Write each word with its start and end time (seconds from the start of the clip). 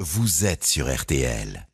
vous 0.00 0.44
êtes 0.44 0.62
sur 0.62 0.94
RTL. 0.94 1.66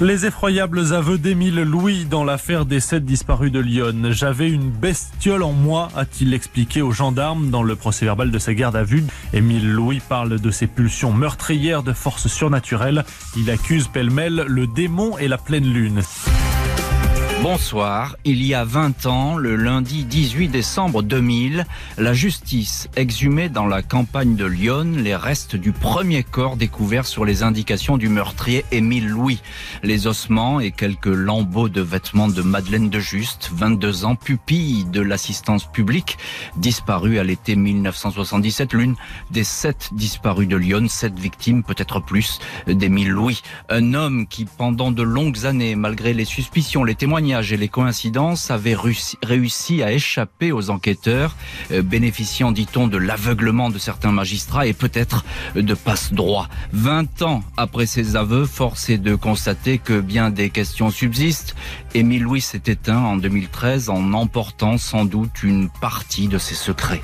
Les 0.00 0.24
effroyables 0.24 0.94
aveux 0.94 1.18
d'Émile 1.18 1.62
Louis 1.62 2.04
dans 2.04 2.22
l'affaire 2.22 2.64
des 2.64 2.78
sept 2.78 3.04
disparus 3.04 3.50
de 3.50 3.58
Lyon. 3.58 4.12
J'avais 4.12 4.48
une 4.48 4.70
bestiole 4.70 5.42
en 5.42 5.52
moi, 5.52 5.88
a-t-il 5.96 6.32
expliqué 6.32 6.80
aux 6.80 6.92
gendarmes 6.92 7.50
dans 7.50 7.64
le 7.64 7.74
procès 7.74 8.04
verbal 8.04 8.30
de 8.30 8.38
sa 8.38 8.54
garde 8.54 8.76
à 8.76 8.84
vue. 8.84 9.04
Émile 9.32 9.72
Louis 9.72 10.00
parle 10.08 10.38
de 10.38 10.50
ses 10.52 10.68
pulsions 10.68 11.12
meurtrières 11.12 11.82
de 11.82 11.92
force 11.92 12.28
surnaturelle. 12.28 13.04
Il 13.36 13.50
accuse 13.50 13.88
pêle-mêle 13.88 14.44
le 14.46 14.68
démon 14.68 15.18
et 15.18 15.26
la 15.26 15.38
pleine 15.38 15.72
lune. 15.72 16.02
Bonsoir. 17.42 18.14
Il 18.24 18.40
y 18.46 18.54
a 18.54 18.62
20 18.62 19.06
ans, 19.06 19.36
le 19.36 19.56
lundi 19.56 20.04
18 20.04 20.46
décembre 20.46 21.02
2000, 21.02 21.66
la 21.98 22.14
justice 22.14 22.88
exhumait 22.94 23.48
dans 23.48 23.66
la 23.66 23.82
campagne 23.82 24.36
de 24.36 24.44
Lyon 24.44 24.92
les 24.98 25.16
restes 25.16 25.56
du 25.56 25.72
premier 25.72 26.22
corps 26.22 26.56
découvert 26.56 27.04
sur 27.04 27.24
les 27.24 27.42
indications 27.42 27.96
du 27.96 28.08
meurtrier 28.08 28.64
Émile 28.70 29.08
Louis. 29.08 29.40
Les 29.82 30.06
ossements 30.06 30.60
et 30.60 30.70
quelques 30.70 31.06
lambeaux 31.06 31.68
de 31.68 31.80
vêtements 31.80 32.28
de 32.28 32.42
Madeleine 32.42 32.90
de 32.90 33.00
Juste, 33.00 33.50
22 33.52 34.04
ans, 34.04 34.14
pupille 34.14 34.84
de 34.84 35.00
l'assistance 35.00 35.64
publique, 35.64 36.18
disparue 36.56 37.18
à 37.18 37.24
l'été 37.24 37.56
1977, 37.56 38.72
l'une 38.72 38.94
des 39.32 39.42
sept 39.44 39.90
disparus 39.94 40.46
de 40.46 40.56
Lyon, 40.56 40.86
sept 40.88 41.18
victimes, 41.18 41.64
peut-être 41.64 41.98
plus, 41.98 42.38
d'Émile 42.68 43.10
Louis. 43.10 43.42
Un 43.68 43.94
homme 43.94 44.28
qui, 44.28 44.44
pendant 44.44 44.92
de 44.92 45.02
longues 45.02 45.44
années, 45.44 45.74
malgré 45.74 46.14
les 46.14 46.24
suspicions, 46.24 46.84
les 46.84 46.94
témoignages, 46.94 47.31
et 47.40 47.56
les 47.56 47.68
coïncidences 47.68 48.50
avaient 48.50 48.76
réussi 49.22 49.82
à 49.82 49.92
échapper 49.92 50.52
aux 50.52 50.68
enquêteurs, 50.68 51.34
euh, 51.70 51.80
bénéficiant, 51.82 52.52
dit-on, 52.52 52.88
de 52.88 52.98
l'aveuglement 52.98 53.70
de 53.70 53.78
certains 53.78 54.12
magistrats 54.12 54.66
et 54.66 54.74
peut-être 54.74 55.24
de 55.54 55.74
passe-droit. 55.74 56.48
Vingt 56.72 57.22
ans 57.22 57.42
après 57.56 57.86
ses 57.86 58.16
aveux, 58.16 58.44
force 58.44 58.90
est 58.90 58.98
de 58.98 59.14
constater 59.14 59.78
que 59.78 60.00
bien 60.00 60.30
des 60.30 60.50
questions 60.50 60.90
subsistent. 60.90 61.54
Émile 61.94 62.24
Louis 62.24 62.42
s'est 62.42 62.62
éteint 62.66 62.98
en 62.98 63.16
2013 63.16 63.88
en 63.88 64.12
emportant 64.12 64.76
sans 64.76 65.04
doute 65.04 65.42
une 65.42 65.70
partie 65.80 66.28
de 66.28 66.38
ses 66.38 66.54
secrets. 66.54 67.00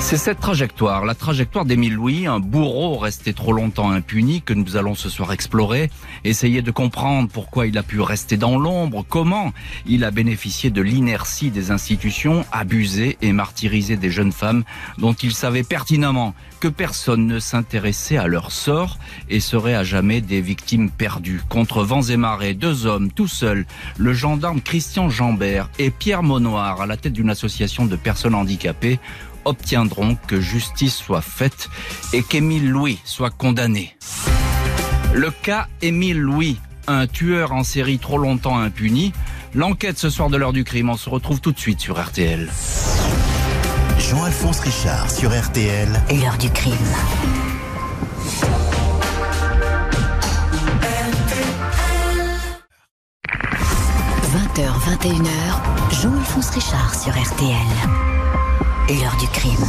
C'est 0.00 0.16
cette 0.16 0.40
trajectoire, 0.40 1.04
la 1.04 1.14
trajectoire 1.14 1.66
d'Émile 1.66 1.94
Louis, 1.94 2.26
un 2.26 2.40
bourreau 2.40 2.96
resté 2.96 3.34
trop 3.34 3.52
longtemps 3.52 3.90
impuni, 3.90 4.40
que 4.40 4.54
nous 4.54 4.76
allons 4.76 4.94
ce 4.94 5.10
soir 5.10 5.32
explorer, 5.32 5.90
essayer 6.24 6.62
de 6.62 6.70
comprendre 6.70 7.28
pourquoi 7.30 7.66
il 7.66 7.76
a 7.76 7.82
pu 7.82 8.00
rester 8.00 8.38
dans 8.38 8.58
l'ombre, 8.58 9.04
comment 9.06 9.52
il 9.86 10.04
a 10.04 10.10
bénéficié 10.10 10.70
de 10.70 10.80
l'inertie 10.80 11.50
des 11.50 11.72
institutions, 11.72 12.46
abusé 12.52 13.18
et 13.20 13.32
martyrisé 13.32 13.96
des 13.96 14.10
jeunes 14.10 14.32
femmes 14.32 14.64
dont 14.96 15.12
il 15.12 15.32
savait 15.32 15.62
pertinemment 15.62 16.34
que 16.60 16.68
personne 16.68 17.26
ne 17.26 17.38
s'intéressait 17.38 18.16
à 18.16 18.28
leur 18.28 18.50
sort 18.50 18.98
et 19.28 19.40
seraient 19.40 19.74
à 19.74 19.84
jamais 19.84 20.22
des 20.22 20.40
victimes 20.40 20.90
perdues. 20.90 21.42
Contre 21.50 21.82
vents 21.82 22.02
et 22.02 22.16
marées, 22.16 22.54
deux 22.54 22.86
hommes 22.86 23.12
tout 23.12 23.28
seuls, 23.28 23.66
le 23.98 24.14
gendarme 24.14 24.62
Christian 24.62 25.10
Jambert 25.10 25.68
et 25.78 25.90
Pierre 25.90 26.22
Monoir 26.22 26.80
à 26.80 26.86
la 26.86 26.96
tête 26.96 27.12
d'une 27.12 27.30
association 27.30 27.84
de 27.84 27.96
personnes 27.96 28.34
handicapées 28.34 28.98
obtiendront 29.48 30.16
que 30.26 30.40
justice 30.40 30.96
soit 30.96 31.22
faite 31.22 31.70
et 32.12 32.22
qu'Émile 32.22 32.68
Louis 32.68 32.98
soit 33.04 33.30
condamné. 33.30 33.96
Le 35.14 35.30
cas 35.30 35.66
Émile 35.80 36.20
Louis, 36.20 36.58
un 36.86 37.06
tueur 37.06 37.52
en 37.52 37.64
série 37.64 37.98
trop 37.98 38.18
longtemps 38.18 38.58
impuni. 38.58 39.12
L'enquête 39.54 39.98
ce 39.98 40.10
soir 40.10 40.28
de 40.28 40.36
l'heure 40.36 40.52
du 40.52 40.64
crime, 40.64 40.90
on 40.90 40.96
se 40.96 41.08
retrouve 41.08 41.40
tout 41.40 41.52
de 41.52 41.58
suite 41.58 41.80
sur 41.80 41.98
RTL. 41.98 42.50
Jean-Alphonse 43.98 44.60
Richard 44.60 45.10
sur 45.10 45.30
RTL. 45.30 45.88
L'heure 46.10 46.36
du 46.38 46.50
crime.– 46.50 46.74
20h, 54.28 54.68
21h, 55.00 56.00
Jean-Alphonse 56.02 56.50
Richard 56.50 56.94
sur 56.94 57.12
RTL 57.12 57.56
l'heure 58.88 59.16
du 59.20 59.26
crime. 59.28 59.66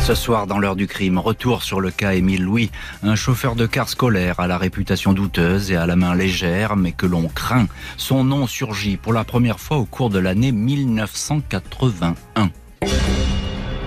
Ce 0.00 0.14
soir, 0.14 0.48
dans 0.48 0.58
l'heure 0.58 0.74
du 0.74 0.88
crime, 0.88 1.18
retour 1.18 1.62
sur 1.62 1.80
le 1.80 1.90
cas 1.90 2.14
Émile 2.14 2.42
Louis, 2.42 2.70
un 3.02 3.14
chauffeur 3.14 3.54
de 3.54 3.64
car 3.64 3.88
scolaire 3.88 4.40
à 4.40 4.48
la 4.48 4.58
réputation 4.58 5.12
douteuse 5.12 5.70
et 5.70 5.76
à 5.76 5.86
la 5.86 5.94
main 5.94 6.16
légère, 6.16 6.74
mais 6.76 6.92
que 6.92 7.06
l'on 7.06 7.28
craint. 7.28 7.68
Son 7.96 8.24
nom 8.24 8.48
surgit 8.48 8.96
pour 8.96 9.12
la 9.12 9.22
première 9.24 9.60
fois 9.60 9.76
au 9.76 9.84
cours 9.84 10.10
de 10.10 10.18
l'année 10.18 10.50
1981. 10.52 12.50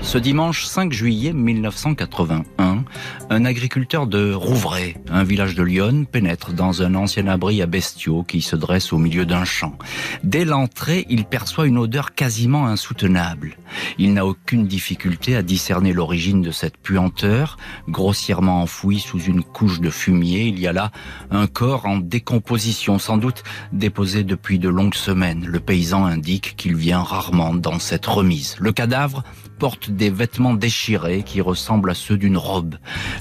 Ce 0.08 0.18
dimanche 0.18 0.64
5 0.64 0.94
juillet 0.94 1.34
1981, 1.34 2.86
un 3.30 3.46
agriculteur 3.46 4.08
de 4.08 4.32
Rouvray, 4.32 4.96
un 5.10 5.26
village 5.26 5.54
de 5.54 5.64
Lyon, 5.64 6.06
pénètre 6.10 6.54
dans 6.54 6.82
un 6.82 6.96
ancien 6.96 7.28
abri 7.28 7.62
à 7.62 7.66
bestiaux 7.66 8.24
qui 8.24 8.42
se 8.42 8.56
dresse 8.56 8.94
au 8.94 9.00
milieu 9.00 9.26
d'un 9.26 9.44
champ. 9.44 9.78
Dès 10.24 10.46
l'entrée, 10.46 11.06
il 11.10 11.26
perçoit 11.26 11.68
une 11.68 11.78
odeur 11.78 12.16
quasiment 12.16 12.68
insoutenable. 12.68 13.58
Il 13.98 14.14
n'a 14.14 14.26
aucune 14.26 14.66
difficulté 14.66 15.36
à 15.36 15.42
discerner 15.42 15.92
l'origine 15.92 16.42
de 16.42 16.52
cette 16.52 16.78
puanteur, 16.78 17.58
grossièrement 17.90 18.62
enfouie 18.62 19.02
sous 19.02 19.20
une 19.20 19.44
couche 19.44 19.82
de 19.82 19.90
fumier. 19.90 20.46
Il 20.46 20.58
y 20.58 20.68
a 20.68 20.74
là 20.74 20.94
un 21.32 21.48
corps 21.48 21.86
en 21.86 21.98
décomposition, 21.98 22.98
sans 22.98 23.18
doute 23.18 23.44
déposé 23.74 24.24
depuis 24.24 24.58
de 24.58 24.70
longues 24.70 24.96
semaines. 24.96 25.46
Le 25.46 25.60
paysan 25.60 26.06
indique 26.06 26.56
qu'il 26.56 26.78
vient 26.78 27.04
rarement 27.04 27.54
dans 27.54 27.80
cette 27.80 28.06
remise. 28.06 28.56
Le 28.60 28.72
cadavre 28.72 29.26
porte 29.58 29.90
des 29.90 30.10
vêtements 30.10 30.54
déchirés 30.54 31.24
qui 31.24 31.42
ressemblent 31.42 31.92
à 31.92 31.96
ceux 31.96 32.18
d'une 32.18 32.38
robe. 32.38 32.76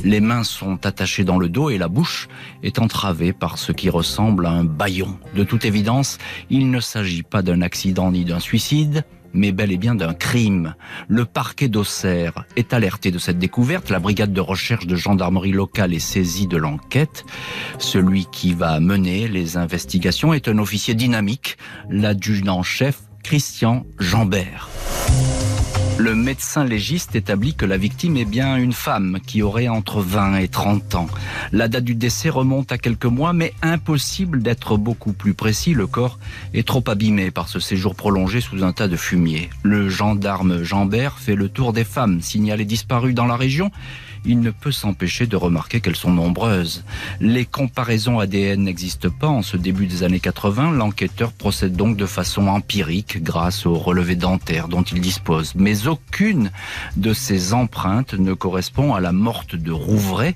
Les 0.05 0.21
mains 0.21 0.45
sont 0.45 0.85
attachées 0.87 1.25
dans 1.25 1.39
le 1.39 1.49
dos 1.49 1.71
et 1.71 1.79
la 1.79 1.89
bouche 1.89 2.29
est 2.63 2.79
entravée 2.79 3.33
par 3.33 3.59
ce 3.59 3.73
qui 3.73 3.91
ressemble 3.91 4.47
à 4.47 4.51
un 4.51 4.65
baillon. 4.65 5.19
De 5.35 5.45
toute 5.45 5.65
évidence, 5.65 6.19
il 6.51 6.71
ne 6.71 6.81
s'agit 6.81 7.23
pas 7.23 7.43
d'un 7.43 7.63
accident 7.63 8.11
ni 8.11 8.25
d'un 8.25 8.41
suicide, 8.41 9.05
mais 9.33 9.53
bel 9.53 9.71
et 9.71 9.77
bien 9.77 9.95
d'un 9.95 10.15
crime. 10.15 10.75
Le 11.09 11.25
parquet 11.25 11.69
d'Auxerre 11.69 12.45
est 12.57 12.73
alerté 12.73 13.11
de 13.11 13.19
cette 13.19 13.39
découverte. 13.39 13.91
La 13.91 13.99
brigade 13.99 14.33
de 14.33 14.41
recherche 14.41 14.87
de 14.87 14.97
gendarmerie 14.97 15.53
locale 15.53 15.95
est 15.95 15.99
saisie 15.99 16.47
de 16.47 16.57
l'enquête. 16.57 17.25
Celui 17.79 18.27
qui 18.33 18.55
va 18.55 18.81
mener 18.81 19.29
les 19.29 19.57
investigations 19.57 20.33
est 20.33 20.49
un 20.49 20.59
officier 20.59 20.95
dynamique, 20.95 21.59
l'adjudant-chef 21.91 23.03
Christian 23.23 23.85
Jambert. 23.99 24.69
Le 25.99 26.15
médecin 26.15 26.63
légiste 26.63 27.17
établit 27.17 27.55
que 27.55 27.65
la 27.65 27.79
victime 27.79 28.19
est 28.19 28.27
bien 28.27 28.57
une 28.57 28.75
femme 28.75 29.19
qui 29.27 29.41
aurait 29.41 29.69
entre 29.69 30.01
20 30.01 30.37
et 30.37 30.49
30 30.49 30.95
ans. 30.95 31.07
La 31.53 31.69
date 31.69 31.85
du 31.85 31.95
décès 31.95 32.29
remonte 32.29 32.71
à 32.71 32.77
quelques 32.77 33.07
mois, 33.07 33.33
mais 33.33 33.55
impossible 33.63 34.43
d'être 34.43 34.77
beaucoup 34.77 35.15
plus 35.15 35.33
précis. 35.33 35.73
Le 35.73 35.87
corps 35.87 36.19
est 36.53 36.67
trop 36.67 36.85
abîmé 36.87 37.31
par 37.31 37.49
ce 37.49 37.61
séjour 37.61 37.95
prolongé 37.95 38.43
sous 38.43 38.63
un 38.63 38.73
tas 38.73 38.89
de 38.89 38.97
fumier. 38.97 39.49
Le 39.63 39.89
gendarme 39.89 40.63
Jambert 40.63 41.19
fait 41.19 41.35
le 41.35 41.49
tour 41.49 41.73
des 41.73 41.85
femmes 41.85 42.21
signalées 42.21 42.67
disparues 42.67 43.15
dans 43.15 43.27
la 43.27 43.37
région 43.37 43.71
il 44.27 44.41
ne 44.41 44.51
peut 44.51 44.73
s'empêcher 44.73 45.27
de 45.27 45.37
remarquer 45.37 45.81
qu'elles 45.81 45.97
sont 45.97 46.13
nombreuses. 46.13 46.85
Les 47.21 47.45
comparaisons 47.45 48.19
ADN 48.19 48.63
n'existent 48.63 49.11
pas 49.11 49.29
en 49.29 49.43
ce 49.43 49.57
début 49.57 49.87
des 49.87 50.03
années 50.03 50.21
80. 50.21 50.73
L'enquêteur 50.73 51.33
procède 51.33 51.77
donc 51.77 51.97
de 51.97 52.07
façon 52.07 52.49
empirique 52.49 53.23
grâce 53.23 53.67
au 53.67 53.75
relevé 53.75 54.17
dentaire 54.17 54.69
dont 54.69 54.83
il 54.83 55.01
dispose. 55.01 55.55
Mais 55.55 55.87
aucune 55.87 56.51
de 56.97 57.13
ces 57.13 57.55
empreintes 57.55 58.15
ne 58.15 58.35
correspond 58.35 58.95
à 58.95 59.01
la 59.01 59.13
morte 59.13 59.57
de 59.57 59.73
Rouvray. 59.73 60.35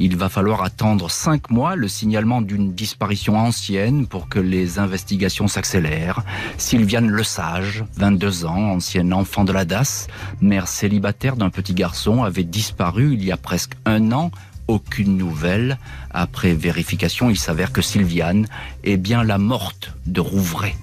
Il 0.00 0.16
va 0.16 0.28
falloir 0.28 0.62
attendre 0.62 1.10
cinq 1.10 1.50
mois 1.50 1.74
le 1.74 1.88
signalement 1.88 2.40
d'une 2.40 2.72
disparition 2.72 3.36
ancienne 3.36 4.06
pour 4.06 4.28
que 4.28 4.38
les 4.38 4.78
investigations 4.78 5.48
s'accélèrent. 5.48 6.22
Sylviane 6.56 7.10
Lesage, 7.10 7.84
22 7.96 8.44
ans, 8.46 8.70
ancienne 8.70 9.12
enfant 9.12 9.42
de 9.42 9.52
la 9.52 9.64
DAS, 9.64 10.06
mère 10.40 10.68
célibataire 10.68 11.34
d'un 11.34 11.50
petit 11.50 11.74
garçon, 11.74 12.22
avait 12.22 12.44
disparu 12.44 13.14
il 13.14 13.24
y 13.24 13.32
a 13.32 13.36
presque 13.36 13.72
un 13.86 14.12
an 14.12 14.30
aucune 14.68 15.16
nouvelle. 15.16 15.78
Après 16.12 16.54
vérification, 16.54 17.28
il 17.28 17.38
s'avère 17.38 17.72
que 17.72 17.82
Sylviane 17.82 18.46
est 18.84 18.98
bien 18.98 19.24
la 19.24 19.38
morte 19.38 19.94
de 20.06 20.20
Rouvray. 20.20 20.76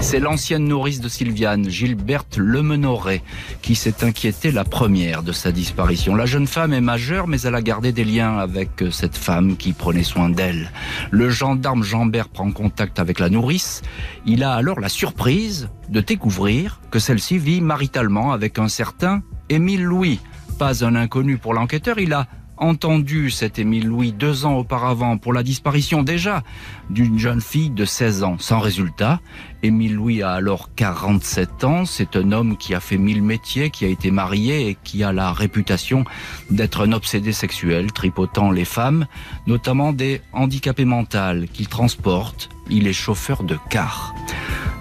C'est 0.00 0.20
l'ancienne 0.20 0.64
nourrice 0.64 1.00
de 1.00 1.08
Sylviane, 1.08 1.68
Gilberte 1.68 2.38
Lemenoret, 2.38 3.22
qui 3.60 3.74
s'est 3.74 4.04
inquiétée 4.04 4.50
la 4.50 4.64
première 4.64 5.22
de 5.22 5.32
sa 5.32 5.52
disparition. 5.52 6.14
La 6.14 6.24
jeune 6.24 6.46
femme 6.46 6.72
est 6.72 6.80
majeure, 6.80 7.26
mais 7.26 7.40
elle 7.42 7.54
a 7.54 7.60
gardé 7.60 7.92
des 7.92 8.04
liens 8.04 8.38
avec 8.38 8.70
cette 8.90 9.16
femme 9.16 9.56
qui 9.56 9.72
prenait 9.72 10.04
soin 10.04 10.30
d'elle. 10.30 10.70
Le 11.10 11.28
gendarme 11.28 11.82
Jambert 11.82 12.28
prend 12.28 12.50
contact 12.52 12.98
avec 12.98 13.18
la 13.18 13.28
nourrice. 13.28 13.82
Il 14.24 14.44
a 14.44 14.54
alors 14.54 14.80
la 14.80 14.88
surprise 14.88 15.68
de 15.90 16.00
découvrir 16.00 16.80
que 16.90 16.98
celle-ci 16.98 17.36
vit 17.36 17.60
maritalement 17.60 18.32
avec 18.32 18.58
un 18.58 18.68
certain 18.68 19.22
Émile 19.50 19.84
Louis. 19.84 20.20
Pas 20.58 20.84
un 20.84 20.94
inconnu 20.94 21.38
pour 21.38 21.54
l'enquêteur, 21.54 21.98
il 21.98 22.12
a 22.12 22.26
entendu 22.60 23.30
cet 23.30 23.58
Émile 23.58 23.86
Louis 23.86 24.12
deux 24.12 24.46
ans 24.46 24.56
auparavant 24.56 25.18
pour 25.18 25.32
la 25.32 25.42
disparition 25.42 26.02
déjà 26.02 26.42
d'une 26.90 27.18
jeune 27.18 27.40
fille 27.40 27.70
de 27.70 27.84
16 27.84 28.22
ans, 28.22 28.36
sans 28.38 28.58
résultat. 28.58 29.20
Émile 29.62 29.94
Louis 29.94 30.22
a 30.22 30.32
alors 30.32 30.70
47 30.76 31.64
ans. 31.64 31.84
C'est 31.84 32.16
un 32.16 32.32
homme 32.32 32.56
qui 32.56 32.74
a 32.74 32.80
fait 32.80 32.98
mille 32.98 33.22
métiers, 33.22 33.70
qui 33.70 33.84
a 33.84 33.88
été 33.88 34.10
marié 34.10 34.68
et 34.68 34.76
qui 34.82 35.02
a 35.02 35.12
la 35.12 35.32
réputation 35.32 36.04
d'être 36.50 36.86
un 36.86 36.92
obsédé 36.92 37.32
sexuel, 37.32 37.92
tripotant 37.92 38.50
les 38.50 38.64
femmes, 38.64 39.06
notamment 39.46 39.92
des 39.92 40.20
handicapés 40.32 40.84
mentaux 40.84 41.46
qu'il 41.52 41.68
transporte. 41.68 42.50
Il 42.70 42.86
est 42.86 42.92
chauffeur 42.92 43.42
de 43.42 43.56
car. 43.70 44.14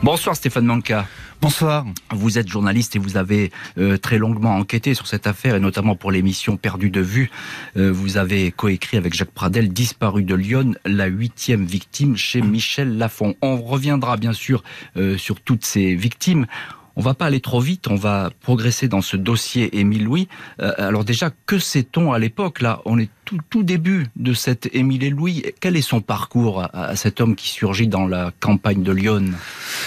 Bonsoir 0.04 0.36
Stéphane 0.36 0.66
Manca. 0.66 1.08
Bonsoir. 1.40 1.86
Vous 2.12 2.38
êtes 2.38 2.48
journaliste 2.48 2.96
et 2.96 3.00
vous 3.00 3.16
avez 3.16 3.52
euh, 3.78 3.98
très 3.98 4.18
longuement 4.18 4.56
enquêté 4.56 4.94
sur 4.94 5.08
cette 5.08 5.28
affaire 5.28 5.56
et 5.56 5.60
notamment 5.60 5.96
pour 5.96 6.12
l'émission 6.12 6.58
Perdu 6.58 6.90
de 6.90 7.02
vue. 7.02 7.30
Euh, 7.78 7.92
vous 7.92 8.18
avez 8.18 8.52
coécrit 8.52 8.98
avec 8.98 9.14
Jacques 9.14 9.32
Pradel 9.32 9.72
Disparu 9.72 10.24
de 10.24 10.36
Lyon, 10.36 10.74
la 10.86 11.06
huitième 11.06 11.66
victime 11.66 12.18
chez 12.18 12.42
Michel 12.42 12.98
Lafon. 12.98 13.36
On 13.42 13.62
reviendra 13.62 14.18
bien 14.18 14.34
sûr 14.34 14.64
euh, 14.98 15.18
sur 15.18 15.40
toutes 15.40 15.64
ces 15.64 15.96
victimes. 15.96 16.48
On 16.98 17.02
va 17.02 17.14
pas 17.14 17.28
aller 17.28 17.40
trop 17.40 17.62
vite, 17.62 17.88
on 17.88 17.96
va 17.96 18.32
progresser 18.42 18.88
dans 18.88 19.02
ce 19.02 19.16
dossier 19.16 19.80
Émile 19.80 20.04
Louis. 20.04 20.28
alors 20.60 21.06
déjà, 21.06 21.30
que 21.46 21.60
sait-on 21.60 22.12
à 22.12 22.20
l'époque 22.20 22.60
Là, 22.62 22.82
on 22.86 22.98
est 22.98 23.10
tout, 23.24 23.64
début 23.64 24.08
de 24.16 24.34
cet 24.34 24.74
Émile 24.74 25.10
Louis. 25.12 25.44
Quel 25.60 25.76
est 25.76 25.82
son 25.82 26.02
parcours 26.02 26.64
à, 26.64 26.66
à, 26.74 26.96
cet 26.96 27.22
homme 27.22 27.36
qui 27.36 27.50
surgit 27.50 27.88
dans 27.88 28.08
la 28.08 28.32
campagne 28.40 28.84
de 28.84 28.92
Lyon? 28.92 29.34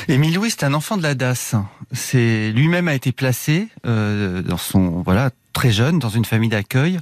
Émile 0.08 0.34
Louis, 0.34 0.50
c'est 0.50 0.64
un 0.64 0.74
enfant 0.74 0.96
de 0.96 1.02
la 1.02 1.14
DAS. 1.14 1.56
C'est 1.92 2.52
lui-même 2.52 2.88
a 2.88 2.94
été 2.94 3.12
placé 3.12 3.68
euh, 3.86 4.42
dans 4.42 4.56
son 4.56 5.02
voilà 5.02 5.30
très 5.52 5.72
jeune 5.72 5.98
dans 5.98 6.08
une 6.08 6.24
famille 6.24 6.48
d'accueil 6.48 6.98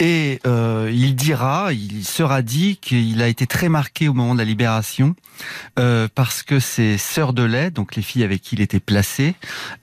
et 0.00 0.40
euh, 0.46 0.90
il 0.92 1.14
dira, 1.14 1.72
il 1.72 2.04
sera 2.04 2.42
dit 2.42 2.76
qu'il 2.76 3.20
a 3.22 3.28
été 3.28 3.46
très 3.46 3.68
marqué 3.68 4.08
au 4.08 4.14
moment 4.14 4.34
de 4.34 4.38
la 4.38 4.44
libération 4.44 5.14
euh, 5.78 6.08
parce 6.14 6.42
que 6.42 6.60
ses 6.60 6.98
sœurs 6.98 7.32
de 7.32 7.42
lait, 7.42 7.70
donc 7.70 7.96
les 7.96 8.02
filles 8.02 8.24
avec 8.24 8.42
qui 8.42 8.56
il 8.56 8.60
était 8.60 8.80
placé, 8.80 9.34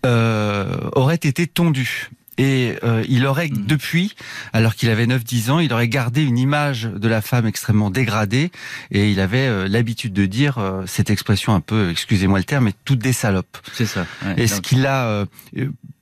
euh, 0.05 0.89
auraient 0.93 1.15
été 1.15 1.47
tondues 1.47 2.09
et 2.37 2.75
euh, 2.83 3.03
il 3.07 3.25
aurait, 3.25 3.47
mmh. 3.47 3.65
depuis, 3.65 4.15
alors 4.51 4.75
qu'il 4.75 4.89
avait 4.89 5.05
9-10 5.05 5.51
ans, 5.51 5.59
il 5.59 5.71
aurait 5.71 5.87
gardé 5.87 6.23
une 6.23 6.37
image 6.37 6.83
de 6.83 7.07
la 7.07 7.21
femme 7.21 7.47
extrêmement 7.47 7.89
dégradée. 7.89 8.51
Et 8.91 9.09
il 9.09 9.19
avait 9.19 9.47
euh, 9.47 9.67
l'habitude 9.67 10.13
de 10.13 10.25
dire 10.25 10.57
euh, 10.57 10.83
cette 10.85 11.09
expression 11.09 11.53
un 11.55 11.61
peu, 11.61 11.89
excusez-moi 11.89 12.39
le 12.39 12.43
terme, 12.43 12.65
mais 12.65 12.73
toutes 12.83 12.99
des 12.99 13.13
salopes. 13.13 13.57
C'est 13.73 13.85
ça. 13.85 14.05
Ouais, 14.25 14.33
et 14.37 14.47
ce 14.47 14.59
qu'il 14.59 14.85
a, 14.85 15.05
euh, 15.05 15.25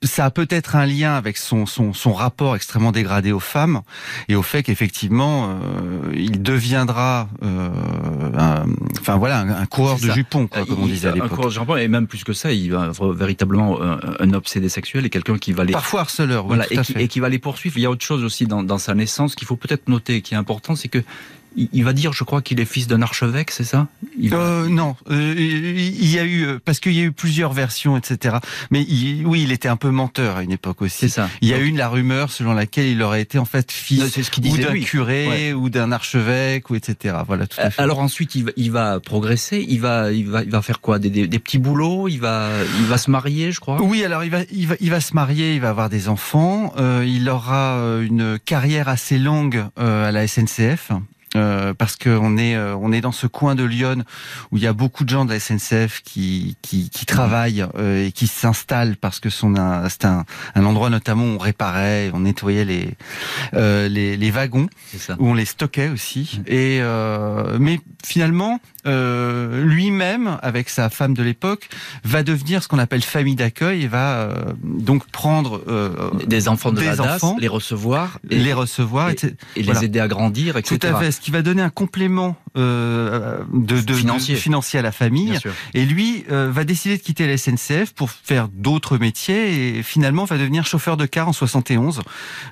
ça 0.03 0.25
a 0.25 0.31
peut-être 0.31 0.75
un 0.75 0.85
lien 0.85 1.15
avec 1.15 1.38
son, 1.38 1.65
son, 1.65 1.94
son, 1.94 2.13
rapport 2.13 2.55
extrêmement 2.55 2.91
dégradé 2.91 3.31
aux 3.31 3.39
femmes 3.39 3.81
et 4.27 4.35
au 4.35 4.44
fait 4.44 4.63
qu'effectivement, 4.63 5.50
euh, 5.50 6.13
il 6.13 6.41
deviendra, 6.41 7.29
un, 7.41 8.65
enfin 9.00 9.17
voilà, 9.17 9.39
un, 9.39 9.50
un 9.50 9.65
coureur 9.65 10.00
de 10.00 10.11
jupons, 10.11 10.47
quoi, 10.47 10.65
comme 10.65 10.83
on 10.83 10.88
disait 10.88 11.09
à 11.09 11.11
l'époque. 11.13 11.31
Un 11.31 11.35
coureur 11.35 11.50
de 11.50 11.55
jupons, 11.55 11.77
et 11.77 11.88
même 11.88 12.07
plus 12.07 12.23
que 12.23 12.33
ça, 12.33 12.51
il 12.51 12.71
va 12.71 12.91
véritablement 13.15 13.81
un, 13.81 14.00
un 14.19 14.33
obsédé 14.33 14.69
sexuel 14.69 15.05
et 15.05 15.09
quelqu'un 15.09 15.38
qui 15.38 15.53
va 15.53 15.63
les... 15.63 15.73
Parfois 15.73 16.01
harceleur, 16.01 16.45
voilà, 16.45 16.65
oui, 16.69 16.77
et, 16.77 16.81
qui, 16.81 16.94
et, 16.94 17.07
qui, 17.07 17.19
va 17.19 17.29
les 17.29 17.39
poursuivre. 17.39 17.77
Il 17.77 17.81
y 17.81 17.85
a 17.85 17.89
autre 17.89 18.06
chose 18.06 18.23
aussi 18.23 18.45
dans, 18.45 18.63
dans 18.63 18.77
sa 18.77 18.94
naissance 18.94 19.35
qu'il 19.35 19.47
faut 19.47 19.56
peut-être 19.56 19.88
noter, 19.88 20.21
qui 20.21 20.33
est 20.33 20.38
important, 20.38 20.75
c'est 20.75 20.89
que 20.89 21.03
il 21.55 21.83
va 21.83 21.94
dire, 21.94 22.13
je 22.13 22.23
crois, 22.23 22.41
qu'il 22.41 22.59
est 22.59 22.65
fils 22.65 22.88
d'un 22.88 23.01
archevêque, 23.01 23.51
c'est 23.51 23.63
ça? 23.63 23.88
Il 24.19 24.33
euh, 24.33 24.67
Non, 24.67 24.95
euh, 25.09 25.33
il 25.38 26.09
y 26.09 26.19
a 26.19 26.25
eu 26.25 26.59
parce 26.63 26.79
qu'il 26.79 26.94
y 26.94 27.00
a 27.00 27.03
eu 27.03 27.11
plusieurs 27.11 27.53
versions, 27.53 27.97
etc. 27.97 28.38
Mais 28.71 28.81
il, 28.83 29.25
oui, 29.25 29.44
il 29.44 29.51
était 29.51 29.67
un 29.67 29.75
peu 29.75 29.89
menteur 29.89 30.38
à 30.38 30.44
une 30.44 30.51
époque 30.51 30.81
aussi. 30.81 30.97
C'est 30.97 31.09
ça. 31.09 31.29
Il 31.41 31.47
y 31.47 31.53
a 31.53 31.59
eu 31.59 31.71
la 31.71 31.89
rumeur 31.89 32.31
selon 32.31 32.53
laquelle 32.53 32.88
il 32.88 33.01
aurait 33.01 33.21
été 33.21 33.39
en 33.39 33.45
fait 33.45 33.71
fils 33.71 34.07
ce 34.07 34.39
ou 34.39 34.57
d'un 34.57 34.79
curé 34.79 35.27
ouais. 35.27 35.53
ou 35.53 35.69
d'un 35.69 35.91
archevêque 35.91 36.69
ou 36.69 36.75
etc. 36.75 37.15
Voilà. 37.27 37.47
Tout 37.47 37.59
à 37.59 37.69
fait. 37.69 37.81
Alors 37.81 37.99
ensuite, 37.99 38.35
il 38.35 38.45
va, 38.45 38.51
il 38.56 38.71
va 38.71 38.99
progresser. 38.99 39.65
Il 39.67 39.81
va, 39.81 40.11
il 40.11 40.27
va, 40.27 40.44
il 40.44 40.49
va 40.49 40.61
faire 40.61 40.79
quoi? 40.79 40.99
Des, 40.99 41.09
des, 41.09 41.27
des, 41.27 41.39
petits 41.39 41.57
boulots? 41.57 42.07
Il 42.07 42.19
va, 42.19 42.49
il 42.79 42.85
va 42.85 42.97
se 42.97 43.11
marier, 43.11 43.51
je 43.51 43.59
crois? 43.59 43.81
Oui, 43.81 44.03
alors 44.03 44.23
il 44.23 44.31
va, 44.31 44.39
il 44.51 44.67
va, 44.67 44.75
il 44.79 44.89
va 44.89 45.01
se 45.01 45.13
marier. 45.13 45.56
Il 45.56 45.61
va 45.61 45.69
avoir 45.69 45.89
des 45.89 46.09
enfants. 46.09 46.73
Euh, 46.77 47.06
il 47.07 47.29
aura 47.29 47.77
une 48.01 48.39
carrière 48.39 48.88
assez 48.88 49.17
longue 49.17 49.65
euh, 49.79 50.07
à 50.07 50.11
la 50.11 50.27
SNCF. 50.27 50.91
Euh, 51.35 51.74
parce 51.74 51.95
qu'on 51.95 52.38
est 52.38 52.56
euh, 52.56 52.75
on 52.75 52.91
est 52.91 53.01
dans 53.01 53.12
ce 53.12 53.25
coin 53.25 53.56
de 53.56 53.63
Lyon 53.63 54.03
où 54.51 54.57
il 54.57 54.63
y 54.63 54.68
a 54.68 54.74
beaucoup 54.74 55.03
de 55.03 55.09
gens 55.09 55.25
de 55.25 55.33
la 55.33 55.39
SNCF 55.39 56.01
qui 56.03 56.56
qui, 56.62 56.91
qui 56.91 57.06
travaillent 57.07 57.65
euh, 57.75 58.06
et 58.06 58.12
qui 58.12 58.27
s'installent 58.27 58.97
parce 58.97 59.19
que 59.19 59.30
c'est 59.30 59.45
un, 60.06 60.25
un 60.53 60.65
endroit 60.65 60.91
notamment 60.91 61.24
où 61.24 61.35
on 61.35 61.38
réparait, 61.39 62.12
on 62.13 62.19
nettoyait 62.19 62.65
les 62.65 62.89
euh, 63.56 63.88
les, 63.89 64.15
les, 64.15 64.31
wagons 64.31 64.68
où 65.18 65.30
on 65.30 65.33
les 65.33 65.45
stockait 65.45 65.89
aussi. 65.89 66.39
Et 66.45 66.80
euh, 66.81 67.57
mais 67.59 67.80
finalement 68.06 68.59
lui-même 68.85 70.38
avec 70.41 70.68
sa 70.68 70.89
femme 70.89 71.13
de 71.13 71.24
l'époque 71.24 71.69
va 72.03 72.21
devenir 72.21 72.62
ce 72.62 72.68
qu'on 72.68 72.80
appelle 72.80 73.01
famille 73.01 73.35
d'accueil 73.35 73.83
et 73.83 73.88
va 73.88 74.30
donc 74.62 75.07
prendre 75.07 75.63
des 76.27 76.50
enfants 76.50 76.74
de 76.74 76.81
des 76.81 76.88
la 76.88 76.95
DAS, 76.97 77.15
enfants, 77.15 77.38
les 77.39 77.47
recevoir, 77.47 78.19
et, 78.30 78.38
les 78.39 78.51
recevoir 78.51 79.09
et, 79.09 79.15
et 79.56 79.63
voilà. 79.63 79.80
les 79.80 79.85
aider 79.85 80.01
à 80.01 80.09
grandir, 80.09 80.57
etc. 80.57 80.77
Tout 80.77 80.88
à 80.88 81.00
fait 81.00 81.22
qui 81.23 81.31
va 81.31 81.41
donner 81.41 81.61
un 81.61 81.69
complément 81.69 82.35
euh, 82.57 83.39
de, 83.53 83.79
de, 83.79 83.93
financier. 83.93 84.35
de, 84.35 84.39
financier 84.39 84.77
à 84.77 84.81
la 84.81 84.91
famille. 84.91 85.39
Et 85.73 85.85
lui 85.85 86.25
euh, 86.29 86.51
va 86.51 86.65
décider 86.65 86.97
de 86.97 87.01
quitter 87.01 87.25
la 87.25 87.37
SNCF 87.37 87.93
pour 87.95 88.11
faire 88.11 88.49
d'autres 88.49 88.97
métiers 88.97 89.77
et 89.77 89.83
finalement 89.83 90.25
va 90.25 90.37
devenir 90.37 90.67
chauffeur 90.67 90.97
de 90.97 91.05
car 91.05 91.29
en 91.29 91.33
71. 91.33 92.01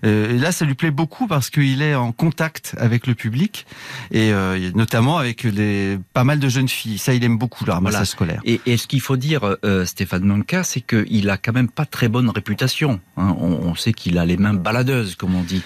Euh, 0.06 0.34
et 0.34 0.40
là, 0.40 0.54
ça 0.54 0.64
lui 0.64 0.74
plaît 0.74 0.90
beaucoup 0.90 1.28
parce 1.28 1.50
qu'il 1.50 1.82
est 1.82 1.96
en 1.96 2.14
contact 2.14 2.74
avec 2.78 3.08
le 3.08 3.14
public 3.14 3.66
et 4.12 4.32
notamment 4.74 5.18
avec 5.18 5.44
les, 5.44 6.00
pas 6.14 6.24
mal 6.24 6.40
de 6.40 6.48
jeunes 6.48 6.70
filles. 6.70 6.98
Ça, 6.98 7.14
il 7.14 7.26
aime 7.26 7.38
beaucoup 7.38 7.66
le 7.66 7.74
ramassage 7.74 7.94
voilà. 7.94 8.06
scolaire. 8.06 8.42
Et, 8.46 8.62
et 8.66 8.78
ce 8.78 8.88
qu'il 8.88 9.02
faut 9.02 9.18
dire, 9.18 9.58
Stéphane 9.84 10.24
Manca, 10.24 10.64
c'est 10.64 10.82
qu'il 10.82 11.30
a 11.30 11.38
quand 11.38 11.54
même 11.54 11.70
pas 11.70 11.86
très 11.86 12.08
bonne 12.08 12.30
réputation. 12.30 13.02
Hein. 13.18 13.36
On, 13.38 13.52
on, 13.52 13.76
sait 13.76 13.92
qu'il 13.92 14.18
a 14.18 14.26
les 14.26 14.38
mains 14.38 14.54
baladeuses, 14.54 15.16
comme 15.16 15.36
on 15.36 15.44
dit. 15.44 15.62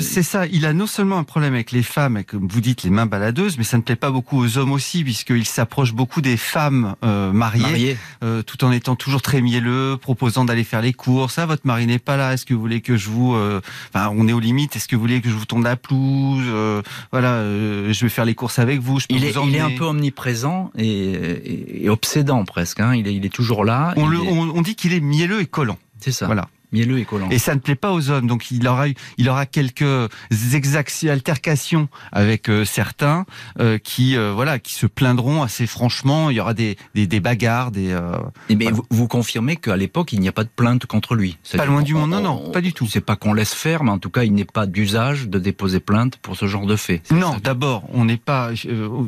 C'est 0.00 0.24
ça. 0.24 0.46
Il 0.46 0.66
a 0.66 0.72
non 0.72 0.88
seulement 0.88 1.18
un 1.18 1.24
problème 1.24 1.54
avec 1.54 1.70
les 1.70 1.84
femmes, 1.84 2.15
comme 2.24 2.48
vous 2.48 2.60
dites, 2.60 2.82
les 2.82 2.90
mains 2.90 3.06
baladeuses, 3.06 3.58
mais 3.58 3.64
ça 3.64 3.76
ne 3.76 3.82
plaît 3.82 3.96
pas 3.96 4.10
beaucoup 4.10 4.38
aux 4.38 4.58
hommes 4.58 4.72
aussi, 4.72 5.04
puisqu'il 5.04 5.44
s'approche 5.46 5.92
beaucoup 5.92 6.20
des 6.20 6.36
femmes 6.36 6.94
euh, 7.04 7.32
mariées, 7.32 7.62
Marié. 7.62 7.96
euh, 8.24 8.42
tout 8.42 8.64
en 8.64 8.72
étant 8.72 8.96
toujours 8.96 9.22
très 9.22 9.40
mielleux, 9.40 9.96
proposant 10.00 10.44
d'aller 10.44 10.64
faire 10.64 10.82
les 10.82 10.92
courses. 10.92 11.38
Ah, 11.38 11.46
votre 11.46 11.66
mari 11.66 11.86
n'est 11.86 11.98
pas 11.98 12.16
là. 12.16 12.32
Est-ce 12.34 12.46
que 12.46 12.54
vous 12.54 12.60
voulez 12.60 12.80
que 12.80 12.96
je 12.96 13.08
vous, 13.10 13.34
euh, 13.34 13.60
enfin, 13.94 14.12
on 14.16 14.28
est 14.28 14.32
aux 14.32 14.40
limites. 14.40 14.76
Est-ce 14.76 14.88
que 14.88 14.96
vous 14.96 15.02
voulez 15.02 15.20
que 15.20 15.28
je 15.28 15.34
vous 15.34 15.46
tourne 15.46 15.64
la 15.64 15.76
pelouse 15.76 16.82
Voilà, 17.12 17.42
je 17.42 17.98
vais 18.00 18.08
faire 18.08 18.24
les 18.24 18.34
courses 18.34 18.58
avec 18.58 18.80
vous. 18.80 19.00
Je 19.00 19.06
peux 19.06 19.14
il, 19.14 19.20
vous 19.20 19.26
est, 19.26 19.36
emmener. 19.36 19.52
il 19.52 19.60
est 19.60 19.74
un 19.74 19.76
peu 19.76 19.84
omniprésent 19.84 20.70
et, 20.76 20.84
et, 20.86 21.84
et 21.84 21.88
obsédant 21.88 22.44
presque. 22.44 22.80
Hein. 22.80 22.94
Il, 22.94 23.06
est, 23.08 23.14
il 23.14 23.24
est 23.24 23.34
toujours 23.34 23.64
là. 23.64 23.92
On, 23.96 24.06
le, 24.06 24.18
est... 24.18 24.28
on, 24.28 24.56
on 24.56 24.62
dit 24.62 24.74
qu'il 24.74 24.92
est 24.92 25.00
mielleux 25.00 25.40
et 25.40 25.46
collant. 25.46 25.78
C'est 26.00 26.12
ça. 26.12 26.26
Voilà 26.26 26.48
mielleux 26.72 26.98
et 26.98 27.04
collant. 27.04 27.28
Et 27.30 27.38
ça 27.38 27.54
ne 27.54 27.60
plaît 27.60 27.74
pas 27.74 27.92
aux 27.92 28.10
hommes. 28.10 28.26
Donc 28.26 28.50
il 28.50 28.66
aura, 28.66 28.86
il 29.18 29.28
aura 29.28 29.46
quelques 29.46 30.08
exactions, 30.52 31.10
altercations 31.10 31.88
avec 32.12 32.48
euh, 32.48 32.64
certains 32.64 33.26
euh, 33.60 33.78
qui, 33.78 34.16
euh, 34.16 34.32
voilà, 34.34 34.58
qui 34.58 34.74
se 34.74 34.86
plaindront 34.86 35.42
assez 35.42 35.66
franchement. 35.66 36.30
Il 36.30 36.36
y 36.36 36.40
aura 36.40 36.54
des, 36.54 36.76
des, 36.94 37.06
des 37.06 37.20
bagarres, 37.20 37.70
des. 37.70 37.92
euh, 37.92 38.18
mais 38.48 38.70
vous, 38.70 38.84
vous, 38.90 39.08
confirmez 39.08 39.56
qu'à 39.56 39.76
l'époque 39.76 40.12
il 40.12 40.20
n'y 40.20 40.28
a 40.28 40.32
pas 40.32 40.44
de 40.44 40.50
plainte 40.54 40.86
contre 40.86 41.14
lui. 41.14 41.38
Pas 41.56 41.64
loin 41.66 41.82
du 41.82 41.94
monde. 41.94 42.10
Non, 42.10 42.20
non, 42.20 42.50
pas 42.50 42.60
du 42.60 42.72
tout. 42.72 42.86
C'est 42.86 43.00
pas 43.00 43.16
qu'on 43.16 43.34
laisse 43.34 43.54
faire, 43.54 43.84
mais 43.84 43.90
en 43.90 43.98
tout 43.98 44.10
cas 44.10 44.24
il 44.24 44.32
n'est 44.32 44.44
pas 44.44 44.66
d'usage 44.66 45.28
de 45.28 45.38
déposer 45.38 45.80
plainte 45.80 46.16
pour 46.16 46.36
ce 46.36 46.46
genre 46.46 46.66
de 46.66 46.76
fait. 46.76 47.02
Non, 47.10 47.36
d'abord 47.42 47.84
on 47.92 48.04
n'est 48.04 48.16
pas, 48.16 48.50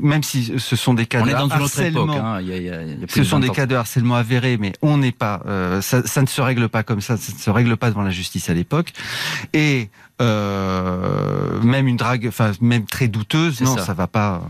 même 0.03 0.23
si 0.23 0.55
ce 0.59 0.77
sont 0.77 0.95
des 0.95 1.07
cas 1.07 1.21
on 1.21 1.27
de 1.27 1.31
est 1.31 1.35
dans 1.35 1.49
harcèlement. 1.49 2.05
Une 2.05 2.11
autre 2.11 2.17
époque, 2.17 2.25
hein. 2.25 2.41
il 2.41 2.49
y 2.49 2.53
a, 2.53 2.57
il 2.57 2.65
y 2.65 2.71
a, 2.71 2.83
il 2.83 3.01
y 3.01 3.05
a 3.05 3.07
ce 3.09 3.25
sont 3.25 3.41
des 3.41 3.51
cas 3.51 3.67
de 3.67 3.75
harcèlement 3.75 4.17
avérés, 4.17 4.57
mais 4.59 4.73
on 4.83 4.99
n'est 4.99 5.13
pas. 5.13 5.43
Ça, 5.81 6.07
ça, 6.07 6.23
ne 6.23 6.27
se 6.27 6.41
règle 6.41 6.69
pas 6.69 6.83
comme 6.83 7.01
ça. 7.01 7.17
Ça 7.17 7.33
ne 7.33 7.39
se 7.39 7.48
règle 7.51 7.77
pas 7.77 7.91
devant 7.91 8.03
la 8.03 8.11
justice 8.11 8.51
à 8.51 8.55
l'époque. 8.55 8.93
Et 9.53 9.91
euh, 10.21 11.61
même 11.63 11.89
une 11.89 11.97
drague, 11.97 12.27
enfin 12.29 12.53
même 12.61 12.87
très 12.87 13.09
douteuse, 13.09 13.61
non, 13.61 13.77
ça. 13.77 13.85
ça 13.85 13.95
va 13.95 14.07
pas. 14.07 14.43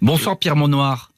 Bonsoir 0.00 0.38
Pierre 0.38 0.56
Monoir. 0.56 1.10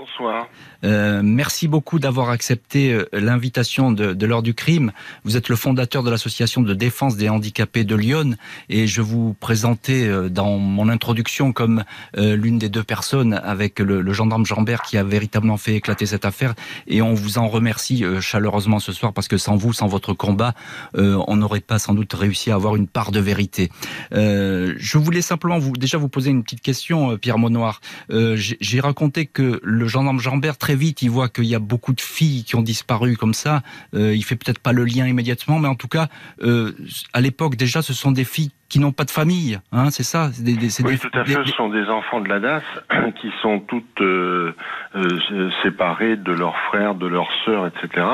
Bonsoir. 0.00 0.48
Euh, 0.82 1.20
merci 1.22 1.68
beaucoup 1.68 1.98
d'avoir 1.98 2.30
accepté 2.30 2.90
euh, 2.90 3.04
l'invitation 3.12 3.92
de, 3.92 4.14
de 4.14 4.26
l'heure 4.26 4.42
du 4.42 4.54
crime. 4.54 4.92
Vous 5.24 5.36
êtes 5.36 5.50
le 5.50 5.56
fondateur 5.56 6.02
de 6.02 6.10
l'association 6.10 6.62
de 6.62 6.72
défense 6.72 7.18
des 7.18 7.28
handicapés 7.28 7.84
de 7.84 7.94
Lyon 7.94 8.34
et 8.70 8.86
je 8.86 9.02
vous 9.02 9.34
présentais 9.34 10.06
euh, 10.06 10.30
dans 10.30 10.56
mon 10.56 10.88
introduction 10.88 11.52
comme 11.52 11.84
euh, 12.16 12.34
l'une 12.34 12.58
des 12.58 12.70
deux 12.70 12.82
personnes 12.82 13.34
avec 13.44 13.78
le, 13.78 14.00
le, 14.00 14.12
gendarme 14.14 14.46
Jambert 14.46 14.80
qui 14.80 14.96
a 14.96 15.04
véritablement 15.04 15.58
fait 15.58 15.74
éclater 15.74 16.06
cette 16.06 16.24
affaire 16.24 16.54
et 16.86 17.02
on 17.02 17.12
vous 17.12 17.36
en 17.36 17.48
remercie 17.48 18.02
euh, 18.02 18.22
chaleureusement 18.22 18.78
ce 18.78 18.92
soir 18.92 19.12
parce 19.12 19.28
que 19.28 19.36
sans 19.36 19.56
vous, 19.56 19.74
sans 19.74 19.86
votre 19.86 20.14
combat, 20.14 20.54
euh, 20.96 21.22
on 21.28 21.36
n'aurait 21.36 21.60
pas 21.60 21.78
sans 21.78 21.92
doute 21.92 22.14
réussi 22.14 22.50
à 22.50 22.54
avoir 22.54 22.76
une 22.76 22.88
part 22.88 23.12
de 23.12 23.20
vérité. 23.20 23.70
je 24.12 24.98
voulais 24.98 25.20
simplement 25.20 25.58
vous 25.58 25.72
déjà 25.72 25.98
vous 25.98 26.08
poser 26.08 26.30
une 26.30 26.42
petite 26.42 26.62
question, 26.62 27.18
Pierre 27.18 27.36
Monoir. 27.36 27.82
J'ai 28.08 28.80
raconté 28.80 29.26
que 29.26 29.60
le 29.62 29.89
gendarme 29.90 30.18
Jambert, 30.18 30.56
très 30.56 30.74
vite, 30.74 31.02
il 31.02 31.10
voit 31.10 31.28
qu'il 31.28 31.44
y 31.44 31.54
a 31.54 31.58
beaucoup 31.58 31.92
de 31.92 32.00
filles 32.00 32.44
qui 32.44 32.56
ont 32.56 32.62
disparu 32.62 33.16
comme 33.16 33.34
ça. 33.34 33.62
Euh, 33.94 34.14
il 34.14 34.24
fait 34.24 34.36
peut-être 34.36 34.58
pas 34.58 34.72
le 34.72 34.84
lien 34.84 35.06
immédiatement, 35.06 35.58
mais 35.58 35.68
en 35.68 35.74
tout 35.74 35.88
cas, 35.88 36.08
euh, 36.42 36.72
à 37.12 37.20
l'époque 37.20 37.56
déjà, 37.56 37.82
ce 37.82 37.92
sont 37.92 38.12
des 38.12 38.24
filles 38.24 38.50
qui 38.70 38.78
n'ont 38.78 38.92
pas 38.92 39.04
de 39.04 39.10
famille, 39.10 39.58
hein, 39.72 39.90
c'est 39.90 40.04
ça 40.04 40.30
des, 40.38 40.54
Oui, 40.84 40.98
tout 40.98 41.10
à 41.12 41.24
fait. 41.24 41.44
Ce 41.44 41.52
sont 41.56 41.68
des 41.68 41.88
enfants 41.88 42.20
de 42.20 42.28
la 42.28 42.38
DAS 42.38 42.62
qui 43.20 43.32
sont 43.42 43.58
toutes 43.58 44.00
euh, 44.00 44.54
euh, 44.94 45.50
séparées 45.64 46.16
de 46.16 46.32
leurs 46.32 46.56
frères, 46.68 46.94
de 46.94 47.08
leurs 47.08 47.30
sœurs, 47.44 47.66
etc. 47.66 48.06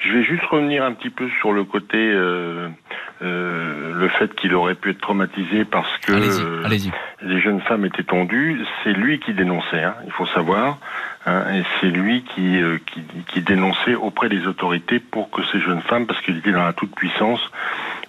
Je 0.00 0.12
vais 0.12 0.22
juste 0.22 0.44
revenir 0.44 0.84
un 0.84 0.92
petit 0.92 1.08
peu 1.08 1.28
sur 1.40 1.52
le 1.52 1.64
côté, 1.64 1.96
euh, 1.96 2.68
euh 3.22 3.94
le 3.94 4.08
fait 4.08 4.34
qu'il 4.34 4.54
aurait 4.54 4.74
pu 4.74 4.90
être 4.90 5.00
traumatisé 5.00 5.64
parce 5.64 5.96
que 5.98 6.12
les 7.22 7.40
jeunes 7.40 7.62
femmes 7.62 7.86
étaient 7.86 8.04
tondues. 8.04 8.60
C'est 8.84 8.92
lui 8.92 9.18
qui 9.18 9.32
dénonçait, 9.32 9.82
hein, 9.82 9.94
il 10.04 10.12
faut 10.12 10.26
savoir. 10.26 10.78
Hein, 11.24 11.54
et 11.54 11.62
c'est 11.80 11.88
lui 11.88 12.22
qui, 12.22 12.60
qui, 12.86 13.02
qui 13.26 13.40
dénonçait 13.40 13.94
auprès 13.94 14.28
des 14.28 14.46
autorités 14.46 15.00
pour 15.00 15.30
que 15.30 15.42
ces 15.50 15.60
jeunes 15.60 15.80
femmes, 15.80 16.06
parce 16.06 16.20
qu'il 16.20 16.36
était 16.36 16.52
dans 16.52 16.64
la 16.64 16.74
toute 16.74 16.94
puissance, 16.94 17.40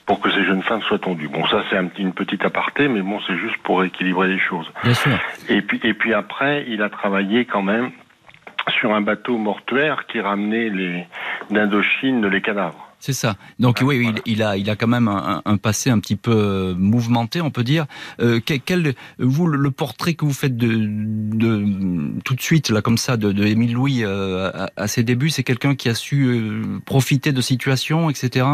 pour 0.07 0.21
que 0.21 0.31
ces 0.31 0.43
jeunes 0.45 0.63
femmes 0.63 0.81
soient 0.81 0.97
tondues. 0.97 1.27
Bon, 1.27 1.45
ça 1.47 1.63
c'est 1.69 1.77
un, 1.77 1.89
une 1.99 2.13
petite 2.13 2.43
aparté, 2.43 2.87
mais 2.87 3.01
bon, 3.01 3.19
c'est 3.27 3.37
juste 3.37 3.57
pour 3.57 3.83
équilibrer 3.83 4.29
les 4.29 4.39
choses. 4.39 4.71
Bien 4.83 4.93
sûr. 4.93 5.11
Et 5.49 5.61
puis, 5.61 5.79
et 5.83 5.93
puis 5.93 6.13
après, 6.13 6.65
il 6.67 6.81
a 6.81 6.89
travaillé 6.89 7.45
quand 7.45 7.61
même 7.61 7.91
sur 8.79 8.93
un 8.95 9.01
bateau 9.01 9.37
mortuaire 9.37 10.07
qui 10.07 10.19
ramenait 10.19 10.69
les 10.69 11.05
d'Indochine 11.51 12.25
les 12.27 12.41
cadavres. 12.41 12.86
C'est 12.99 13.13
ça. 13.13 13.35
Donc 13.59 13.79
oui, 13.83 14.11
il, 14.25 14.41
a, 14.41 14.57
il 14.57 14.69
a 14.69 14.75
quand 14.75 14.87
même 14.87 15.07
un, 15.07 15.57
passé 15.57 15.91
un 15.91 15.99
petit 15.99 16.15
peu 16.15 16.31
euh, 16.31 16.73
mouvementé, 16.75 17.41
on 17.41 17.51
peut 17.51 17.63
dire. 17.63 17.85
Euh, 18.19 18.39
quel, 18.43 18.95
vous, 19.19 19.47
le, 19.47 19.71
portrait 19.71 20.15
que 20.15 20.25
vous 20.25 20.33
faites 20.33 20.57
de, 20.57 20.67
de 20.67 22.19
tout 22.25 22.33
de 22.33 22.41
suite 22.41 22.69
là 22.69 22.81
comme 22.81 22.97
ça 22.97 23.15
de, 23.15 23.31
de 23.31 23.45
Émile 23.45 23.73
Louis 23.73 24.03
euh, 24.03 24.49
à, 24.75 24.87
ses 24.87 25.03
débuts, 25.03 25.29
c'est 25.29 25.43
quelqu'un 25.43 25.75
qui 25.75 25.89
a 25.89 25.93
su 25.93 26.25
euh, 26.25 26.79
profiter 26.85 27.31
de 27.31 27.41
situations, 27.41 28.09
etc. 28.09 28.45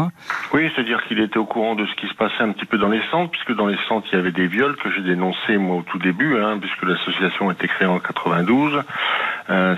Oui, 0.52 0.70
c'est-à-dire 0.74 1.02
qu'il 1.08 1.20
était 1.20 1.38
au 1.38 1.46
courant 1.46 1.74
de 1.74 1.86
ce 1.86 1.94
qui 1.94 2.06
se 2.06 2.14
passait 2.14 2.42
un 2.42 2.52
petit 2.52 2.66
peu 2.66 2.76
dans 2.76 2.88
les 2.88 3.02
centres, 3.10 3.30
puisque 3.30 3.56
dans 3.56 3.66
les 3.66 3.78
centres 3.88 4.06
il 4.12 4.16
y 4.16 4.18
avait 4.18 4.32
des 4.32 4.46
viols 4.46 4.76
que 4.76 4.90
j'ai 4.92 5.02
dénoncés 5.02 5.56
moi 5.56 5.76
au 5.76 5.82
tout 5.82 5.98
début, 5.98 6.36
hein, 6.36 6.58
puisque 6.60 6.82
l'association 6.82 7.48
a 7.48 7.52
été 7.52 7.66
créée 7.66 7.88
en 7.88 7.98
92. 7.98 8.82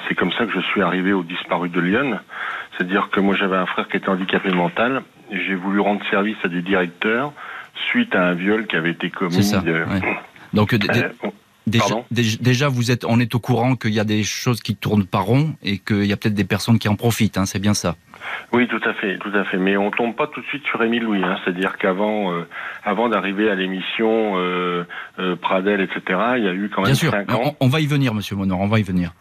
c'est 0.08 0.14
comme 0.16 0.32
ça 0.32 0.44
que 0.46 0.52
je 0.52 0.60
suis 0.60 0.82
arrivé 0.82 1.12
aux 1.12 1.22
disparus 1.22 1.70
de 1.70 1.80
Lyon. 1.80 2.18
C'est-à-dire 2.76 3.08
que 3.10 3.20
moi 3.20 3.34
j'avais 3.34 3.56
un 3.56 3.66
frère 3.66 3.88
qui 3.88 3.96
était 3.96 4.08
handicapé 4.08 4.50
mental, 4.50 5.02
j'ai 5.30 5.54
voulu 5.54 5.80
rendre 5.80 6.02
service 6.10 6.36
à 6.44 6.48
des 6.48 6.62
directeurs 6.62 7.32
suite 7.90 8.14
à 8.14 8.26
un 8.26 8.34
viol 8.34 8.66
qui 8.66 8.76
avait 8.76 8.90
été 8.90 9.10
commis. 9.10 9.42
Ça, 9.42 9.62
Donc 10.52 10.72
euh, 10.72 10.78
déjà, 11.66 12.04
déjà, 12.10 12.68
vous 12.68 12.90
êtes, 12.90 13.04
on 13.04 13.20
est 13.20 13.34
au 13.34 13.40
courant 13.40 13.76
qu'il 13.76 13.92
y 13.92 14.00
a 14.00 14.04
des 14.04 14.22
choses 14.24 14.60
qui 14.60 14.76
tournent 14.76 15.06
pas 15.06 15.18
rond 15.18 15.54
et 15.62 15.78
qu'il 15.78 16.04
y 16.04 16.12
a 16.12 16.16
peut-être 16.16 16.34
des 16.34 16.44
personnes 16.44 16.78
qui 16.78 16.88
en 16.88 16.96
profitent. 16.96 17.38
Hein, 17.38 17.46
c'est 17.46 17.58
bien 17.58 17.74
ça. 17.74 17.96
Oui, 18.52 18.66
tout 18.68 18.80
à 18.88 18.94
fait, 18.94 19.18
tout 19.18 19.32
à 19.34 19.44
fait. 19.44 19.58
Mais 19.58 19.76
on 19.76 19.90
tombe 19.90 20.14
pas 20.14 20.26
tout 20.26 20.40
de 20.40 20.46
suite 20.46 20.64
sur 20.66 20.82
Émile 20.82 21.02
Louis. 21.02 21.22
Hein. 21.22 21.36
C'est-à-dire 21.44 21.76
qu'avant, 21.78 22.32
euh, 22.32 22.46
avant 22.84 23.08
d'arriver 23.08 23.50
à 23.50 23.54
l'émission 23.54 24.34
euh, 24.36 24.84
Pradel, 25.40 25.80
etc., 25.80 26.02
il 26.36 26.44
y 26.44 26.48
a 26.48 26.54
eu 26.54 26.70
quand 26.74 26.82
même 26.82 26.92
bien 26.92 27.10
cinq 27.10 27.32
ans. 27.32 27.56
On, 27.60 27.66
on, 27.66 27.68
va 27.68 27.80
y 27.80 27.86
venir, 27.86 28.14
Monsieur 28.14 28.36
Monor. 28.36 28.60
On 28.60 28.68
va 28.68 28.78
y 28.78 28.82
venir. 28.82 29.12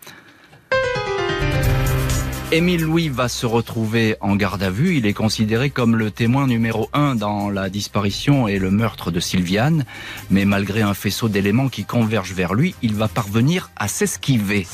Émile 2.51 2.83
Louis 2.83 3.09
va 3.09 3.27
se 3.27 3.45
retrouver 3.45 4.15
en 4.21 4.35
garde 4.35 4.61
à 4.61 4.69
vue. 4.69 4.97
Il 4.97 5.05
est 5.07 5.13
considéré 5.13 5.71
comme 5.71 5.95
le 5.95 6.11
témoin 6.11 6.47
numéro 6.47 6.89
un 6.93 7.15
dans 7.15 7.49
la 7.49 7.69
disparition 7.69 8.47
et 8.47 8.59
le 8.59 8.69
meurtre 8.69 9.09
de 9.09 9.19
Sylviane. 9.19 9.83
Mais 10.29 10.45
malgré 10.45 10.81
un 10.81 10.93
faisceau 10.93 11.27
d'éléments 11.27 11.69
qui 11.69 11.85
convergent 11.85 12.33
vers 12.33 12.53
lui, 12.53 12.75
il 12.81 12.93
va 12.93 13.07
parvenir 13.07 13.71
à 13.75 13.87
s'esquiver. 13.87 14.67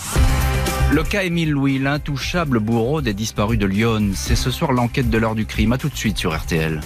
Le 0.91 1.03
cas 1.03 1.23
Émile 1.23 1.51
Louis, 1.51 1.79
l'intouchable 1.79 2.59
bourreau 2.59 3.01
des 3.01 3.13
disparus 3.13 3.57
de 3.57 3.65
Lyon. 3.65 4.11
C'est 4.15 4.35
ce 4.35 4.51
soir 4.51 4.73
l'enquête 4.73 5.09
de 5.09 5.17
l'heure 5.17 5.35
du 5.35 5.45
crime. 5.45 5.71
À 5.71 5.77
tout 5.77 5.89
de 5.89 5.95
suite 5.95 6.17
sur 6.17 6.37
RTL. 6.37 6.81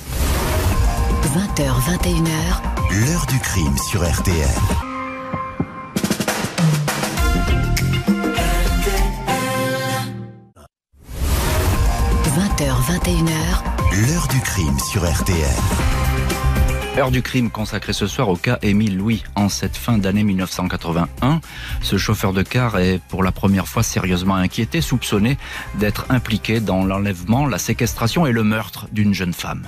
20h, 1.23 1.63
21h. 1.97 3.05
L'heure 3.07 3.25
du 3.25 3.39
crime 3.39 3.75
sur 3.89 4.07
RTL. 4.07 4.84
20h, 12.55 13.01
21h. 13.03 14.07
L'heure 14.07 14.27
du 14.29 14.39
crime 14.39 14.79
sur 14.79 15.01
RTL. 15.03 15.37
Heure 16.97 17.11
du 17.11 17.21
crime 17.21 17.49
consacrée 17.49 17.91
ce 17.91 18.07
soir 18.07 18.29
au 18.29 18.37
cas 18.37 18.59
Émile 18.61 18.95
Louis. 18.95 19.23
En 19.35 19.49
cette 19.49 19.75
fin 19.75 19.97
d'année 19.97 20.23
1981, 20.23 21.41
ce 21.81 21.97
chauffeur 21.97 22.31
de 22.31 22.43
car 22.43 22.77
est 22.77 23.01
pour 23.09 23.23
la 23.23 23.33
première 23.33 23.67
fois 23.67 23.83
sérieusement 23.83 24.35
inquiété, 24.35 24.79
soupçonné 24.79 25.37
d'être 25.79 26.05
impliqué 26.07 26.61
dans 26.61 26.85
l'enlèvement, 26.85 27.45
la 27.45 27.57
séquestration 27.57 28.25
et 28.25 28.31
le 28.31 28.43
meurtre 28.43 28.87
d'une 28.91 29.13
jeune 29.13 29.33
femme. 29.33 29.63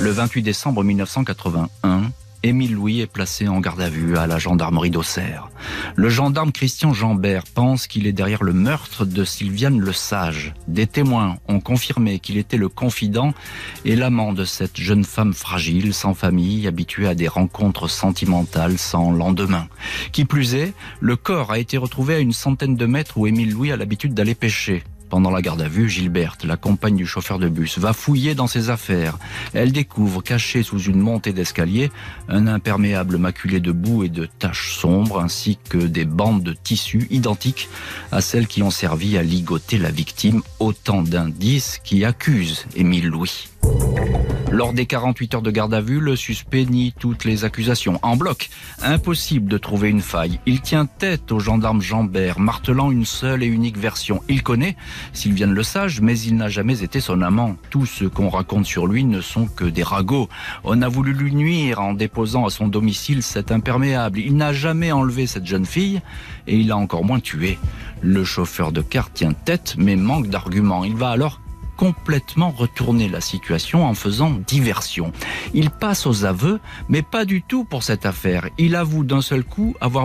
Le 0.00 0.10
28 0.10 0.42
décembre 0.42 0.82
1981, 0.82 2.10
Émile 2.44 2.74
Louis 2.74 3.00
est 3.00 3.06
placé 3.06 3.46
en 3.46 3.60
garde 3.60 3.80
à 3.80 3.88
vue 3.88 4.16
à 4.16 4.26
la 4.26 4.38
gendarmerie 4.38 4.90
d'Auxerre. 4.90 5.48
Le 5.94 6.08
gendarme 6.08 6.50
Christian 6.50 6.92
Jambert 6.92 7.44
pense 7.44 7.86
qu'il 7.86 8.06
est 8.06 8.12
derrière 8.12 8.42
le 8.42 8.52
meurtre 8.52 9.04
de 9.04 9.24
Sylviane 9.24 9.78
Le 9.78 9.92
Sage. 9.92 10.52
Des 10.66 10.88
témoins 10.88 11.36
ont 11.46 11.60
confirmé 11.60 12.18
qu'il 12.18 12.38
était 12.38 12.56
le 12.56 12.68
confident 12.68 13.32
et 13.84 13.94
l'amant 13.94 14.32
de 14.32 14.44
cette 14.44 14.80
jeune 14.80 15.04
femme 15.04 15.34
fragile, 15.34 15.94
sans 15.94 16.14
famille, 16.14 16.66
habituée 16.66 17.06
à 17.06 17.14
des 17.14 17.28
rencontres 17.28 17.88
sentimentales 17.88 18.78
sans 18.78 19.12
lendemain. 19.12 19.68
Qui 20.10 20.24
plus 20.24 20.56
est, 20.56 20.74
le 21.00 21.14
corps 21.14 21.52
a 21.52 21.58
été 21.58 21.76
retrouvé 21.76 22.16
à 22.16 22.18
une 22.18 22.32
centaine 22.32 22.76
de 22.76 22.86
mètres 22.86 23.18
où 23.18 23.26
Émile 23.26 23.52
Louis 23.52 23.72
a 23.72 23.76
l'habitude 23.76 24.14
d'aller 24.14 24.34
pêcher. 24.34 24.82
Pendant 25.12 25.30
la 25.30 25.42
garde 25.42 25.60
à 25.60 25.68
vue, 25.68 25.90
Gilberte, 25.90 26.42
la 26.42 26.56
compagne 26.56 26.96
du 26.96 27.04
chauffeur 27.04 27.38
de 27.38 27.50
bus, 27.50 27.78
va 27.78 27.92
fouiller 27.92 28.34
dans 28.34 28.46
ses 28.46 28.70
affaires. 28.70 29.18
Elle 29.52 29.70
découvre, 29.70 30.22
caché 30.22 30.62
sous 30.62 30.78
une 30.78 31.00
montée 31.00 31.34
d'escalier, 31.34 31.92
un 32.30 32.46
imperméable 32.46 33.18
maculé 33.18 33.60
de 33.60 33.72
boue 33.72 34.04
et 34.04 34.08
de 34.08 34.24
taches 34.24 34.72
sombres, 34.74 35.20
ainsi 35.20 35.58
que 35.68 35.76
des 35.76 36.06
bandes 36.06 36.42
de 36.42 36.54
tissu 36.54 37.08
identiques 37.10 37.68
à 38.10 38.22
celles 38.22 38.46
qui 38.46 38.62
ont 38.62 38.70
servi 38.70 39.18
à 39.18 39.22
ligoter 39.22 39.76
la 39.76 39.90
victime. 39.90 40.40
Autant 40.60 41.02
d'indices 41.02 41.78
qui 41.84 42.06
accusent 42.06 42.64
Émile 42.74 43.08
Louis. 43.08 43.51
Lors 44.52 44.74
des 44.74 44.84
48 44.84 45.36
heures 45.36 45.42
de 45.42 45.50
garde 45.50 45.72
à 45.72 45.80
vue, 45.80 45.98
le 45.98 46.14
suspect 46.14 46.66
nie 46.66 46.92
toutes 46.98 47.24
les 47.24 47.46
accusations. 47.46 47.98
En 48.02 48.16
bloc, 48.16 48.50
impossible 48.82 49.48
de 49.48 49.56
trouver 49.56 49.88
une 49.88 50.02
faille. 50.02 50.40
Il 50.44 50.60
tient 50.60 50.84
tête 50.84 51.32
au 51.32 51.38
gendarme 51.38 51.80
Jambert, 51.80 52.38
martelant 52.38 52.90
une 52.90 53.06
seule 53.06 53.42
et 53.42 53.46
unique 53.46 53.78
version. 53.78 54.20
Il 54.28 54.42
connaît 54.42 54.76
Sylviane 55.14 55.54
Le 55.54 55.62
Sage, 55.62 56.02
mais 56.02 56.18
il 56.18 56.36
n'a 56.36 56.50
jamais 56.50 56.82
été 56.82 57.00
son 57.00 57.22
amant. 57.22 57.56
Tout 57.70 57.86
ce 57.86 58.04
qu'on 58.04 58.28
raconte 58.28 58.66
sur 58.66 58.86
lui 58.86 59.04
ne 59.04 59.22
sont 59.22 59.46
que 59.46 59.64
des 59.64 59.82
ragots. 59.82 60.28
On 60.64 60.82
a 60.82 60.88
voulu 60.88 61.14
lui 61.14 61.34
nuire 61.34 61.80
en 61.80 61.94
déposant 61.94 62.44
à 62.44 62.50
son 62.50 62.68
domicile 62.68 63.22
cet 63.22 63.52
imperméable. 63.52 64.18
Il 64.18 64.36
n'a 64.36 64.52
jamais 64.52 64.92
enlevé 64.92 65.26
cette 65.26 65.46
jeune 65.46 65.64
fille 65.64 66.02
et 66.46 66.58
il 66.58 66.70
a 66.72 66.76
encore 66.76 67.06
moins 67.06 67.20
tué. 67.20 67.58
Le 68.02 68.22
chauffeur 68.22 68.70
de 68.70 68.82
car 68.82 69.10
tient 69.10 69.32
tête 69.32 69.76
mais 69.78 69.96
manque 69.96 70.28
d'arguments. 70.28 70.84
Il 70.84 70.94
va 70.94 71.08
alors 71.08 71.40
complètement 71.76 72.50
retourner 72.50 73.08
la 73.08 73.20
situation 73.20 73.86
en 73.86 73.94
faisant 73.94 74.30
diversion. 74.30 75.12
Il 75.54 75.70
passe 75.70 76.06
aux 76.06 76.24
aveux, 76.24 76.60
mais 76.88 77.02
pas 77.02 77.24
du 77.24 77.42
tout 77.42 77.64
pour 77.64 77.82
cette 77.82 78.06
affaire. 78.06 78.48
Il 78.58 78.76
avoue 78.76 79.04
d'un 79.04 79.22
seul 79.22 79.44
coup 79.44 79.74
avoir 79.80 80.04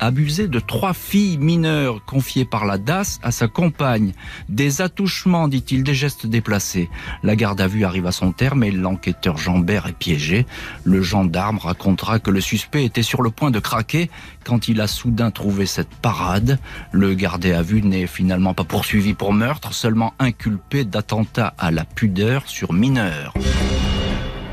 abusé, 0.00 0.48
de 0.48 0.60
trois 0.60 0.94
filles 0.94 1.38
mineures 1.38 2.04
confiées 2.04 2.44
par 2.44 2.64
la 2.64 2.78
DAS 2.78 3.18
à 3.22 3.30
sa 3.30 3.48
compagne. 3.48 4.12
Des 4.48 4.80
attouchements, 4.80 5.48
dit-il, 5.48 5.82
des 5.82 5.94
gestes 5.94 6.26
déplacés. 6.26 6.88
La 7.22 7.36
garde 7.36 7.60
à 7.60 7.66
vue 7.66 7.84
arrive 7.84 8.06
à 8.06 8.12
son 8.12 8.32
terme 8.32 8.64
et 8.64 8.70
l'enquêteur 8.70 9.36
Jambert 9.36 9.86
est 9.86 9.92
piégé. 9.92 10.46
Le 10.84 11.02
gendarme 11.02 11.58
racontera 11.58 12.18
que 12.18 12.30
le 12.30 12.40
suspect 12.40 12.84
était 12.84 13.02
sur 13.02 13.22
le 13.22 13.30
point 13.30 13.50
de 13.50 13.58
craquer 13.58 14.10
quand 14.44 14.68
il 14.68 14.80
a 14.80 14.86
soudain 14.86 15.30
trouvé 15.30 15.66
cette 15.66 15.94
parade. 16.02 16.58
Le 16.92 17.14
gardé 17.14 17.52
à 17.52 17.62
vue 17.62 17.82
n'est 17.82 18.06
finalement 18.06 18.54
pas 18.54 18.64
poursuivi 18.64 19.14
pour 19.14 19.32
meurtre, 19.32 19.74
seulement 19.74 20.14
inculpé 20.18 20.84
d'attentat 21.06 21.54
à 21.56 21.70
la 21.70 21.84
pudeur 21.84 22.48
sur 22.48 22.72
mineur. 22.72 23.32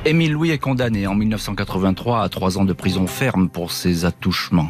Émile 0.06 0.34
Louis 0.34 0.52
est 0.52 0.60
condamné 0.60 1.08
en 1.08 1.16
1983 1.16 2.22
à 2.22 2.30
trois 2.30 2.60
ans 2.60 2.66
de 2.66 2.74
prison 2.74 3.08
ferme 3.08 3.50
pour 3.50 3.72
ses 3.72 4.06
attouchements. 4.06 4.70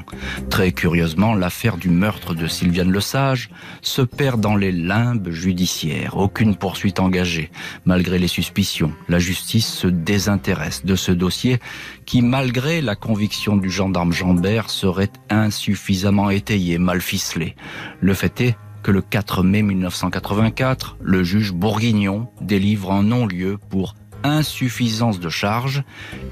Très 0.49 0.71
curieusement, 0.71 1.33
l'affaire 1.33 1.75
du 1.75 1.89
meurtre 1.89 2.35
de 2.35 2.47
Sylviane 2.47 2.93
Lesage 2.93 3.49
se 3.81 4.01
perd 4.01 4.39
dans 4.39 4.55
les 4.55 4.71
limbes 4.71 5.29
judiciaires. 5.29 6.15
Aucune 6.17 6.55
poursuite 6.55 7.01
engagée. 7.01 7.51
Malgré 7.83 8.17
les 8.17 8.27
suspicions, 8.27 8.93
la 9.09 9.19
justice 9.19 9.67
se 9.67 9.87
désintéresse 9.87 10.85
de 10.85 10.95
ce 10.95 11.11
dossier 11.11 11.59
qui, 12.05 12.21
malgré 12.21 12.81
la 12.81 12.95
conviction 12.95 13.57
du 13.57 13.71
gendarme 13.71 14.13
Jambert, 14.13 14.69
serait 14.69 15.11
insuffisamment 15.29 16.29
étayé, 16.29 16.77
mal 16.77 17.01
ficelé. 17.01 17.55
Le 17.99 18.13
fait 18.13 18.39
est 18.39 18.55
que 18.83 18.91
le 18.91 19.01
4 19.01 19.43
mai 19.43 19.63
1984, 19.63 20.97
le 21.01 21.23
juge 21.23 21.53
Bourguignon 21.53 22.27
délivre 22.41 22.91
un 22.91 23.03
non-lieu 23.03 23.57
pour 23.69 23.95
insuffisance 24.23 25.19
de 25.19 25.29
charge, 25.29 25.83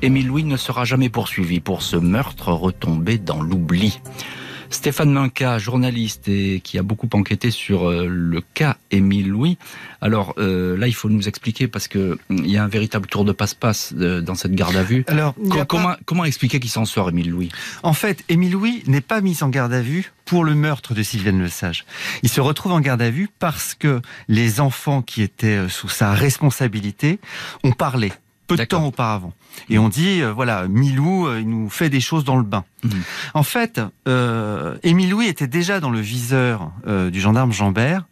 Émile 0.01 0.27
Louis 0.27 0.43
ne 0.43 0.57
sera 0.57 0.85
jamais 0.85 1.09
poursuivi 1.09 1.59
pour 1.59 1.81
ce 1.81 1.97
meurtre 1.97 2.51
retombé 2.51 3.17
dans 3.17 3.41
l'oubli. 3.41 3.99
Stéphane 4.71 5.11
Minca, 5.11 5.59
journaliste 5.59 6.27
et 6.27 6.61
qui 6.63 6.77
a 6.79 6.83
beaucoup 6.83 7.09
enquêté 7.13 7.51
sur 7.51 7.89
euh, 7.89 8.07
le 8.07 8.41
cas 8.41 8.77
Émile 8.89 9.29
Louis. 9.29 9.57
Alors 9.99 10.33
euh, 10.37 10.77
là, 10.77 10.87
il 10.87 10.93
faut 10.93 11.09
nous 11.09 11.27
expliquer 11.27 11.67
parce 11.67 11.87
que 11.87 12.17
hum, 12.29 12.37
il 12.43 12.49
y 12.49 12.57
a 12.57 12.63
un 12.63 12.67
véritable 12.67 13.07
tour 13.07 13.25
de 13.25 13.31
passe-passe 13.31 13.93
euh, 13.97 14.21
dans 14.21 14.35
cette 14.35 14.55
garde 14.55 14.75
à 14.75 14.83
vue. 14.83 15.03
Alors, 15.07 15.35
comment, 15.67 15.95
comment 16.05 16.25
expliquer 16.25 16.59
qu'il 16.59 16.69
s'en 16.69 16.85
sort, 16.85 17.09
Émile 17.09 17.29
Louis? 17.29 17.49
En 17.83 17.93
fait, 17.93 18.23
Émile 18.29 18.53
Louis 18.53 18.83
n'est 18.87 19.01
pas 19.01 19.21
mis 19.21 19.43
en 19.43 19.49
garde 19.49 19.73
à 19.73 19.81
vue 19.81 20.13
pour 20.25 20.43
le 20.45 20.55
meurtre 20.55 20.93
de 20.93 21.03
Sylviane 21.03 21.43
Lesage. 21.43 21.85
Il 22.23 22.29
se 22.29 22.39
retrouve 22.39 22.71
en 22.71 22.79
garde 22.79 23.01
à 23.01 23.09
vue 23.09 23.29
parce 23.39 23.75
que 23.75 24.01
les 24.29 24.61
enfants 24.61 25.01
qui 25.01 25.21
étaient 25.21 25.67
sous 25.67 25.89
sa 25.89 26.13
responsabilité 26.13 27.19
ont 27.63 27.73
parlé 27.73 28.13
peu 28.55 28.63
de 28.63 28.67
temps 28.67 28.85
auparavant. 28.85 29.33
Et 29.69 29.79
on 29.79 29.89
dit, 29.89 30.21
euh, 30.21 30.31
voilà, 30.31 30.67
Milou, 30.67 31.27
euh, 31.27 31.39
il 31.39 31.49
nous 31.49 31.69
fait 31.69 31.89
des 31.89 32.01
choses 32.01 32.23
dans 32.23 32.37
le 32.37 32.43
bain. 32.43 32.63
Mhm. 32.83 32.91
En 33.33 33.43
fait, 33.43 33.81
euh, 34.07 34.77
Émile 34.83 35.09
Louis 35.11 35.27
était 35.27 35.47
déjà 35.47 35.79
dans 35.79 35.89
le 35.89 35.99
viseur 35.99 36.71
euh, 36.87 37.09
du 37.09 37.19
gendarme 37.19 37.51
Jambert, 37.51 38.05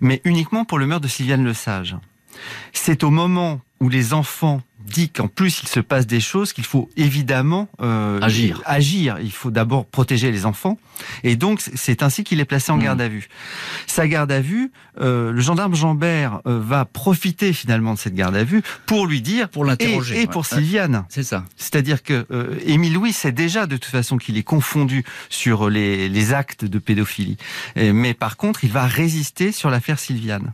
mais 0.00 0.20
uniquement 0.24 0.64
pour 0.64 0.78
le 0.78 0.86
meurtre 0.86 1.04
de 1.04 1.08
Sylviane 1.08 1.44
Lesage. 1.44 1.96
C'est 2.72 3.04
au 3.04 3.10
moment 3.10 3.60
où 3.80 3.88
les 3.88 4.14
enfants 4.14 4.62
dit 4.86 5.08
qu'en 5.08 5.28
plus 5.28 5.62
il 5.62 5.68
se 5.68 5.80
passe 5.80 6.06
des 6.06 6.20
choses, 6.20 6.52
qu'il 6.52 6.64
faut 6.64 6.90
évidemment 6.96 7.68
euh, 7.80 8.20
agir. 8.20 8.62
Agir. 8.64 9.18
Il 9.22 9.32
faut 9.32 9.50
d'abord 9.50 9.86
protéger 9.86 10.30
les 10.30 10.46
enfants, 10.46 10.78
et 11.24 11.36
donc 11.36 11.60
c'est 11.60 12.02
ainsi 12.02 12.24
qu'il 12.24 12.40
est 12.40 12.44
placé 12.44 12.72
en 12.72 12.76
mmh. 12.76 12.82
garde 12.82 13.00
à 13.00 13.08
vue. 13.08 13.28
Sa 13.86 14.08
garde 14.08 14.32
à 14.32 14.40
vue, 14.40 14.72
euh, 15.00 15.32
le 15.32 15.40
gendarme 15.40 15.74
Jambert 15.74 16.40
euh, 16.46 16.60
va 16.60 16.84
profiter 16.84 17.52
finalement 17.52 17.94
de 17.94 17.98
cette 17.98 18.14
garde 18.14 18.36
à 18.36 18.44
vue 18.44 18.62
pour 18.86 19.06
lui 19.06 19.22
dire, 19.22 19.48
pour 19.48 19.64
l'interroger, 19.64 20.22
et, 20.22 20.26
pour 20.26 20.46
Sylviane. 20.46 21.04
C'est 21.08 21.22
ça. 21.22 21.44
C'est-à-dire 21.56 22.02
que 22.02 22.26
euh, 22.30 22.58
Émile 22.64 22.94
Louis 22.94 23.12
sait 23.12 23.32
déjà 23.32 23.66
de 23.66 23.76
toute 23.76 23.90
façon 23.90 24.16
qu'il 24.16 24.36
est 24.36 24.42
confondu 24.42 25.04
sur 25.28 25.70
les, 25.70 26.08
les 26.08 26.32
actes 26.32 26.64
de 26.64 26.78
pédophilie, 26.78 27.36
mais 27.76 28.14
par 28.14 28.36
contre 28.36 28.64
il 28.64 28.70
va 28.70 28.86
résister 28.86 29.52
sur 29.52 29.70
l'affaire 29.70 29.98
Sylviane. 29.98 30.52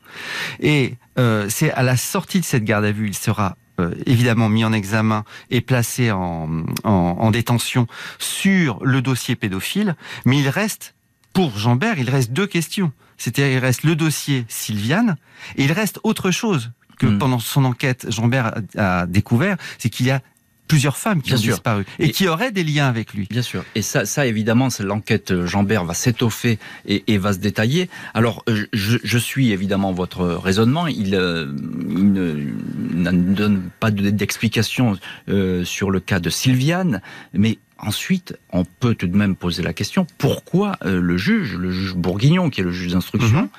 Et 0.60 0.94
euh, 1.18 1.46
c'est 1.48 1.72
à 1.72 1.82
la 1.82 1.96
sortie 1.96 2.40
de 2.40 2.44
cette 2.44 2.64
garde 2.64 2.84
à 2.84 2.92
vue, 2.92 3.08
il 3.08 3.16
sera 3.16 3.56
euh, 3.80 3.94
évidemment 4.06 4.48
mis 4.48 4.64
en 4.64 4.72
examen 4.72 5.24
et 5.50 5.60
placé 5.60 6.10
en, 6.10 6.64
en, 6.84 7.30
détention 7.30 7.86
sur 8.18 8.84
le 8.84 9.02
dossier 9.02 9.36
pédophile, 9.36 9.96
mais 10.24 10.38
il 10.38 10.48
reste, 10.48 10.94
pour 11.32 11.58
Jambert, 11.58 11.98
il 11.98 12.08
reste 12.08 12.32
deux 12.32 12.46
questions. 12.46 12.92
C'est-à-dire, 13.18 13.56
il 13.56 13.58
reste 13.58 13.82
le 13.82 13.96
dossier 13.96 14.44
Sylviane, 14.48 15.16
et 15.56 15.64
il 15.64 15.72
reste 15.72 16.00
autre 16.04 16.30
chose 16.30 16.72
que 16.98 17.06
hmm. 17.06 17.18
pendant 17.18 17.38
son 17.38 17.64
enquête, 17.64 18.06
Jambert 18.10 18.54
a 18.76 19.06
découvert, 19.06 19.56
c'est 19.78 19.90
qu'il 19.90 20.06
y 20.06 20.10
a 20.10 20.20
plusieurs 20.66 20.96
femmes 20.96 21.22
qui 21.22 21.32
ont 21.34 21.36
disparu 21.36 21.84
et, 21.98 22.10
qui 22.10 22.28
auraient 22.28 22.52
des 22.52 22.64
liens 22.64 22.88
avec 22.88 23.14
lui. 23.14 23.26
Bien 23.30 23.42
sûr. 23.42 23.64
Et 23.74 23.82
ça, 23.82 24.04
ça 24.04 24.26
évidemment, 24.26 24.68
l'enquête 24.80 25.30
euh, 25.30 25.46
Jambert 25.46 25.84
va 25.84 25.94
s'étoffer 25.94 26.58
et, 26.86 27.04
et, 27.06 27.18
va 27.18 27.32
se 27.32 27.38
détailler. 27.38 27.88
Alors, 28.14 28.42
euh, 28.48 28.66
je, 28.72 28.98
je, 29.02 29.18
suis 29.18 29.52
évidemment 29.52 29.92
votre 29.92 30.26
raisonnement. 30.26 30.86
Il, 30.86 31.14
euh, 31.14 31.52
il 31.88 32.12
ne, 32.12 33.34
donne 33.34 33.62
pas 33.80 33.90
d'explication 33.90 34.98
euh, 35.28 35.64
sur 35.64 35.90
le 35.90 36.00
cas 36.00 36.20
de 36.20 36.30
Sylviane, 36.30 37.00
mais 37.32 37.58
Ensuite, 37.78 38.34
on 38.54 38.64
peut 38.64 38.94
tout 38.94 39.06
de 39.06 39.14
même 39.14 39.36
poser 39.36 39.62
la 39.62 39.74
question 39.74 40.06
pourquoi 40.16 40.78
le 40.82 41.18
juge, 41.18 41.56
le 41.56 41.70
juge 41.70 41.94
Bourguignon, 41.94 42.48
qui 42.48 42.62
est 42.62 42.64
le 42.64 42.72
juge 42.72 42.92
d'instruction, 42.92 43.50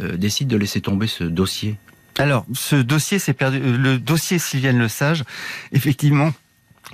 mhm. 0.00 0.16
décide 0.16 0.48
de 0.48 0.56
laisser 0.56 0.80
tomber 0.80 1.06
ce 1.06 1.24
dossier? 1.24 1.76
Alors, 2.18 2.46
ce 2.54 2.76
dossier 2.76 3.18
s'est 3.18 3.34
perdu. 3.34 3.60
Le 3.60 3.98
dossier 3.98 4.38
Sylviane 4.38 4.78
Le 4.78 4.88
Sage, 4.88 5.24
effectivement, 5.72 6.32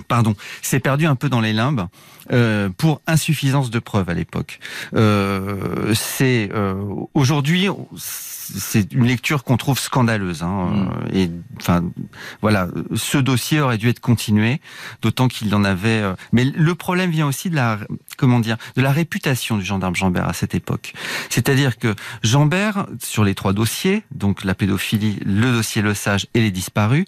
pardon, 0.07 0.35
s'est 0.61 0.79
perdu 0.79 1.05
un 1.05 1.15
peu 1.15 1.29
dans 1.29 1.41
les 1.41 1.53
limbes 1.53 1.87
euh, 2.31 2.69
pour 2.69 3.01
insuffisance 3.07 3.69
de 3.69 3.79
preuves 3.79 4.09
à 4.09 4.13
l'époque. 4.13 4.59
Euh, 4.93 5.93
c'est 5.93 6.49
euh, 6.53 6.75
aujourd'hui 7.13 7.69
c'est 8.43 8.91
une 8.93 9.05
lecture 9.05 9.43
qu'on 9.43 9.57
trouve 9.57 9.79
scandaleuse. 9.79 10.43
Hein, 10.43 10.89
mm. 11.11 11.15
Et 11.15 11.31
enfin, 11.59 11.83
voilà, 12.41 12.67
ce 12.95 13.17
dossier 13.17 13.59
aurait 13.59 13.77
dû 13.77 13.89
être 13.89 13.99
continué, 13.99 14.61
d'autant 15.01 15.27
qu'il 15.27 15.53
en 15.55 15.63
avait. 15.63 16.01
Euh, 16.01 16.15
mais 16.31 16.43
le 16.43 16.75
problème 16.75 17.11
vient 17.11 17.27
aussi 17.27 17.49
de 17.49 17.55
la, 17.55 17.79
comment 18.17 18.39
dire, 18.39 18.57
de 18.75 18.81
la 18.81 18.91
réputation 18.91 19.57
du 19.57 19.63
gendarme 19.63 19.95
Jambert 19.95 20.27
à 20.27 20.33
cette 20.33 20.55
époque. 20.55 20.93
C'est-à-dire 21.29 21.77
que 21.77 21.95
Jambert, 22.23 22.87
sur 23.01 23.23
les 23.23 23.35
trois 23.35 23.53
dossiers, 23.53 24.03
donc 24.11 24.43
la 24.43 24.55
pédophilie, 24.55 25.19
le 25.25 25.51
dossier 25.51 25.81
Le 25.81 25.93
Sage 25.93 26.27
et 26.33 26.41
les 26.41 26.51
disparus, 26.51 27.05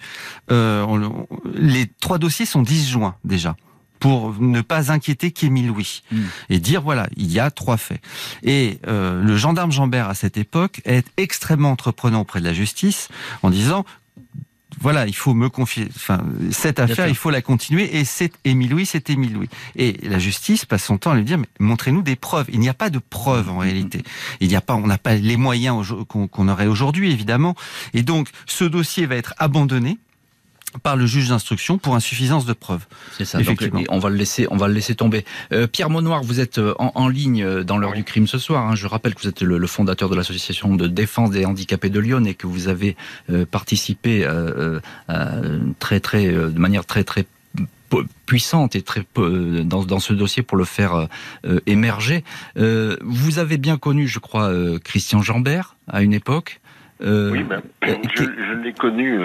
euh, 0.52 0.86
les 1.54 1.88
trois 2.00 2.18
dossiers 2.18 2.46
sont 2.46 2.62
disjoints 2.62 3.16
déjà 3.24 3.56
pour 4.06 4.40
ne 4.40 4.62
pas 4.62 4.92
inquiéter 4.92 5.32
qu'Émile 5.32 5.70
Louis 5.70 6.04
hmm. 6.12 6.22
et 6.52 6.60
dire 6.60 6.84
voilà 6.84 7.08
il 7.18 7.32
y 7.32 7.40
a 7.40 7.50
trois 7.50 7.78
faits 7.78 8.00
et 8.44 8.78
euh, 8.86 9.20
le 9.24 9.36
gendarme 9.36 9.72
Jambert 9.72 10.08
à 10.08 10.14
cette 10.14 10.38
époque 10.38 10.80
est 10.86 11.08
extrêmement 11.18 11.72
entreprenant 11.72 12.22
auprès 12.22 12.40
de 12.40 12.46
la 12.46 12.54
justice 12.54 13.10
en 13.42 13.50
disant 13.50 13.84
voilà, 14.82 15.08
il 15.08 15.16
faut 15.16 15.34
me 15.34 15.48
confier. 15.48 15.88
Enfin, 15.96 16.22
cette 16.52 16.80
affaire, 16.80 17.08
il 17.08 17.16
faut 17.16 17.30
la 17.30 17.42
continuer. 17.42 17.98
Et 17.98 18.04
c'est 18.04 18.34
Émile 18.44 18.72
Louis, 18.72 18.86
c'est 18.86 19.10
Émile 19.10 19.34
Louis. 19.34 19.48
Et 19.78 19.98
la 20.04 20.20
justice 20.20 20.66
passe 20.66 20.84
son 20.84 20.98
temps 20.98 21.12
à 21.12 21.16
lui 21.16 21.24
dire 21.24 21.38
mais 21.38 21.48
montrez-nous 21.60 22.02
des 22.02 22.18
preuves. 22.18 22.48
Il 22.52 22.60
n'y 22.60 22.68
a 22.68 22.74
pas 22.74 22.90
de 22.90 23.00
preuves 23.00 23.50
en 23.50 23.60
réalité. 23.60 24.04
Il 24.42 24.50
n'y 24.50 24.56
a 24.56 24.62
pas, 24.62 24.76
on 24.76 24.86
n'a 24.86 24.98
pas 24.98 25.16
les 25.16 25.38
moyens 25.38 25.96
qu'on 26.10 26.48
aurait 26.50 26.68
aujourd'hui 26.68 27.12
évidemment. 27.12 27.56
Et 27.94 28.04
donc, 28.04 28.30
ce 28.48 28.66
dossier 28.66 29.06
va 29.06 29.16
être 29.16 29.34
abandonné 29.38 29.98
par 30.84 30.96
le 30.96 31.06
juge 31.06 31.30
d'instruction 31.30 31.78
pour 31.78 31.96
insuffisance 31.96 32.46
de 32.46 32.54
preuves. 32.54 32.86
C'est 33.18 33.26
ça. 33.26 33.40
Effectivement. 33.40 33.82
on 33.90 34.00
va 34.00 34.10
le 34.10 34.16
laisser, 34.16 34.48
on 34.50 34.58
va 34.58 34.68
le 34.68 34.74
laisser 34.74 34.96
tomber. 34.96 35.26
Euh, 35.52 35.68
Pierre 35.68 35.90
Monoir, 35.90 36.24
vous 36.24 36.40
êtes 36.40 36.58
euh, 36.58 36.74
en, 36.78 37.08
ligne 37.08 37.44
euh, 37.44 37.64
dans 37.64 37.78
l'heure 37.78 37.94
du 37.94 38.04
crime 38.04 38.28
ce 38.28 38.38
soir. 38.38 38.68
Hein. 38.68 38.76
Je 38.76 38.88
rappelle 38.88 39.16
que 39.16 39.22
vous 39.22 39.30
êtes 39.30 39.42
le, 39.42 39.68
fondateur 39.68 40.10
de 40.10 40.16
l'association 40.16 40.76
de 40.76 40.88
défense 40.88 41.32
des 41.32 41.46
handicapés 41.46 41.90
de 41.90 42.00
Lyon 42.00 42.24
et 42.26 42.34
que 42.34 42.48
vous 42.48 42.68
avez 42.68 42.96
participé 43.52 44.28
très 45.80 46.00
très 46.00 46.32
de 46.32 46.60
manière 46.60 46.86
très 46.86 47.04
très 47.04 47.26
puissante 48.26 48.76
et 48.76 48.82
très 48.82 49.06
dans, 49.16 49.84
dans 49.84 50.00
ce 50.00 50.14
dossier 50.14 50.44
pour 50.44 50.58
le 50.58 50.66
faire 50.66 51.08
émerger. 51.66 52.24
vous 52.56 53.40
avez 53.40 53.58
bien 53.58 53.78
connu, 53.78 54.08
je 54.08 54.20
crois, 54.20 54.52
Christian 54.84 55.22
Jambert 55.22 55.76
à 55.88 56.04
une 56.04 56.14
époque. 56.14 56.62
Oui, 57.06 57.44
ben, 57.44 57.62
je, 57.84 58.24
je 58.24 58.54
l'ai 58.64 58.74
connu 58.74 59.20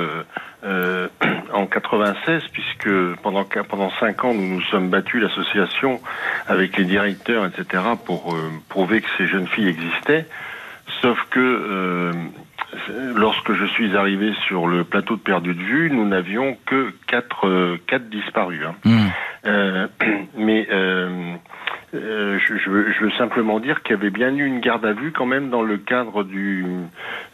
euh, 0.64 1.08
en 1.52 1.66
96, 1.66 2.42
puisque 2.52 2.90
pendant 3.22 3.44
pendant 3.68 3.90
cinq 3.98 4.24
ans, 4.24 4.34
nous 4.34 4.46
nous 4.46 4.62
sommes 4.62 4.90
battus 4.90 5.22
l'association 5.22 6.00
avec 6.46 6.76
les 6.76 6.84
directeurs, 6.84 7.46
etc., 7.46 7.82
pour 8.04 8.34
euh, 8.34 8.50
prouver 8.68 9.00
que 9.00 9.08
ces 9.16 9.26
jeunes 9.26 9.48
filles 9.48 9.68
existaient. 9.68 10.26
Sauf 11.00 11.18
que 11.30 11.40
euh, 11.40 12.12
lorsque 13.14 13.52
je 13.52 13.64
suis 13.66 13.96
arrivé 13.96 14.32
sur 14.46 14.66
le 14.66 14.84
plateau 14.84 15.16
de 15.16 15.20
perdu 15.20 15.54
de 15.54 15.62
vue, 15.62 15.90
nous 15.90 16.06
n'avions 16.06 16.56
que 16.66 16.92
quatre 17.06 17.48
euh, 17.48 17.80
quatre 17.86 18.08
disparus. 18.10 18.62
Hein. 18.66 18.74
Mmh. 18.84 19.86
mais 20.36 20.68
euh, 21.92 22.38
je, 22.38 22.56
je, 22.56 22.70
veux, 22.70 22.92
je, 22.92 23.04
veux, 23.04 23.10
simplement 23.12 23.58
dire 23.58 23.82
qu'il 23.82 23.96
y 23.96 23.98
avait 23.98 24.10
bien 24.10 24.32
eu 24.34 24.46
une 24.46 24.60
garde 24.60 24.86
à 24.86 24.92
vue 24.92 25.10
quand 25.10 25.26
même 25.26 25.50
dans 25.50 25.62
le 25.62 25.76
cadre 25.76 26.22
du 26.22 26.64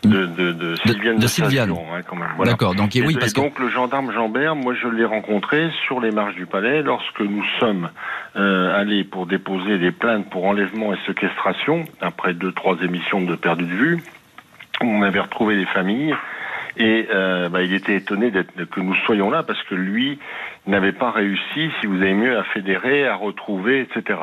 de, 0.02 0.24
de, 0.24 0.52
de 0.52 0.76
Sylviane 0.76 1.18
de, 1.18 1.26
Sylviane. 1.26 1.70
Hein, 1.72 2.02
voilà. 2.36 2.52
D'accord. 2.52 2.74
Donc 2.74 2.92
oui, 2.94 3.16
parce 3.20 3.34
donc 3.34 3.58
le 3.58 3.68
gendarme 3.68 4.12
Jambert, 4.12 4.56
moi 4.56 4.74
je 4.74 4.88
l'ai 4.88 5.04
rencontré 5.04 5.70
sur 5.86 6.00
les 6.00 6.10
marches 6.10 6.36
du 6.36 6.46
palais 6.46 6.82
lorsque 6.82 7.20
nous 7.20 7.44
sommes 7.60 7.90
euh, 8.36 8.80
allés 8.80 9.04
pour 9.04 9.26
déposer 9.26 9.78
des 9.78 9.90
plaintes 9.90 10.30
pour 10.30 10.46
enlèvement 10.46 10.94
et 10.94 10.98
séquestration 11.06 11.84
après 12.00 12.32
deux 12.32 12.52
trois 12.52 12.76
émissions 12.82 13.20
de 13.20 13.34
perdu 13.34 13.64
de 13.64 13.74
vue. 13.74 14.02
On 14.80 15.02
avait 15.02 15.20
retrouvé 15.20 15.56
des 15.56 15.66
familles 15.66 16.14
et 16.78 17.08
euh, 17.10 17.48
bah, 17.48 17.62
il 17.62 17.72
était 17.72 17.96
étonné 17.96 18.30
que 18.30 18.80
nous 18.80 18.94
soyons 19.06 19.30
là 19.30 19.42
parce 19.42 19.62
que 19.64 19.74
lui 19.74 20.18
n'avait 20.66 20.92
pas 20.92 21.10
réussi, 21.10 21.70
si 21.80 21.86
vous 21.86 21.96
avez 21.96 22.14
mieux, 22.14 22.38
à 22.38 22.44
fédérer, 22.44 23.06
à 23.06 23.16
retrouver, 23.16 23.80
etc. 23.80 24.18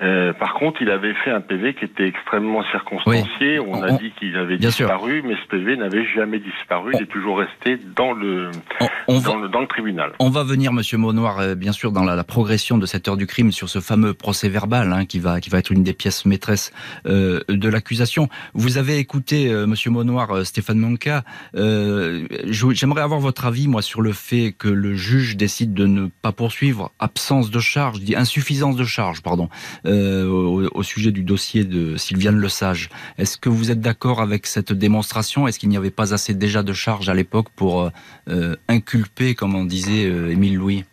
Euh, 0.00 0.32
par 0.32 0.54
contre, 0.54 0.82
il 0.82 0.90
avait 0.90 1.14
fait 1.14 1.30
un 1.30 1.40
PV 1.40 1.74
qui 1.74 1.84
était 1.84 2.06
extrêmement 2.06 2.62
circonstancié. 2.70 3.58
On, 3.60 3.82
a 3.82 3.92
dit 3.92 4.12
qu'il 4.18 4.36
avait 4.36 4.58
disparu, 4.58 5.22
mais 5.24 5.34
ce 5.34 5.48
PV 5.48 5.76
n'avait 5.76 6.06
jamais 6.14 6.38
disparu. 6.38 6.92
Il 6.94 7.02
est 7.02 7.06
toujours 7.06 7.38
resté 7.38 7.78
dans 7.96 8.12
le, 8.12 8.50
dans, 9.08 9.36
le 9.36 9.48
dans, 9.48 9.60
le, 9.60 9.66
tribunal. 9.66 10.12
On 10.18 10.30
va 10.30 10.44
venir, 10.44 10.72
Monsieur 10.72 10.98
Monoir, 10.98 11.40
euh, 11.40 11.54
bien 11.54 11.72
sûr, 11.72 11.92
dans 11.92 12.04
la, 12.04 12.16
la, 12.16 12.24
progression 12.24 12.78
de 12.78 12.86
cette 12.86 13.08
heure 13.08 13.16
du 13.16 13.26
crime 13.26 13.52
sur 13.52 13.68
ce 13.68 13.80
fameux 13.80 14.14
procès 14.14 14.48
verbal 14.48 14.92
hein, 14.92 15.04
qui 15.04 15.18
va 15.18 15.40
qui 15.40 15.50
va 15.50 15.58
être 15.58 15.70
une 15.70 15.82
des 15.82 15.92
pièces 15.92 16.24
maîtresses 16.24 16.72
euh, 17.06 17.40
de 17.48 17.68
l'accusation. 17.68 18.28
Vous 18.54 18.78
avez 18.78 18.98
écouté, 18.98 19.48
euh, 19.48 19.66
Monsieur 19.66 19.90
Monoir, 19.90 20.30
euh, 20.30 20.44
Stéphane 20.44 20.78
Manca. 20.78 21.24
J'aimerais 21.54 23.02
avoir 23.02 23.20
votre 23.20 23.46
avis, 23.46 23.68
moi, 23.68 23.82
sur 23.82 24.00
le 24.00 24.12
fait 24.12 24.54
que 24.56 24.68
le 24.68 24.94
juge 24.94 25.36
décide 25.36 25.71
de 25.72 25.86
ne 25.86 26.08
pas 26.22 26.32
poursuivre, 26.32 26.92
absence 26.98 27.50
de 27.50 27.60
charge, 27.60 28.00
insuffisance 28.16 28.76
de 28.76 28.84
charge, 28.84 29.22
pardon, 29.22 29.48
euh, 29.86 30.68
au, 30.72 30.82
sujet 30.82 31.12
du 31.12 31.22
dossier 31.22 31.64
de 31.64 31.96
Sylviane 31.96 32.40
Lesage. 32.40 32.90
Est-ce 33.18 33.38
que 33.38 33.48
vous 33.48 33.70
êtes 33.70 33.80
d'accord 33.80 34.20
avec 34.20 34.46
cette 34.46 34.72
démonstration? 34.72 35.48
Est-ce 35.48 35.58
qu'il 35.58 35.68
n'y 35.68 35.76
avait 35.76 35.90
pas 35.90 36.12
assez 36.14 36.34
déjà 36.34 36.62
de 36.62 36.72
charges 36.72 37.08
à 37.08 37.14
l'époque 37.14 37.48
pour 37.54 37.90
euh, 38.28 38.56
inculper, 38.68 39.34
comme 39.34 39.54
on 39.54 39.64
disait, 39.64 40.06
euh, 40.10 40.30
Émile 40.30 40.56
Louis? 40.56 40.84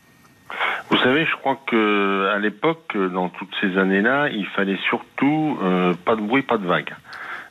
Vous 0.90 0.98
savez, 0.98 1.26
je 1.26 1.36
crois 1.36 1.60
que 1.68 2.30
à 2.34 2.40
l'époque, 2.40 2.98
dans 3.14 3.30
toutes 3.30 3.54
ces 3.62 3.78
années-là, 3.78 4.30
il 4.30 4.46
fallait 4.48 4.80
surtout 4.90 5.58
euh, 5.62 5.94
pas 6.06 6.16
de 6.16 6.22
bruit, 6.22 6.42
pas 6.42 6.58
de 6.58 6.66
vague. 6.66 6.96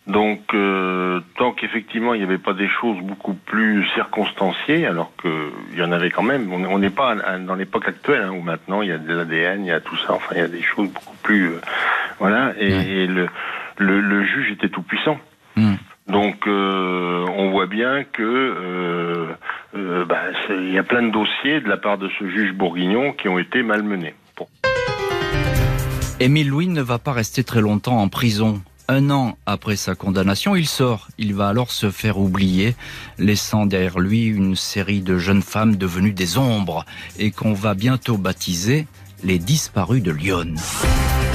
Donc, 0.08 0.54
euh, 0.54 1.20
tant 1.36 1.52
qu'effectivement 1.52 2.14
il 2.14 2.18
n'y 2.18 2.24
avait 2.24 2.38
pas 2.38 2.54
des 2.54 2.68
choses 2.80 2.96
beaucoup 3.02 3.34
plus 3.34 3.86
circonstanciées, 3.94 4.86
alors 4.86 5.12
qu'il 5.20 5.78
y 5.78 5.82
en 5.82 5.92
avait 5.92 6.10
quand 6.10 6.22
même, 6.22 6.50
on 6.50 6.78
n'est 6.78 6.88
pas 6.88 7.14
dans 7.40 7.54
l'époque 7.54 7.86
actuelle 7.86 8.22
hein, 8.22 8.30
où 8.30 8.40
maintenant 8.40 8.80
il 8.80 8.88
y 8.88 8.92
a 8.92 8.96
de 8.96 9.14
l'ADN, 9.14 9.64
il 9.64 9.68
y 9.68 9.70
a 9.70 9.80
tout 9.80 9.98
ça, 9.98 10.14
enfin 10.14 10.34
il 10.34 10.38
y 10.38 10.44
a 10.44 10.48
des 10.48 10.62
choses 10.62 10.88
beaucoup 10.88 11.16
plus, 11.22 11.48
euh, 11.48 11.60
voilà, 12.18 12.54
et, 12.58 13.06
le, 13.06 13.28
le, 13.76 14.24
juge 14.24 14.52
était 14.52 14.70
tout 14.70 14.82
puissant. 14.82 15.18
Hmm. 15.56 15.74
Donc, 16.06 16.46
euh, 16.46 17.26
on 17.36 17.50
voit 17.50 17.66
bien 17.66 18.02
que 18.04 19.26
bah, 19.74 20.22
il 20.48 20.72
y 20.72 20.78
a 20.78 20.82
plein 20.84 21.02
de 21.02 21.10
dossiers 21.10 21.60
de 21.60 21.68
la 21.68 21.76
part 21.76 21.98
de 21.98 22.08
ce 22.18 22.26
juge 22.30 22.54
bourguignon 22.54 23.12
qui 23.12 23.28
ont 23.28 23.38
été 23.38 23.62
malmenés. 23.62 24.14
Émile 26.18 26.48
Louis 26.48 26.66
ne 26.66 26.80
va 26.80 26.98
pas 26.98 27.12
rester 27.12 27.44
très 27.44 27.60
longtemps 27.60 27.98
en 27.98 28.08
prison. 28.08 28.62
Un 28.90 29.10
an 29.10 29.36
après 29.44 29.76
sa 29.76 29.94
condamnation, 29.94 30.56
il 30.56 30.66
sort. 30.66 31.08
Il 31.18 31.34
va 31.34 31.48
alors 31.48 31.72
se 31.72 31.90
faire 31.90 32.18
oublier, 32.18 32.74
laissant 33.18 33.66
derrière 33.66 33.98
lui 33.98 34.24
une 34.24 34.56
série 34.56 35.02
de 35.02 35.18
jeunes 35.18 35.42
femmes 35.42 35.76
devenues 35.76 36.14
des 36.14 36.38
ombres 36.38 36.86
et 37.18 37.30
qu'on 37.30 37.52
va 37.52 37.74
bientôt 37.74 38.16
baptiser 38.16 38.86
les 39.22 39.38
disparus 39.38 40.02
de 40.02 40.10
Lyon. 40.10 40.54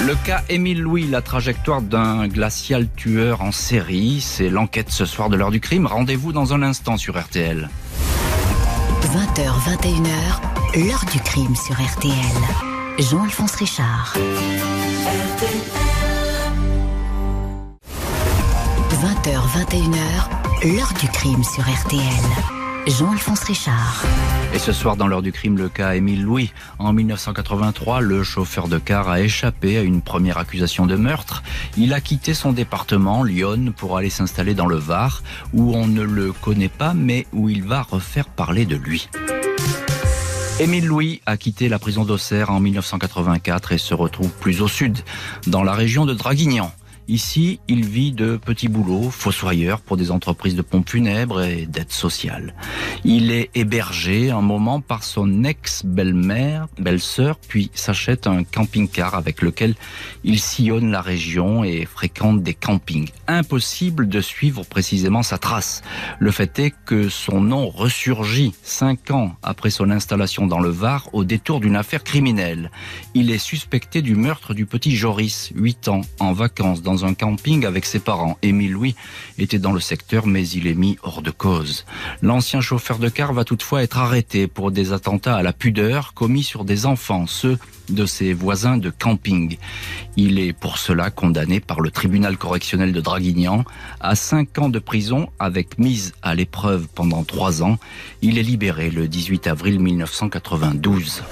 Le 0.03 0.15
cas 0.25 0.41
Émile 0.49 0.81
Louis, 0.81 1.05
la 1.05 1.21
trajectoire 1.21 1.83
d'un 1.83 2.27
glacial 2.27 2.87
tueur 2.95 3.43
en 3.43 3.51
série, 3.51 4.19
c'est 4.19 4.49
l'enquête 4.49 4.89
ce 4.89 5.05
soir 5.05 5.29
de 5.29 5.35
l'heure 5.35 5.51
du 5.51 5.59
crime. 5.59 5.85
Rendez-vous 5.85 6.33
dans 6.33 6.53
un 6.55 6.63
instant 6.63 6.97
sur 6.97 7.21
RTL. 7.21 7.69
20h, 9.03 9.43
21h, 9.77 10.87
l'heure 10.87 11.05
du 11.11 11.19
crime 11.19 11.55
sur 11.55 11.75
RTL. 11.75 12.13
Jean-Alphonse 12.97 13.55
Richard. 13.55 14.15
20h, 14.17 15.92
21h, 19.03 20.77
l'heure 20.77 20.93
du 20.97 21.09
crime 21.09 21.43
sur 21.43 21.61
RTL. 21.61 22.01
Jean-Alphonse 22.87 23.43
Richard. 23.43 24.01
Et 24.53 24.59
ce 24.59 24.71
soir, 24.71 24.95
dans 24.95 25.07
l'heure 25.07 25.21
du 25.21 25.33
crime, 25.33 25.57
le 25.57 25.67
cas 25.67 25.95
Émile 25.95 26.23
Louis. 26.23 26.53
En 26.79 26.93
1983, 26.93 27.99
le 27.99 28.23
chauffeur 28.23 28.69
de 28.69 28.77
car 28.77 29.09
a 29.09 29.19
échappé 29.19 29.77
à 29.77 29.81
une 29.81 30.01
première 30.01 30.37
accusation 30.37 30.85
de 30.85 30.95
meurtre. 30.95 31.43
Il 31.75 31.93
a 31.93 31.99
quitté 31.99 32.33
son 32.33 32.53
département, 32.53 33.25
Lyon, 33.25 33.73
pour 33.75 33.97
aller 33.97 34.09
s'installer 34.09 34.53
dans 34.53 34.67
le 34.67 34.77
Var, 34.77 35.21
où 35.51 35.75
on 35.75 35.85
ne 35.85 36.03
le 36.03 36.31
connaît 36.31 36.69
pas, 36.69 36.93
mais 36.93 37.27
où 37.33 37.49
il 37.49 37.61
va 37.61 37.81
refaire 37.81 38.29
parler 38.29 38.65
de 38.65 38.77
lui. 38.77 39.09
Émile 40.61 40.85
Louis 40.85 41.21
a 41.25 41.35
quitté 41.35 41.67
la 41.67 41.77
prison 41.77 42.05
d'Auxerre 42.05 42.51
en 42.51 42.61
1984 42.61 43.73
et 43.73 43.77
se 43.77 43.93
retrouve 43.93 44.29
plus 44.29 44.61
au 44.61 44.69
sud, 44.69 44.97
dans 45.45 45.63
la 45.63 45.73
région 45.73 46.05
de 46.05 46.13
Draguignan. 46.13 46.71
Ici, 47.07 47.59
il 47.67 47.85
vit 47.85 48.13
de 48.13 48.37
petits 48.37 48.69
boulots, 48.69 49.09
fossoyeur 49.09 49.81
pour 49.81 49.97
des 49.97 50.09
entreprises 50.09 50.55
de 50.55 50.61
pompes 50.61 50.89
funèbres 50.89 51.41
et 51.41 51.65
d'aide 51.65 51.91
sociale. 51.91 52.55
Il 53.03 53.31
est 53.31 53.49
hébergé 53.55 54.31
un 54.31 54.41
moment 54.41 54.79
par 54.79 55.03
son 55.03 55.43
ex-belle-mère, 55.43 56.67
belle-sœur, 56.79 57.37
puis 57.37 57.71
s'achète 57.73 58.25
un 58.25 58.43
camping-car 58.43 59.15
avec 59.15 59.41
lequel 59.41 59.75
il 60.23 60.39
sillonne 60.39 60.91
la 60.91 61.01
région 61.01 61.63
et 61.63 61.85
fréquente 61.85 62.41
des 62.41 62.53
campings. 62.53 63.09
Impossible 63.27 64.07
de 64.07 64.21
suivre 64.21 64.63
précisément 64.63 65.23
sa 65.23 65.37
trace. 65.37 65.81
Le 66.19 66.31
fait 66.31 66.57
est 66.59 66.73
que 66.85 67.09
son 67.09 67.41
nom 67.41 67.69
ressurgit 67.69 68.53
cinq 68.63 69.11
ans 69.11 69.35
après 69.43 69.69
son 69.69 69.89
installation 69.91 70.47
dans 70.47 70.59
le 70.59 70.69
Var 70.69 71.09
au 71.13 71.23
détour 71.23 71.59
d'une 71.59 71.75
affaire 71.75 72.03
criminelle. 72.03 72.71
Il 73.13 73.29
est 73.29 73.37
suspecté 73.37 74.01
du 74.01 74.15
meurtre 74.15 74.53
du 74.53 74.65
petit 74.65 74.95
Joris, 74.95 75.51
8 75.55 75.87
ans, 75.89 76.01
en 76.19 76.33
vacances 76.33 76.81
dans 76.81 76.92
dans 76.93 77.05
un 77.05 77.15
camping 77.15 77.65
avec 77.65 77.85
ses 77.85 77.97
parents. 77.97 78.37
Émile 78.43 78.73
Louis 78.73 78.95
était 79.39 79.57
dans 79.57 79.71
le 79.71 79.79
secteur, 79.79 80.27
mais 80.27 80.47
il 80.47 80.67
est 80.67 80.75
mis 80.75 80.97
hors 81.01 81.23
de 81.23 81.31
cause. 81.31 81.85
L'ancien 82.21 82.61
chauffeur 82.61 82.99
de 82.99 83.09
car 83.09 83.33
va 83.33 83.43
toutefois 83.43 83.81
être 83.81 83.97
arrêté 83.97 84.45
pour 84.45 84.69
des 84.69 84.93
attentats 84.93 85.35
à 85.35 85.41
la 85.41 85.53
pudeur 85.53 86.13
commis 86.13 86.43
sur 86.43 86.65
des 86.65 86.85
enfants, 86.85 87.25
ceux 87.25 87.57
de 87.89 88.05
ses 88.05 88.33
voisins 88.33 88.77
de 88.77 88.91
camping. 88.91 89.57
Il 90.17 90.37
est 90.37 90.53
pour 90.53 90.77
cela 90.77 91.09
condamné 91.09 91.59
par 91.59 91.81
le 91.81 91.89
tribunal 91.89 92.37
correctionnel 92.37 92.93
de 92.93 93.01
Draguignan 93.01 93.63
à 93.99 94.15
cinq 94.15 94.59
ans 94.59 94.69
de 94.69 94.79
prison 94.79 95.29
avec 95.39 95.79
mise 95.79 96.13
à 96.21 96.35
l'épreuve 96.35 96.87
pendant 96.93 97.23
trois 97.23 97.63
ans. 97.63 97.79
Il 98.21 98.37
est 98.37 98.43
libéré 98.43 98.91
le 98.91 99.07
18 99.07 99.47
avril 99.47 99.79
1992. 99.79 101.23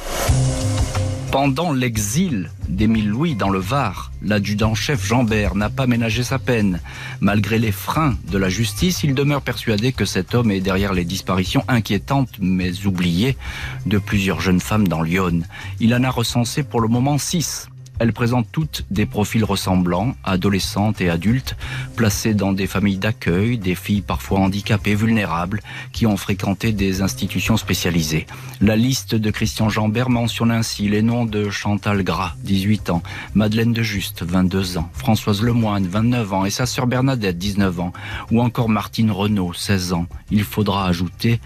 Pendant 1.32 1.72
l'exil 1.72 2.52
d'Émile 2.67 3.08
Louis 3.08 3.36
dans 3.36 3.50
le 3.50 3.58
Var, 3.60 4.12
l'adjudant-chef 4.22 5.06
Jean-Bert 5.06 5.56
n'a 5.56 5.70
pas 5.70 5.88
ménagé 5.88 6.24
sa 6.24 6.39
peine. 6.39 6.82
Malgré 7.22 7.58
les 7.58 7.72
freins 7.72 8.17
de 8.30 8.38
la 8.38 8.50
justice, 8.50 9.06
il 9.06 9.15
demeure 9.15 9.41
persuadé 9.41 9.94
que 9.94 10.04
cet 10.04 10.36
homme 10.36 10.52
est 10.52 10.60
derrière 10.60 10.91
les 10.91 11.06
disparitions 11.06 11.63
inquiétantes 11.70 12.36
mais 12.41 12.86
oubliées 12.86 13.38
de 13.86 13.98
plusieurs 13.98 14.41
jeunes 14.41 14.60
femmes 14.60 14.89
dans 14.89 15.02
Lyon. 15.02 15.44
Il 15.80 15.96
en 15.96 16.04
a 16.04 16.10
recensé 16.10 16.63
pour 16.63 16.82
le 16.82 16.89
moment 16.89 17.17
six. 17.17 17.71
Elles 18.02 18.14
présentent 18.14 18.52
toutes 18.52 18.84
des 18.90 19.06
profils 19.06 19.44
ressemblants, 19.44 20.16
adolescentes 20.24 21.02
et 21.02 21.10
adultes, 21.12 21.56
placées 21.96 22.34
dans 22.34 22.52
des 22.52 22.66
familles 22.66 22.98
d'accueil, 22.98 23.60
des 23.60 23.76
filles 23.76 24.02
parfois 24.02 24.40
handicapées, 24.40 24.96
vulnérables, 24.96 25.62
qui 25.92 26.08
ont 26.08 26.18
fréquenté 26.18 26.72
des 26.72 27.04
institutions 27.04 27.58
spécialisées. 27.58 28.26
La 28.60 28.76
liste 28.76 29.14
de 29.14 29.30
Christian 29.30 29.70
Jambert 29.70 30.10
mentionne 30.10 30.50
ainsi 30.50 30.90
les 30.90 31.04
noms 31.04 31.26
de 31.26 31.52
Chantal 31.52 32.04
Gras, 32.04 32.34
18 32.44 32.90
ans, 32.90 33.04
Madeleine 33.36 33.72
de 33.72 33.84
Juste, 33.84 34.24
22 34.24 34.80
ans, 34.80 34.90
Françoise 34.94 35.44
Lemoine, 35.44 35.86
29 35.86 36.34
ans, 36.34 36.46
et 36.46 36.50
sa 36.50 36.66
sœur 36.66 36.88
Bernadette, 36.88 37.38
19 37.38 37.82
ans, 37.82 37.94
ou 38.32 38.42
encore 38.42 38.68
Martine 38.68 39.12
Renaud, 39.12 39.54
16 39.54 39.94
ans. 39.94 40.08
Il 40.32 40.44
faudra 40.44 40.88
ajouter 40.88 41.40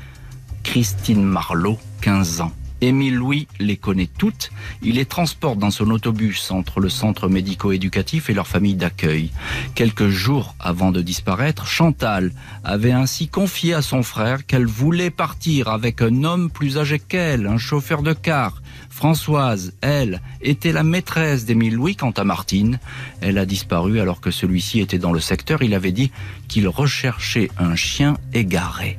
Christine 0.63 1.21
Marlot, 1.21 1.77
15 1.99 2.39
ans. 2.39 2.53
Émile 2.81 3.15
Louis 3.15 3.47
les 3.59 3.77
connaît 3.77 4.09
toutes. 4.17 4.51
Il 4.81 4.95
les 4.95 5.05
transporte 5.05 5.59
dans 5.59 5.71
son 5.71 5.89
autobus 5.91 6.51
entre 6.51 6.79
le 6.79 6.89
centre 6.89 7.27
médico-éducatif 7.27 8.29
et 8.29 8.33
leur 8.33 8.47
famille 8.47 8.75
d'accueil. 8.75 9.31
Quelques 9.75 10.09
jours 10.09 10.55
avant 10.59 10.91
de 10.91 11.01
disparaître, 11.01 11.65
Chantal 11.65 12.31
avait 12.63 12.91
ainsi 12.91 13.27
confié 13.27 13.73
à 13.73 13.81
son 13.81 14.03
frère 14.03 14.45
qu'elle 14.45 14.65
voulait 14.65 15.09
partir 15.09 15.69
avec 15.69 16.01
un 16.01 16.23
homme 16.23 16.49
plus 16.49 16.77
âgé 16.77 16.99
qu'elle, 16.99 17.47
un 17.47 17.57
chauffeur 17.57 18.01
de 18.01 18.13
car. 18.13 18.61
Françoise, 18.95 19.73
elle, 19.81 20.21
était 20.39 20.71
la 20.71 20.83
maîtresse 20.83 21.43
d'Émile 21.43 21.75
Louis. 21.75 21.97
Quant 21.97 22.11
à 22.11 22.23
Martine, 22.23 22.79
elle 23.19 23.37
a 23.37 23.45
disparu 23.45 23.99
alors 23.99 24.21
que 24.21 24.31
celui-ci 24.31 24.79
était 24.79 24.99
dans 24.99 25.11
le 25.11 25.19
secteur. 25.19 25.63
Il 25.63 25.73
avait 25.73 25.91
dit 25.91 26.13
qu'il 26.47 26.69
recherchait 26.69 27.51
un 27.57 27.75
chien 27.75 28.15
égaré. 28.31 28.97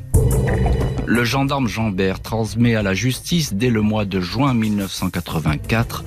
Le 1.08 1.24
gendarme 1.24 1.68
Jean-Bert 1.68 2.20
transmet 2.20 2.74
à 2.74 2.82
la 2.82 2.92
justice 2.92 3.54
dès 3.54 3.70
le 3.70 3.80
mois 3.80 4.04
de 4.04 4.20
juin 4.20 4.54
1984 4.54 6.04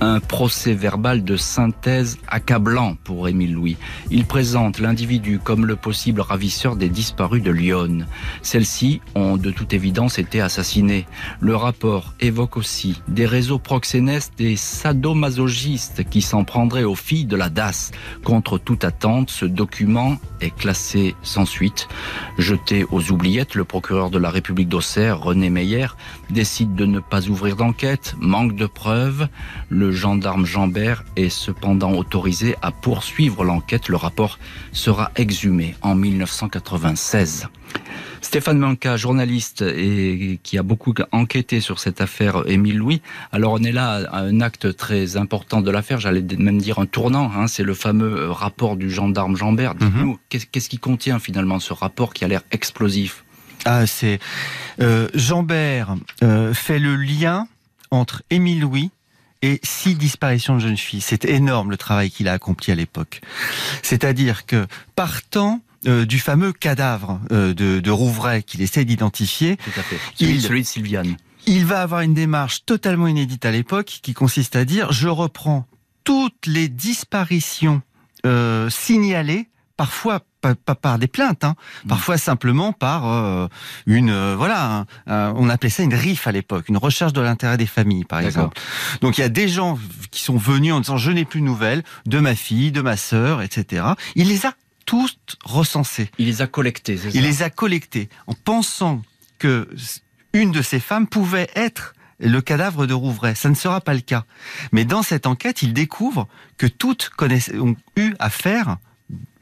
un 0.00 0.20
procès 0.20 0.72
verbal 0.72 1.22
de 1.22 1.36
synthèse 1.36 2.16
accablant 2.28 2.96
pour 3.04 3.28
Émile 3.28 3.52
Louis. 3.52 3.76
Il 4.10 4.24
présente 4.24 4.78
l'individu 4.78 5.38
comme 5.38 5.66
le 5.66 5.76
possible 5.76 6.22
ravisseur 6.22 6.76
des 6.76 6.88
disparus 6.88 7.42
de 7.42 7.50
Lyon. 7.50 8.06
Celles-ci 8.40 9.02
ont 9.14 9.36
de 9.36 9.50
toute 9.50 9.74
évidence 9.74 10.18
été 10.18 10.40
assassinées. 10.40 11.06
Le 11.40 11.54
rapport 11.54 12.14
évoque 12.18 12.56
aussi 12.56 13.02
des 13.06 13.26
réseaux 13.28 13.60
proxénètes 13.60 14.32
et 14.40 14.56
sadomasochistes 14.56 16.08
qui 16.08 16.22
s'en 16.22 16.42
prendraient 16.42 16.84
aux 16.84 16.96
filles 16.96 17.26
de 17.26 17.36
la 17.36 17.50
DAS. 17.50 17.92
Contre 18.24 18.58
toute 18.58 18.84
attente, 18.84 19.30
ce 19.30 19.44
document 19.44 20.16
est 20.40 20.54
classé 20.54 21.14
sans 21.22 21.44
suite. 21.44 21.86
Jeté 22.38 22.84
aux 22.90 23.12
oubliettes, 23.12 23.54
le 23.54 23.64
procureur 23.64 24.10
de 24.10 24.18
la 24.18 24.30
République 24.30 24.68
d'Auxerre, 24.68 25.20
René 25.20 25.50
Meyer, 25.50 25.88
décide 26.30 26.74
de 26.74 26.86
ne 26.86 26.98
pas 26.98 27.28
ouvrir 27.28 27.54
d'enquête, 27.54 28.16
manque 28.18 28.56
de 28.56 28.66
preuves. 28.66 29.28
Le 29.68 29.92
gendarme 29.92 30.46
Jambert 30.46 31.04
est 31.16 31.28
cependant 31.28 31.92
autorisé 31.92 32.56
à 32.62 32.72
poursuivre 32.72 33.44
l'enquête. 33.44 33.88
Le 33.88 33.96
rapport 33.96 34.38
sera 34.72 35.12
exhumé 35.16 35.76
en 35.82 35.94
1996. 35.94 37.48
Stéphane 38.28 38.58
Manca, 38.58 38.98
journaliste 38.98 39.62
et 39.62 40.38
qui 40.42 40.58
a 40.58 40.62
beaucoup 40.62 40.92
enquêté 41.12 41.62
sur 41.62 41.78
cette 41.78 42.02
affaire 42.02 42.42
Émile 42.46 42.76
Louis. 42.76 43.00
Alors 43.32 43.54
on 43.54 43.62
est 43.62 43.72
là 43.72 44.06
à 44.12 44.18
un 44.18 44.42
acte 44.42 44.76
très 44.76 45.16
important 45.16 45.62
de 45.62 45.70
l'affaire, 45.70 45.98
j'allais 45.98 46.22
même 46.36 46.60
dire 46.60 46.78
un 46.78 46.84
tournant. 46.84 47.32
Hein. 47.34 47.46
c'est 47.46 47.62
le 47.62 47.72
fameux 47.72 48.30
rapport 48.30 48.76
du 48.76 48.90
gendarme 48.90 49.34
Jambert. 49.34 49.76
Dites-nous, 49.76 50.10
mhm. 50.10 50.18
qu'est-ce 50.28 50.68
qui 50.68 50.76
contient 50.76 51.18
finalement 51.18 51.58
ce 51.58 51.72
rapport 51.72 52.12
qui 52.12 52.22
a 52.22 52.28
l'air 52.28 52.42
explosif? 52.50 53.24
Ah, 53.64 53.86
c'est 53.86 54.18
euh, 54.82 55.08
Jambert 55.14 55.96
euh, 56.22 56.52
fait 56.52 56.78
le 56.78 56.96
lien 56.96 57.48
entre 57.90 58.22
Émile 58.28 58.60
Louis 58.60 58.90
et 59.40 59.58
six 59.62 59.94
disparitions 59.94 60.56
de 60.56 60.60
jeunes 60.60 60.76
filles. 60.76 61.00
C'est 61.00 61.24
énorme 61.24 61.70
le 61.70 61.78
travail 61.78 62.10
qu'il 62.10 62.28
a 62.28 62.34
accompli 62.34 62.72
à 62.72 62.74
l'époque. 62.74 63.22
C'est-à-dire 63.82 64.44
que 64.44 64.66
partant 64.96 65.62
euh, 65.86 66.04
du 66.04 66.18
fameux 66.18 66.52
cadavre 66.52 67.20
de, 67.30 67.52
de 67.52 67.90
Rouvray 67.90 68.42
qu'il 68.42 68.62
essaie 68.62 68.84
d'identifier, 68.84 69.56
Tout 69.56 69.80
à 69.80 69.82
fait. 69.82 69.98
celui 70.16 70.62
de 70.62 70.66
Sylviane 70.66 71.16
il 71.46 71.64
va 71.64 71.80
avoir 71.80 72.02
une 72.02 72.12
démarche 72.12 72.66
totalement 72.66 73.06
inédite 73.06 73.46
à 73.46 73.50
l'époque 73.50 74.00
qui 74.02 74.12
consiste 74.12 74.54
à 74.54 74.66
dire 74.66 74.92
je 74.92 75.08
reprends 75.08 75.66
toutes 76.04 76.46
les 76.46 76.68
disparitions 76.68 77.82
euh, 78.26 78.68
signalées, 78.70 79.48
parfois 79.76 80.20
pas, 80.40 80.54
par 80.54 80.98
des 80.98 81.06
plaintes, 81.06 81.44
hein, 81.44 81.54
mmh. 81.84 81.88
parfois 81.88 82.18
simplement 82.18 82.72
par 82.72 83.08
euh, 83.08 83.48
une 83.86 84.10
euh, 84.10 84.34
voilà, 84.36 84.84
on 85.06 85.48
appelait 85.48 85.70
ça 85.70 85.82
une 85.82 85.94
RIF 85.94 86.26
à 86.26 86.32
l'époque, 86.32 86.68
une 86.68 86.76
recherche 86.76 87.12
de 87.12 87.20
l'intérêt 87.20 87.56
des 87.56 87.66
familles 87.66 88.04
par 88.04 88.20
exemple. 88.20 88.58
Donc 89.00 89.18
il 89.18 89.22
y 89.22 89.24
a 89.24 89.28
des 89.28 89.48
gens 89.48 89.78
qui 90.10 90.22
sont 90.22 90.36
venus 90.36 90.72
en 90.72 90.80
disant 90.80 90.96
je 90.96 91.10
n'ai 91.10 91.24
plus 91.24 91.40
de 91.40 91.46
nouvelles 91.46 91.82
de 92.06 92.18
ma 92.20 92.34
fille, 92.34 92.72
de 92.72 92.80
ma 92.80 92.96
sœur, 92.96 93.42
etc. 93.42 93.84
Il 94.16 94.28
les 94.28 94.46
a 94.46 94.54
tous 94.88 95.18
recensés. 95.44 96.10
Il 96.16 96.28
les 96.28 96.40
a 96.40 96.46
collectés. 96.46 96.98
Il 97.12 97.22
les 97.22 97.42
a 97.42 97.50
collectés 97.50 98.08
en 98.26 98.32
pensant 98.32 99.02
que 99.38 99.68
une 100.32 100.50
de 100.50 100.62
ces 100.62 100.80
femmes 100.80 101.06
pouvait 101.06 101.50
être 101.54 101.94
le 102.20 102.40
cadavre 102.40 102.86
de 102.86 102.94
Rouvray. 102.94 103.36
Ça 103.36 103.50
ne 103.50 103.54
sera 103.54 103.82
pas 103.82 103.92
le 103.92 104.00
cas. 104.00 104.24
Mais 104.72 104.86
dans 104.86 105.02
cette 105.02 105.26
enquête, 105.26 105.60
il 105.62 105.74
découvre 105.74 106.26
que 106.56 106.66
toutes 106.66 107.10
ont 107.20 107.76
eu 107.96 108.14
affaire 108.18 108.78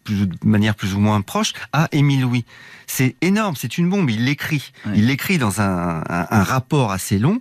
de 0.06 0.28
manière 0.44 0.74
plus 0.74 0.94
ou 0.94 0.98
moins 0.98 1.20
proche 1.20 1.52
à 1.72 1.88
Émile 1.92 2.22
Louis. 2.22 2.44
C'est 2.88 3.14
énorme, 3.20 3.54
c'est 3.54 3.78
une 3.78 3.88
bombe. 3.88 4.10
Il 4.10 4.24
l'écrit, 4.24 4.72
il 4.96 5.06
l'écrit 5.06 5.38
dans 5.38 5.60
un, 5.60 6.02
rapport 6.42 6.90
assez 6.90 7.20
long 7.20 7.40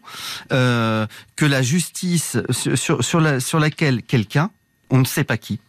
euh, 0.52 1.08
que 1.36 1.46
la 1.46 1.64
justice 1.64 2.38
sur, 2.52 3.04
sur, 3.04 3.20
la, 3.20 3.40
sur 3.40 3.60
laquelle 3.60 4.04
quelqu'un, 4.04 4.52
on 4.92 5.00
ne 5.00 5.06
sait 5.06 5.24
pas 5.24 5.38
qui, 5.38 5.60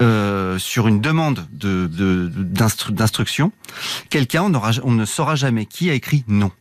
euh, 0.00 0.58
sur 0.58 0.88
une 0.88 1.00
demande 1.00 1.46
de, 1.52 1.86
d'instruction, 2.90 3.52
quelqu'un, 4.10 4.42
on, 4.42 4.52
on 4.84 4.92
ne 4.92 5.04
saura 5.04 5.34
jamais 5.34 5.66
qui 5.66 5.90
a 5.90 5.94
écrit 5.94 6.24
non. 6.28 6.52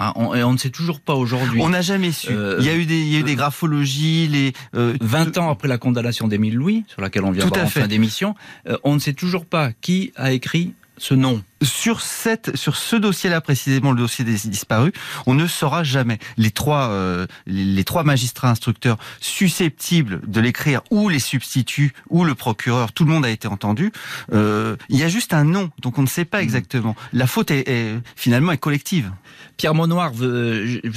Ah, 0.00 0.12
on, 0.14 0.32
et 0.32 0.44
on 0.44 0.52
ne 0.52 0.58
sait 0.58 0.70
toujours 0.70 1.00
pas 1.00 1.14
aujourd'hui. 1.14 1.60
On 1.60 1.70
n'a 1.70 1.82
jamais 1.82 2.12
su. 2.12 2.28
Euh, 2.30 2.56
il 2.60 2.66
y 2.66 2.68
a 2.68 2.76
eu 2.76 2.86
des, 2.86 3.00
il 3.00 3.08
y 3.12 3.16
a 3.16 3.18
eu 3.18 3.24
des 3.24 3.34
graphologies, 3.34 4.28
les 4.28 4.52
euh, 4.76 4.96
20 5.00 5.38
ans 5.38 5.50
après 5.50 5.66
la 5.66 5.76
condamnation 5.76 6.28
d'Émile 6.28 6.54
Louis, 6.54 6.84
sur 6.86 7.02
laquelle 7.02 7.24
on 7.24 7.32
vient 7.32 7.46
de 7.46 7.58
en 7.58 7.66
fin 7.66 7.88
d'émission, 7.88 8.36
euh, 8.68 8.78
on 8.84 8.94
ne 8.94 9.00
sait 9.00 9.12
toujours 9.12 9.44
pas 9.44 9.72
qui 9.80 10.12
a 10.14 10.30
écrit 10.30 10.74
ce 10.98 11.14
nom 11.14 11.42
sur 11.62 12.00
cette, 12.00 12.56
sur 12.56 12.76
ce 12.76 12.96
dossier-là 12.96 13.40
précisément, 13.40 13.92
le 13.92 13.98
dossier 13.98 14.24
des 14.24 14.36
disparus, 14.48 14.92
on 15.26 15.34
ne 15.34 15.46
saura 15.46 15.84
jamais. 15.84 16.18
Les 16.36 16.50
trois, 16.50 16.88
euh, 16.88 17.26
les 17.46 17.84
trois 17.84 18.04
magistrats 18.04 18.50
instructeurs 18.50 18.98
susceptibles 19.20 20.20
de 20.26 20.40
l'écrire, 20.40 20.82
ou 20.90 21.08
les 21.08 21.18
substituts, 21.18 21.92
ou 22.10 22.24
le 22.24 22.34
procureur, 22.34 22.92
tout 22.92 23.04
le 23.04 23.10
monde 23.10 23.24
a 23.24 23.30
été 23.30 23.48
entendu. 23.48 23.92
Euh, 24.32 24.76
il 24.88 24.98
y 24.98 25.02
a 25.02 25.08
juste 25.08 25.34
un 25.34 25.44
nom, 25.44 25.70
donc 25.80 25.98
on 25.98 26.02
ne 26.02 26.06
sait 26.06 26.24
pas 26.24 26.38
mmh. 26.38 26.42
exactement. 26.42 26.96
La 27.12 27.26
faute 27.26 27.50
est, 27.50 27.94
finalement 28.16 28.52
est 28.52 28.58
collective. 28.58 29.10
Pierre 29.56 29.74
Monoir, 29.74 30.12
vous, 30.12 30.24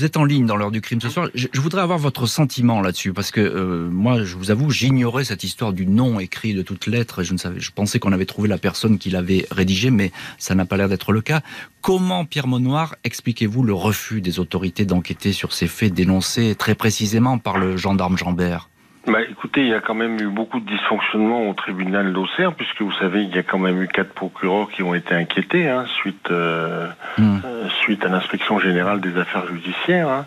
êtes 0.05 0.17
en 0.17 0.23
ligne 0.23 0.45
dans 0.45 0.55
l'heure 0.55 0.69
du 0.69 0.81
crime 0.81 1.01
ce 1.01 1.09
soir. 1.09 1.29
Je, 1.33 1.47
voudrais 1.59 1.81
avoir 1.81 1.97
votre 1.97 2.27
sentiment 2.27 2.81
là-dessus, 2.81 3.11
parce 3.11 3.31
que 3.31 3.41
euh, 3.41 3.89
moi, 3.89 4.23
je 4.23 4.35
vous 4.35 4.51
avoue, 4.51 4.69
j'ignorais 4.69 5.23
cette 5.23 5.43
histoire 5.43 5.73
du 5.73 5.87
nom 5.87 6.19
écrit 6.19 6.53
de 6.53 6.61
toutes 6.61 6.85
lettres. 6.85 7.23
Je 7.23 7.33
ne 7.33 7.39
savais, 7.39 7.59
je 7.59 7.71
pensais 7.71 7.97
qu'on 7.97 8.11
avait 8.11 8.27
trouvé 8.27 8.47
la 8.47 8.59
personne 8.59 8.99
qui 8.99 9.09
l'avait 9.09 9.47
rédigé, 9.49 9.89
mais 9.89 10.11
ça 10.37 10.50
ça 10.51 10.55
n'a 10.55 10.65
pas 10.65 10.75
l'air 10.75 10.89
d'être 10.89 11.13
le 11.13 11.21
cas. 11.21 11.39
Comment, 11.79 12.25
Pierre 12.25 12.47
Monoir, 12.47 12.95
expliquez-vous 13.05 13.63
le 13.63 13.73
refus 13.73 14.19
des 14.19 14.41
autorités 14.41 14.83
d'enquêter 14.83 15.31
sur 15.31 15.53
ces 15.53 15.67
faits 15.67 15.93
dénoncés 15.93 16.55
très 16.55 16.75
précisément 16.75 17.37
par 17.37 17.57
le 17.57 17.77
gendarme 17.77 18.17
Jambert? 18.17 18.67
Bah, 19.07 19.19
écoutez, 19.21 19.61
il 19.61 19.69
y 19.69 19.73
a 19.73 19.79
quand 19.79 19.95
même 19.95 20.19
eu 20.19 20.27
beaucoup 20.27 20.59
de 20.59 20.65
dysfonctionnements 20.65 21.49
au 21.49 21.53
tribunal 21.53 22.11
d'Auxerre, 22.11 22.53
puisque 22.53 22.81
vous 22.81 22.91
savez, 22.99 23.23
il 23.23 23.33
y 23.33 23.39
a 23.39 23.43
quand 23.43 23.57
même 23.59 23.81
eu 23.81 23.87
quatre 23.87 24.13
procureurs 24.13 24.69
qui 24.69 24.83
ont 24.83 24.93
été 24.93 25.15
inquiétés 25.15 25.69
hein, 25.69 25.85
suite 26.01 26.29
euh, 26.29 26.87
hmm. 27.17 27.39
euh, 27.45 27.69
suite 27.81 28.05
à 28.05 28.09
l'inspection 28.09 28.59
générale 28.59 28.99
des 28.99 29.17
affaires 29.17 29.47
judiciaires. 29.47 30.09
Hein. 30.09 30.25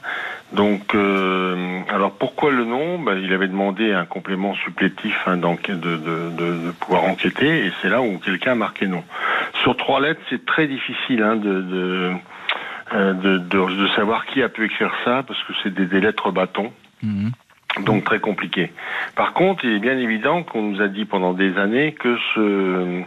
Donc, 0.55 0.95
euh, 0.95 1.81
alors 1.89 2.13
pourquoi 2.13 2.51
le 2.51 2.65
nom? 2.65 2.99
Ben, 2.99 3.17
Il 3.19 3.33
avait 3.33 3.49
demandé 3.49 3.93
un 3.93 4.05
complément 4.05 4.55
supplétif 4.55 5.15
hein, 5.27 5.37
de, 5.37 5.75
de, 5.75 5.97
de, 6.31 6.71
pouvoir 6.81 7.05
enquêter, 7.05 7.67
et 7.67 7.73
c'est 7.81 7.89
là 7.89 8.03
où 8.03 8.19
quelqu'un 8.19 8.53
a 8.53 8.57
marqué 8.57 8.87
non. 8.87 9.05
Sur 9.65 9.79
trois 9.79 9.99
lettres, 9.99 10.21
c'est 10.29 10.45
très 10.45 10.67
difficile 10.67 11.23
hein, 11.23 11.37
de, 11.37 12.13
euh, 12.93 13.13
de, 13.15 13.39
de, 13.39 13.89
savoir 13.97 14.27
qui 14.27 14.43
a 14.43 14.51
pu 14.51 14.67
écrire 14.67 14.93
ça, 15.07 15.25
parce 15.27 15.43
que 15.45 15.55
c'est 15.63 15.73
des, 15.73 16.01
lettres 16.01 16.31
bâtons. 16.31 16.71
Mhm. 17.03 17.33
Donc 17.87 18.05
très 18.05 18.21
compliqué. 18.21 18.71
Par 19.17 19.33
contre, 19.33 19.65
il 19.65 19.73
est 19.73 19.79
bien 19.79 19.99
évident 19.99 20.43
qu'on 20.43 20.63
nous 20.63 20.83
a 20.83 20.87
dit 20.87 21.07
pendant 21.07 21.33
des 21.33 21.57
années 21.57 21.93
que 21.93 22.17
ce, 22.35 23.03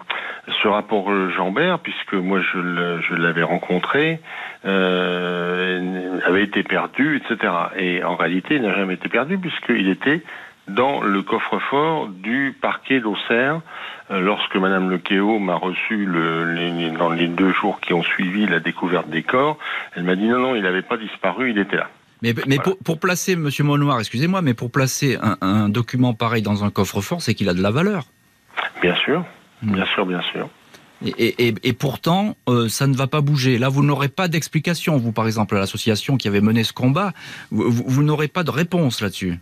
ce 0.62 0.68
rapport 0.68 1.10
Jambert, 1.30 1.80
puisque 1.80 2.16
moi 2.16 2.42
je 2.42 3.16
l'avais 3.16 3.44
rencontré, 3.44 4.20
euh, 4.66 6.20
avait 6.26 6.44
été 6.44 6.64
perdu, 6.64 7.18
etc. 7.18 7.54
Et 7.78 8.04
en 8.04 8.16
réalité, 8.16 8.56
il 8.56 8.64
n'a 8.64 8.74
jamais 8.74 8.96
été 8.96 9.08
perdu 9.08 9.38
puisqu'il 9.38 9.88
était 9.88 10.22
dans 10.68 11.02
le 11.02 11.22
coffre-fort 11.22 12.10
du 12.10 12.56
parquet 12.62 13.00
d'Auxerre 13.00 13.62
euh, 14.12 14.20
lorsque 14.20 14.56
Madame 14.56 14.90
Lequéo 14.90 15.40
m'a 15.40 15.56
reçu 15.56 16.06
le, 16.06 16.92
dans 16.98 17.10
les 17.10 17.28
deux 17.28 17.52
jours 17.54 17.80
qui 17.80 17.94
ont 17.94 18.04
suivi 18.04 18.46
la 18.48 18.60
découverte 18.60 19.10
des 19.10 19.24
corps. 19.24 19.58
Elle 19.96 20.04
m'a 20.04 20.16
dit 20.16 20.28
non, 20.28 20.40
non, 20.40 20.56
il 20.56 20.64
n'avait 20.64 20.82
pas 20.82 20.98
disparu, 20.98 21.52
il 21.52 21.58
était 21.58 21.78
là. 21.78 21.90
Mais, 22.22 22.34
mais 22.48 22.58
pour, 22.58 22.78
pour, 22.80 23.00
placer, 23.00 23.36
Monsieur 23.36 23.64
Monoir, 23.64 24.00
excusez-moi, 24.00 24.42
mais 24.42 24.56
pour 24.56 24.72
placer 24.72 25.18
un, 25.22 25.38
un 25.42 25.70
document 25.70 26.14
pareil 26.14 26.42
dans 26.42 26.64
un 26.64 26.72
coffre-fort, 26.72 27.22
c'est 27.22 27.36
qu'il 27.36 27.48
a 27.48 27.54
de 27.54 27.62
la 27.62 27.70
valeur. 27.70 28.06
Bien 28.82 28.96
sûr, 28.96 29.24
hmm. 29.62 29.74
bien 29.74 29.86
sûr, 29.86 30.06
bien 30.06 30.22
sûr. 30.34 30.50
Et, 31.06 31.48
et, 31.48 31.54
et, 31.62 31.74
pourtant, 31.74 32.36
euh, 32.50 32.70
ça 32.70 32.88
ne 32.88 32.96
va 32.96 33.06
pas 33.06 33.22
bouger. 33.22 33.60
Là, 33.60 33.70
vous 33.70 33.84
n'aurez 33.84 34.10
pas 34.10 34.28
d'explication. 34.28 34.98
Vous, 34.98 35.12
par 35.12 35.28
exemple, 35.28 35.54
l'association 35.56 36.18
qui 36.18 36.28
avait 36.28 36.42
mené 36.42 36.64
ce 36.64 36.74
combat, 36.74 37.14
vous, 37.52 37.72
vous 37.72 38.02
n'aurez 38.02 38.28
pas 38.28 38.44
de 38.44 38.50
réponse 38.50 39.02
là-dessus. 39.02 39.38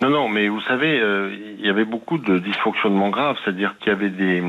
Non, 0.00 0.10
non, 0.10 0.28
mais 0.28 0.48
vous 0.48 0.60
savez, 0.60 1.00
euh, 1.00 1.34
il 1.58 1.66
y 1.66 1.68
avait 1.68 1.84
beaucoup 1.84 2.18
de 2.18 2.38
dysfonctionnements 2.38 3.08
graves, 3.08 3.36
c'est-à-dire 3.42 3.74
qu'il 3.78 3.88
y 3.88 3.96
avait 3.96 4.10
des 4.10 4.42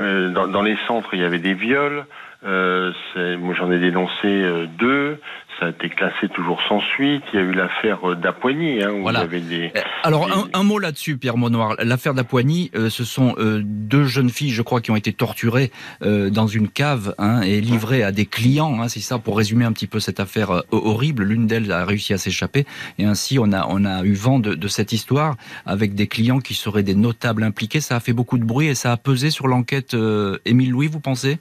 euh, 0.00 0.30
dans, 0.30 0.48
dans, 0.48 0.62
les 0.62 0.78
centres, 0.86 1.10
il 1.12 1.20
y 1.20 1.24
avait 1.24 1.38
des 1.38 1.52
viols. 1.52 2.06
Euh, 2.44 2.92
moi, 3.38 3.54
j'en 3.54 3.70
ai 3.70 3.78
dénoncé 3.78 4.66
deux 4.78 5.18
ça 5.58 5.66
a 5.66 5.68
été 5.70 5.88
classé 5.88 6.28
toujours 6.28 6.60
sans 6.68 6.80
suite. 6.80 7.22
Il 7.32 7.40
y 7.40 7.42
a 7.42 7.44
eu 7.44 7.52
l'affaire 7.52 8.16
d'Apoigny, 8.16 8.82
hein, 8.82 9.04
avait 9.14 9.40
des. 9.40 9.72
Euh, 9.74 9.80
alors 10.04 10.28
un, 10.52 10.62
mot 10.62 10.78
là-dessus, 10.78 11.16
Pierre 11.16 11.36
Monoir. 11.36 11.74
L'affaire 11.82 12.14
d'Apoigny, 12.14 12.70
euh, 12.76 12.90
ce 12.90 13.02
sont 13.04 13.34
euh, 13.38 13.60
deux 13.64 14.04
jeunes 14.04 14.30
filles, 14.30 14.50
je 14.50 14.62
crois, 14.62 14.80
qui 14.80 14.90
ont 14.90 14.96
été 14.96 15.12
torturées 15.12 15.70
dans 16.00 16.46
une 16.46 16.68
cave 16.68 17.14
hein, 17.18 17.42
et 17.42 17.60
livrées 17.60 18.02
à 18.02 18.12
des 18.12 18.26
clients. 18.26 18.80
Hein, 18.80 18.88
c'est 18.88 19.00
ça, 19.00 19.18
pour 19.18 19.36
résumer 19.36 19.64
un 19.64 19.72
petit 19.72 19.86
peu 19.86 20.00
cette 20.00 20.20
affaire 20.20 20.62
horrible. 20.70 21.24
L'une 21.24 21.46
d'elles 21.46 21.72
a 21.72 21.84
réussi 21.84 22.12
à 22.12 22.18
s'échapper 22.18 22.64
et 22.98 23.04
ainsi 23.04 23.38
on 23.38 23.52
a 23.52 23.66
on 23.68 23.84
a 23.84 24.04
eu 24.04 24.14
vent 24.14 24.38
de, 24.38 24.54
de, 24.54 24.68
cette 24.68 24.92
histoire 24.92 25.36
avec 25.66 25.94
des 25.94 26.06
clients 26.06 26.40
qui 26.40 26.54
seraient 26.54 26.82
des 26.82 26.94
notables 26.94 27.42
impliqués. 27.42 27.80
Ça 27.80 27.96
a 27.96 28.00
fait 28.00 28.12
beaucoup 28.12 28.38
de 28.38 28.44
bruit 28.44 28.68
et 28.68 28.74
ça 28.74 28.92
a 28.92 28.96
pesé 28.96 29.30
sur 29.30 29.48
l'enquête. 29.48 29.96
Émile 30.44 30.70
Louis, 30.70 30.86
vous 30.86 31.00
pensez? 31.00 31.38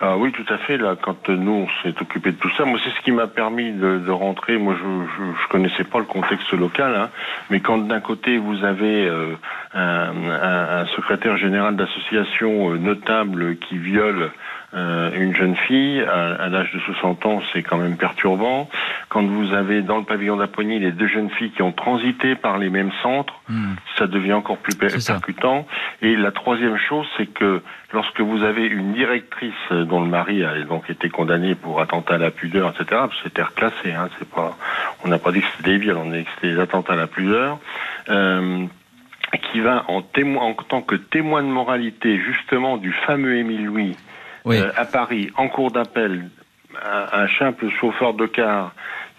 Ah 0.00 0.16
oui, 0.16 0.30
tout 0.30 0.46
à 0.48 0.58
fait. 0.58 0.76
Là, 0.76 0.96
quand 1.00 1.28
nous 1.28 1.66
on 1.66 1.68
s'est 1.82 1.94
occupé 2.00 2.30
de 2.30 2.36
tout 2.36 2.50
ça, 2.56 2.64
moi 2.64 2.78
c'est 2.84 2.90
ce 2.90 3.00
qui 3.00 3.10
m'a 3.10 3.26
permis 3.26 3.72
de, 3.72 4.10
rentrer. 4.10 4.56
Moi, 4.56 4.76
je, 4.78 4.82
je, 5.42 5.48
connaissais 5.48 5.84
pas 5.84 5.98
le 5.98 6.04
contexte 6.04 6.52
local, 6.52 6.94
hein, 6.94 7.10
mais 7.50 7.60
quand 7.60 7.78
d'un 7.78 8.00
côté 8.00 8.38
vous 8.38 8.64
avez 8.64 9.08
euh, 9.08 9.34
un, 9.74 10.12
un, 10.30 10.80
un, 10.82 10.86
secrétaire 10.96 11.36
général 11.36 11.74
d'association 11.74 12.70
euh, 12.70 12.78
notable 12.78 13.56
qui 13.56 13.76
viole 13.76 14.30
euh, 14.74 15.10
une 15.14 15.34
jeune 15.34 15.56
fille 15.56 16.02
à, 16.02 16.48
l'âge 16.48 16.72
de 16.72 16.78
60 16.80 17.24
ans, 17.26 17.42
c'est 17.52 17.62
quand 17.62 17.78
même 17.78 17.96
perturbant. 17.96 18.68
Quand 19.08 19.22
vous 19.22 19.54
avez 19.54 19.82
dans 19.82 19.96
le 19.96 20.04
pavillon 20.04 20.36
d'Apoigny 20.36 20.78
les 20.78 20.92
deux 20.92 21.08
jeunes 21.08 21.30
filles 21.30 21.50
qui 21.50 21.62
ont 21.62 21.72
transité 21.72 22.34
par 22.34 22.58
les 22.58 22.68
mêmes 22.68 22.92
centres, 23.02 23.34
hmm. 23.48 23.74
ça 23.96 24.06
devient 24.06 24.34
encore 24.34 24.58
plus 24.58 24.76
percutant. 24.76 25.66
Et 26.02 26.16
la 26.16 26.32
troisième 26.32 26.76
chose, 26.76 27.06
c'est 27.16 27.26
que 27.26 27.62
lorsque 27.92 28.20
vous 28.20 28.44
avez 28.44 28.66
une 28.66 28.92
directrice 28.92 29.54
dont 29.70 30.00
le 30.00 30.08
mari 30.08 30.44
a 30.44 30.60
donc 30.64 30.90
été 30.90 31.08
condamné 31.08 31.54
pour 31.54 31.80
attentat 31.80 32.14
à 32.14 32.18
la 32.18 32.30
pudeur, 32.30 32.70
etc., 32.70 33.02
c'était 33.22 33.42
reclassé, 33.42 33.92
hein, 33.92 34.08
c'est 34.18 34.28
pas, 34.28 34.56
on 35.04 35.08
n'a 35.08 35.18
pas 35.18 35.32
dit 35.32 35.40
que 35.40 35.46
c'était 35.56 35.70
des 35.70 35.78
viols, 35.78 35.96
on 35.96 36.12
a 36.12 36.16
dit 36.18 36.24
que 36.24 36.30
c'était 36.34 36.54
des 36.54 36.60
attentats 36.60 36.92
à 36.92 36.96
la 36.96 37.06
pudeur. 37.06 37.58
Euh, 38.10 38.66
qui 39.50 39.60
va 39.60 39.84
en, 39.88 40.02
témoin, 40.02 40.42
en 40.44 40.54
tant 40.54 40.82
que 40.82 40.94
témoin 40.94 41.42
de 41.42 41.48
moralité 41.48 42.18
justement 42.18 42.76
du 42.76 42.92
fameux 42.92 43.36
Émile 43.36 43.66
Louis, 43.66 43.96
euh, 44.56 44.70
à 44.76 44.84
Paris, 44.84 45.30
en 45.36 45.48
cours 45.48 45.70
d'appel, 45.70 46.30
un, 46.84 47.26
simple 47.38 47.68
chauffeur 47.80 48.14
de 48.14 48.26
car 48.26 48.74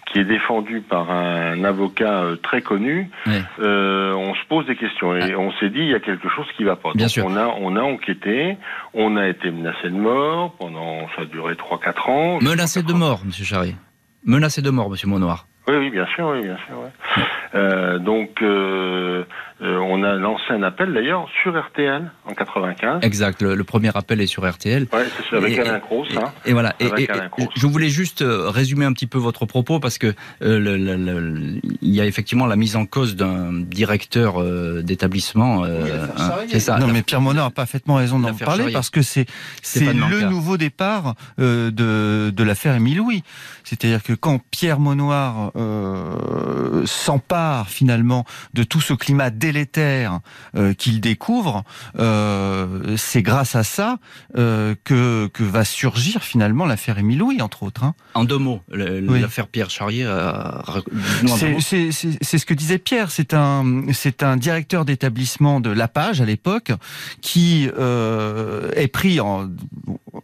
qui 0.06 0.18
est 0.18 0.24
défendu 0.24 0.80
par 0.80 1.10
un 1.10 1.62
avocat 1.62 2.22
euh, 2.22 2.36
très 2.36 2.62
connu, 2.62 3.08
euh, 3.60 4.12
on 4.12 4.34
se 4.34 4.44
pose 4.48 4.66
des 4.66 4.74
questions 4.74 5.14
et 5.14 5.32
ah. 5.32 5.38
on 5.38 5.52
s'est 5.52 5.70
dit 5.70 5.78
il 5.78 5.90
y 5.90 5.94
a 5.94 6.00
quelque 6.00 6.28
chose 6.28 6.46
qui 6.56 6.64
va 6.64 6.74
pas. 6.74 6.90
Bien 6.94 7.06
sûr. 7.06 7.26
On 7.26 7.36
a 7.36 7.46
on 7.60 7.76
a 7.76 7.82
enquêté, 7.82 8.56
on 8.92 9.16
a 9.16 9.28
été 9.28 9.50
menacé 9.50 9.88
de 9.88 9.96
mort 9.96 10.52
pendant 10.58 11.06
ça 11.14 11.22
a 11.22 11.24
duré 11.26 11.54
3-4 11.54 12.10
ans. 12.10 12.38
Menacé 12.40 12.82
de 12.82 12.92
mort, 12.92 13.20
Monsieur 13.24 13.44
Charry. 13.44 13.76
Menacé 14.24 14.62
de 14.62 14.70
mort, 14.70 14.90
Monsieur 14.90 15.08
Monoir. 15.08 15.46
Oui, 15.68 15.76
oui, 15.76 15.90
bien 15.90 16.06
sûr, 16.14 16.26
oui, 16.28 16.42
bien 16.42 16.56
sûr. 16.66 16.76
Euh, 16.82 17.20
donc, 17.52 18.42
euh, 18.42 19.24
euh, 19.62 19.78
on 19.78 20.02
a 20.02 20.14
lancé 20.14 20.44
un 20.50 20.62
appel 20.62 20.92
d'ailleurs 20.92 21.26
sur 21.42 21.58
RTL 21.58 22.10
en 22.24 22.34
95. 22.34 23.00
Exact, 23.02 23.42
le, 23.42 23.64
premier 23.64 23.90
appel 23.94 24.20
est 24.20 24.26
sur 24.26 24.48
RTL. 24.48 24.86
Ouais, 24.92 25.04
c'est 25.28 25.36
avec 25.36 25.58
Alain 25.58 25.80
Cross. 25.80 26.08
Hein. 26.16 26.32
Et, 26.46 26.52
voilà. 26.52 26.74
Et, 26.80 27.08
je 27.56 27.66
voulais 27.66 27.88
juste 27.88 28.24
résumer 28.26 28.84
un 28.84 28.92
petit 28.92 29.06
peu 29.06 29.18
votre 29.18 29.46
propos 29.46 29.80
parce 29.80 29.98
que 29.98 30.14
il 30.40 31.60
y 31.82 32.00
a 32.00 32.06
effectivement 32.06 32.46
la 32.46 32.56
mise 32.56 32.76
en 32.76 32.86
cause 32.86 33.16
d'un 33.16 33.52
directeur 33.52 34.42
d'établissement. 34.82 35.64
c'est 36.48 36.60
ça. 36.60 36.78
Non, 36.78 36.88
mais 36.88 37.02
Pierre 37.02 37.20
Monod 37.20 37.46
a 37.46 37.50
parfaitement 37.50 37.96
raison 37.96 38.18
d'en 38.18 38.34
parler 38.34 38.72
parce 38.72 38.90
que 38.90 39.02
c'est 39.02 39.26
c'est 39.62 39.92
le 39.92 40.28
nouveau 40.28 40.56
départ 40.56 41.14
de 41.38 42.30
de 42.30 42.44
l'affaire 42.44 42.74
Émile 42.76 42.98
Louis. 42.98 43.22
C'est-à-dire 43.64 44.02
que 44.02 44.12
quand 44.12 44.40
Pierre 44.50 44.80
Monoir 44.80 45.52
euh, 45.56 46.84
s'empare 46.86 47.39
finalement 47.68 48.24
de 48.54 48.64
tout 48.64 48.80
ce 48.80 48.94
climat 48.94 49.30
délétère 49.30 50.20
euh, 50.56 50.74
qu'il 50.74 51.00
découvre, 51.00 51.64
euh, 51.98 52.96
c'est 52.96 53.22
grâce 53.22 53.54
à 53.54 53.64
ça 53.64 53.98
que, 54.34 55.26
que 55.28 55.42
va 55.42 55.64
surgir 55.64 56.22
finalement 56.22 56.66
l'affaire 56.66 56.98
Émile 56.98 57.18
Louis, 57.18 57.42
entre 57.42 57.62
autres. 57.62 57.84
Hein. 57.84 57.94
En 58.14 58.24
deux 58.24 58.38
mots, 58.38 58.60
l'affaire 58.70 59.48
Pierre 59.48 59.70
Charrier. 59.70 60.04
c'est 61.60 61.90
ce 62.38 62.46
que 62.46 62.54
disait 62.54 62.78
Pierre. 62.78 63.10
C'est 63.10 63.34
un 63.34 63.84
c'est 63.92 64.22
un 64.22 64.36
directeur 64.36 64.84
d'établissement 64.84 65.60
de 65.60 65.70
La 65.70 65.88
Page 65.88 66.20
à 66.20 66.24
l'époque 66.24 66.72
qui 67.20 67.64
est 67.66 68.92
pris 68.92 69.20
en, 69.20 69.48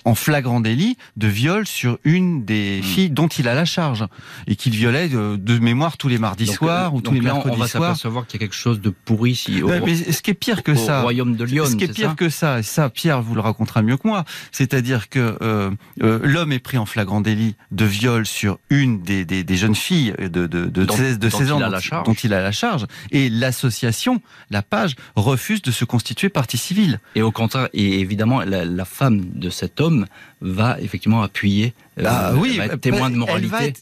en 0.04 0.14
flagrant 0.14 0.60
délit 0.60 0.96
de 1.16 1.28
viol 1.28 1.66
sur 1.66 1.98
une 2.04 2.44
des 2.44 2.80
hmm. 2.80 2.84
filles 2.84 3.10
dont 3.10 3.28
il 3.28 3.48
a 3.48 3.54
la 3.54 3.64
charge 3.64 4.06
et 4.46 4.56
qu'il 4.56 4.74
violait 4.74 5.08
de, 5.08 5.58
mémoire 5.58 5.96
tous 5.96 6.08
les 6.08 6.18
mardis 6.18 6.46
soirs 6.46 6.94
ou 6.94 7.00
tous 7.00 7.12
les 7.12 7.20
mercredis 7.20 7.56
soirs. 7.56 7.56
On 7.56 7.60
va 7.60 7.68
s'apercevoir 7.68 8.26
qu'il 8.26 8.40
y 8.40 8.44
a 8.44 8.46
quelque 8.46 8.56
chose 8.56 8.80
de 8.80 8.90
pourri 8.90 9.32
ici. 9.32 9.62
Au, 9.62 9.68
mais 9.68 9.96
ce 9.96 10.22
qui 10.22 10.30
est 10.30 10.34
pire 10.34 10.62
que 10.62 10.74
ça, 10.74 11.02
royaume 11.02 11.36
de 11.36 11.44
Lyon, 11.44 11.66
ce 11.66 11.76
qui 11.76 11.84
est 11.84 11.92
pire 11.92 12.16
que 12.16 12.28
ça, 12.28 12.60
et 12.60 12.62
ça 12.62 12.90
Pierre 12.90 13.22
vous 13.22 13.34
le 13.34 13.40
racontera 13.40 13.82
mieux 13.82 13.96
que 13.96 14.06
moi, 14.06 14.24
c'est-à-dire 14.52 15.08
que 15.08 15.36
euh, 15.42 15.70
euh, 16.02 16.20
l'homme 16.22 16.52
est 16.52 16.58
pris 16.58 16.78
en 16.78 16.86
flagrant 16.86 17.20
délit 17.20 17.56
de 17.72 17.84
viol 17.84 18.26
sur 18.26 18.58
une 18.70 19.02
des, 19.02 19.24
des, 19.24 19.56
jeunes 19.56 19.74
filles 19.74 20.14
de, 20.18 20.28
de, 20.28 20.46
de, 20.46 20.90
16, 20.90 21.18
de 21.18 21.28
16 21.28 21.52
ans 21.52 21.60
dont, 21.60 22.02
dont, 22.04 22.14
il 22.14 22.32
a 22.32 22.42
la 22.42 22.52
charge 22.52 22.86
et 23.10 23.28
l'association, 23.28 24.20
la 24.50 24.62
page, 24.62 24.94
refuse 25.14 25.62
de 25.62 25.70
se 25.70 25.84
constituer 25.84 26.28
partie 26.28 26.58
civile. 26.58 27.00
Et 27.14 27.22
au 27.22 27.32
contraire, 27.32 27.68
et 27.72 28.00
évidemment, 28.00 28.40
la, 28.40 28.64
la 28.64 28.84
femme 28.84 29.22
de 29.34 29.50
cet 29.76 29.82
homme 29.82 30.06
va 30.40 30.80
effectivement 30.80 31.22
appuyer 31.22 31.74
euh, 31.98 32.02
bah 32.02 32.32
oui, 32.34 32.58
témoin 32.80 33.10
de 33.10 33.16
moralité. 33.16 33.74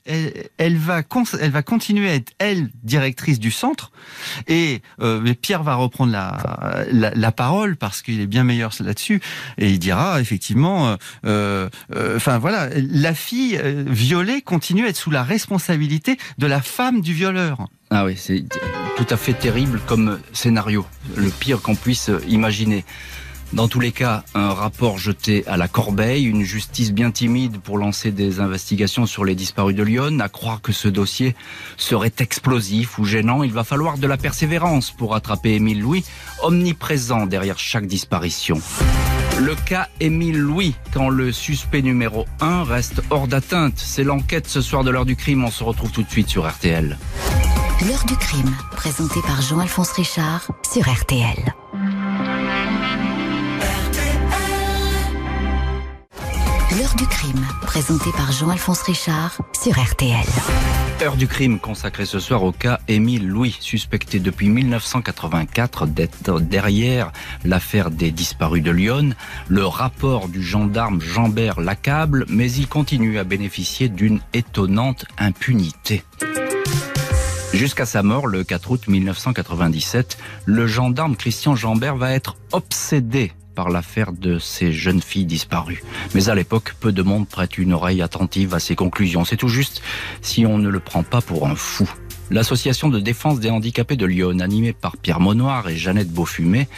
Elle 0.57 0.77
va, 0.77 1.03
elle, 1.41 1.51
va, 1.51 1.63
continuer 1.63 2.11
à 2.11 2.15
être 2.15 2.33
elle 2.39 2.71
directrice 2.83 3.39
du 3.39 3.51
centre 3.51 3.93
et 4.49 4.83
euh, 5.01 5.21
mais 5.23 5.35
Pierre 5.35 5.63
va 5.63 5.75
reprendre 5.75 6.13
la, 6.13 6.85
la, 6.91 7.33
parole 7.33 7.77
parce 7.77 8.03
qu'il 8.03 8.21
est 8.21 8.27
bien 8.27 8.45
meilleur 8.45 8.73
là-dessus 8.81 9.21
et 9.59 9.71
il 9.71 9.79
dira 9.79 10.21
effectivement, 10.21 10.97
euh, 11.27 11.69
enfin 12.17 12.39
voilà, 12.39 12.69
la 12.75 13.15
fille 13.15 13.61
violée 13.87 14.43
continue 14.43 14.87
à 14.87 14.89
être 14.89 14.97
sous 14.97 15.11
la 15.11 15.23
responsabilité 15.23 16.19
de 16.39 16.47
la 16.47 16.61
femme 16.61 17.01
du 17.01 17.13
violeur. 17.13 17.67
Ah 17.91 18.05
oui, 18.05 18.17
c'est 18.17 18.45
tout 18.97 19.07
à 19.11 19.17
fait 19.17 19.35
terrible 19.35 19.81
comme 19.87 20.19
scénario, 20.33 20.87
le 21.17 21.31
pire 21.31 21.63
qu'on 21.63 21.77
puisse 21.77 22.11
imaginer. 22.29 22.85
Dans 23.53 23.69
tous 23.69 23.79
les 23.79 23.93
cas, 23.93 24.25
un 24.35 24.53
rapport 24.53 24.99
jeté 24.99 25.47
à 25.47 25.57
la 25.57 25.69
corbeille, 25.69 26.25
une 26.25 26.43
justice 26.43 26.93
bien 26.93 27.11
timide 27.11 27.59
pour 27.61 27.79
lancer 27.79 28.11
des 28.11 28.41
investigations 28.41 29.07
sur 29.07 29.25
les 29.25 29.35
disparus 29.35 29.77
de 29.77 29.83
Lyon. 29.83 30.19
À 30.21 30.29
croire 30.29 30.61
que 30.61 30.73
ce 30.73 30.89
dossier 30.89 31.37
serait 31.77 32.13
explosif 32.19 32.99
ou 32.99 33.05
gênant, 33.05 33.43
il 33.43 33.53
va 33.53 33.63
falloir 33.63 33.99
de 33.99 34.07
la 34.07 34.17
persévérance 34.17 34.91
pour 34.91 35.15
attraper 35.15 35.55
Émile 35.55 35.81
Louis, 35.81 36.05
omniprésent 36.43 37.27
derrière 37.27 37.59
chaque 37.59 37.87
disparition. 37.87 38.61
Le 39.39 39.55
cas 39.55 39.89
Émile 40.01 40.39
Louis, 40.39 40.75
quand 40.93 41.09
le 41.09 41.33
suspect 41.33 41.83
numéro 41.83 42.27
1 42.41 42.65
reste 42.65 43.03
hors 43.11 43.27
d'atteinte. 43.27 43.75
C'est 43.77 44.05
l'enquête 44.05 44.49
ce 44.49 44.61
soir 44.61 44.85
de 44.85 44.91
l'heure 44.91 45.05
du 45.05 45.17
crime. 45.17 45.45
On 45.45 45.51
se 45.51 45.65
retrouve 45.65 45.91
tout 45.91 46.03
de 46.03 46.11
suite 46.11 46.29
sur 46.29 46.49
RTL. 46.49 46.97
L'heure 47.87 48.05
du 48.07 48.17
crime, 48.17 48.55
présenté 48.71 49.21
par 49.27 49.43
Jean-Alphonse 49.43 49.91
Richard 49.93 50.49
sur 50.73 50.89
RTL. 50.89 51.55
Du 57.05 57.11
crime, 57.11 57.47
présenté 57.61 58.11
par 58.13 58.33
Jean-Alphonse 58.33 58.81
Richard 58.83 59.37
sur 59.53 59.73
RTL. 59.73 60.25
Heure 61.03 61.17
du 61.17 61.27
crime 61.27 61.59
consacrée 61.59 62.07
ce 62.07 62.19
soir 62.19 62.43
au 62.43 62.53
cas 62.53 62.81
Émile 62.89 63.29
Louis, 63.29 63.55
suspecté 63.61 64.21
depuis 64.21 64.49
1984 64.49 65.87
d'être 65.87 66.41
derrière 66.41 67.13
l'affaire 67.45 67.91
des 67.91 68.11
disparus 68.11 68.63
de 68.63 68.71
Lyon. 68.71 69.11
Le 69.49 69.67
rapport 69.67 70.29
du 70.29 70.43
gendarme 70.43 71.03
Jean-Bert 71.03 71.61
l'accable, 71.61 72.25
mais 72.31 72.51
il 72.51 72.69
continue 72.69 73.19
à 73.19 73.25
bénéficier 73.25 73.91
d'une 73.91 74.21
étonnante 74.33 75.05
impunité. 75.19 76.05
Jusqu'à 77.53 77.85
sa 77.85 78.03
mort, 78.03 78.27
le 78.27 78.45
4 78.45 78.71
août 78.71 78.89
1997, 78.89 80.17
le 80.47 80.67
gendarme 80.67 81.17
Christian 81.17 81.55
Jambert 81.55 81.97
va 81.97 82.13
être 82.13 82.37
obsédé 82.53 83.33
par 83.55 83.71
l'affaire 83.71 84.13
de 84.13 84.39
ces 84.39 84.73
jeunes 84.73 85.03
filles 85.03 85.27
disparues. 85.27 85.83
Mais 86.15 86.29
à 86.29 86.35
l'époque, 86.35 86.75
peu 86.81 86.93
de 86.93 87.03
monde 87.03 87.29
prête 87.29 87.59
une 87.59 87.73
oreille 87.73 88.03
attentive 88.03 88.55
à 88.55 88.61
ses 88.61 88.75
conclusions. 88.77 89.25
C'est 89.25 89.37
tout 89.37 89.49
juste 89.49 89.83
si 90.23 90.47
on 90.47 90.59
ne 90.59 90.69
le 90.69 90.81
prend 90.81 91.03
pas 91.03 91.21
pour 91.21 91.47
un 91.47 91.55
fou. 91.55 91.89
L'association 92.31 92.89
de 92.89 93.01
défense 93.01 93.39
des 93.39 93.51
handicapés 93.51 93.97
de 93.97 94.07
Lyon, 94.07 94.39
animée 94.41 94.73
par 94.73 94.97
Pierre 94.97 95.21
Monoir 95.21 95.69
et 95.69 95.77
Jeannette 95.77 96.11
Beaufumé, 96.11 96.69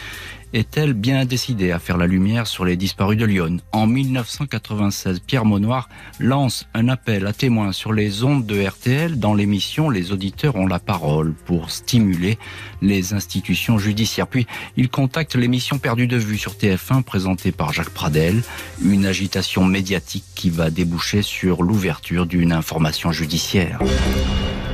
est-elle 0.53 0.93
bien 0.93 1.25
décidée 1.25 1.71
à 1.71 1.79
faire 1.79 1.97
la 1.97 2.07
lumière 2.07 2.47
sur 2.47 2.65
les 2.65 2.75
disparus 2.75 3.17
de 3.17 3.25
Lyon 3.25 3.57
En 3.71 3.87
1996, 3.87 5.19
Pierre 5.19 5.45
Monoir 5.45 5.89
lance 6.19 6.67
un 6.73 6.87
appel 6.87 7.27
à 7.27 7.33
témoins 7.33 7.71
sur 7.71 7.93
les 7.93 8.23
ondes 8.23 8.45
de 8.45 8.65
RTL. 8.65 9.19
Dans 9.19 9.33
l'émission, 9.33 9.89
les 9.89 10.11
auditeurs 10.11 10.55
ont 10.55 10.67
la 10.67 10.79
parole 10.79 11.33
pour 11.45 11.69
stimuler 11.69 12.37
les 12.81 13.13
institutions 13.13 13.77
judiciaires. 13.77 14.27
Puis, 14.27 14.47
il 14.75 14.89
contacte 14.89 15.35
l'émission 15.35 15.77
Perdue 15.77 16.07
de 16.07 16.17
vue 16.17 16.37
sur 16.37 16.53
TF1 16.53 17.03
présentée 17.03 17.51
par 17.51 17.73
Jacques 17.73 17.89
Pradel, 17.89 18.41
une 18.83 19.05
agitation 19.05 19.65
médiatique 19.65 20.25
qui 20.35 20.49
va 20.49 20.69
déboucher 20.69 21.21
sur 21.21 21.63
l'ouverture 21.63 22.25
d'une 22.25 22.51
information 22.51 23.11
judiciaire. 23.11 23.79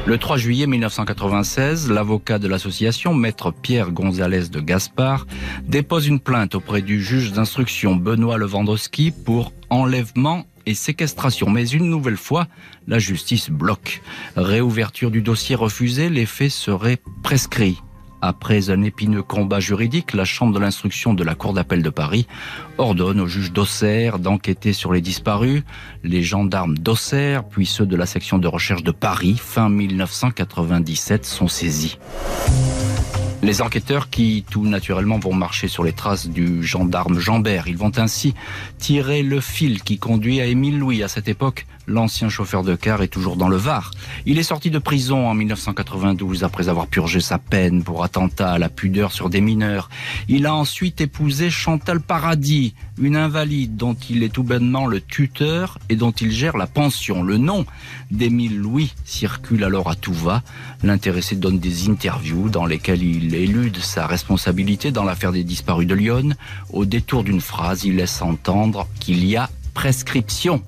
Le 0.06 0.18
3 0.18 0.36
juillet 0.36 0.68
1996, 0.68 1.90
l'avocat 1.90 2.38
de 2.38 2.50
l'association, 2.50 3.14
maître 3.14 3.52
Pierre 3.52 3.92
Gonzalez 3.92 4.50
de 4.50 4.60
Gaspard, 4.60 5.26
dépose 5.66 6.08
une 6.08 6.20
plainte 6.20 6.56
auprès 6.56 6.82
du 6.82 7.02
juge 7.02 7.32
d'instruction 7.32 7.96
Benoît 7.96 8.38
Lewandowski 8.38 9.12
pour 9.12 9.54
enlèvement 9.70 10.46
et 10.66 10.74
séquestration. 10.74 11.50
Mais 11.50 11.70
une 11.70 11.90
nouvelle 11.90 12.18
fois, 12.18 12.48
la 12.86 13.00
justice 13.00 13.50
bloque. 13.50 14.02
Réouverture 14.36 15.10
du 15.10 15.22
dossier 15.22 15.56
refusée, 15.56 16.10
les 16.10 16.26
faits 16.26 16.52
seraient 16.52 17.00
prescrits. 17.24 17.80
Après 18.26 18.70
un 18.70 18.84
épineux 18.84 19.22
combat 19.22 19.60
juridique, 19.60 20.14
la 20.14 20.24
Chambre 20.24 20.54
de 20.54 20.60
l'instruction 20.60 21.14
de 21.14 21.26
la 21.26 21.36
Cour 21.36 21.52
d'appel 21.52 21.84
de 21.84 21.90
Paris 21.90 22.26
ordonne 22.78 23.20
au 23.20 23.28
juge 23.28 23.52
d'Auxerre 23.52 24.18
d'enquêter 24.18 24.72
sur 24.72 24.94
les 24.94 25.02
disparus. 25.02 25.64
Les 26.06 26.24
gendarmes 26.24 26.78
d'Auxerre, 26.78 27.44
puis 27.44 27.66
ceux 27.66 27.86
de 27.86 27.98
la 27.98 28.06
section 28.06 28.38
de 28.38 28.48
recherche 28.48 28.82
de 28.82 28.92
Paris, 28.92 29.36
fin 29.38 29.68
1997, 29.68 31.26
sont 31.26 31.50
saisis. 31.50 31.98
Les 33.42 33.62
enquêteurs 33.62 34.10
qui, 34.10 34.46
tout 34.50 34.66
naturellement, 34.66 35.20
vont 35.20 35.34
marcher 35.34 35.68
sur 35.68 35.84
les 35.84 35.92
traces 35.92 36.30
du 36.30 36.64
gendarme 36.64 37.20
Jambert. 37.20 37.68
Ils 37.68 37.76
vont 37.76 37.92
ainsi 37.98 38.36
tirer 38.78 39.22
le 39.22 39.42
fil 39.42 39.84
qui 39.84 39.98
conduit 39.98 40.40
à 40.40 40.46
Émile 40.46 40.80
Louis. 40.80 41.04
À 41.04 41.10
cette 41.10 41.28
époque, 41.28 41.66
l'ancien 41.88 42.30
chauffeur 42.30 42.64
de 42.64 42.76
car 42.76 43.02
est 43.02 43.08
toujours 43.08 43.36
dans 43.36 43.48
le 43.48 43.58
Var. 43.58 43.92
Il 44.26 44.40
est 44.40 44.44
sorti 44.44 44.70
de 44.70 44.80
prison 44.80 45.28
en 45.28 45.34
1992 45.34 46.44
après 46.44 46.70
avoir 46.70 46.88
purgé 46.88 47.20
sa 47.20 47.40
peine 47.40 47.84
pour 47.84 48.04
attentat 48.04 48.52
à 48.52 48.58
la 48.58 48.70
pudeur 48.70 49.12
sur 49.12 49.30
des 49.30 49.42
mineurs. 49.42 49.90
Il 50.28 50.46
a 50.46 50.54
ensuite 50.54 51.02
épousé 51.02 51.50
Chantal 51.50 52.00
Paradis, 52.00 52.74
une 52.98 53.16
invalide 53.16 53.76
dont 53.76 53.96
il 54.10 54.24
est 54.24 54.30
tout 54.30 54.44
bonnement 54.44 54.86
le 54.86 55.02
tuteur 55.02 55.80
et 55.90 55.96
dont 55.96 56.12
il 56.12 56.32
gère 56.32 56.58
la 56.58 56.68
pension. 56.68 57.24
Le 57.24 57.38
nom 57.38 57.66
d'Émile 58.12 58.58
Louis 58.58 58.94
circule 59.06 59.64
alors 59.64 59.90
à 59.90 59.96
tout 59.96 60.14
va. 60.14 60.44
L'intéressé 60.84 61.36
donne 61.36 61.60
des 61.60 61.90
interviews 61.90 62.50
dans 62.50 62.66
lesquelles 62.66 63.04
il 63.04 63.36
élude 63.36 63.78
sa 63.78 64.08
responsabilité 64.08 64.92
dans 64.92 65.04
l'affaire 65.04 65.32
des 65.32 65.44
disparus 65.44 65.88
de 65.88 65.96
Lyon. 65.96 66.36
Au 66.72 66.86
détour 66.86 67.24
d'une 67.24 67.42
phrase, 67.42 67.84
il 67.84 67.96
laisse 67.96 68.22
entendre 68.22 68.88
qu'il 69.00 69.26
y 69.26 69.36
a 69.36 69.50
prescription. 69.74 70.64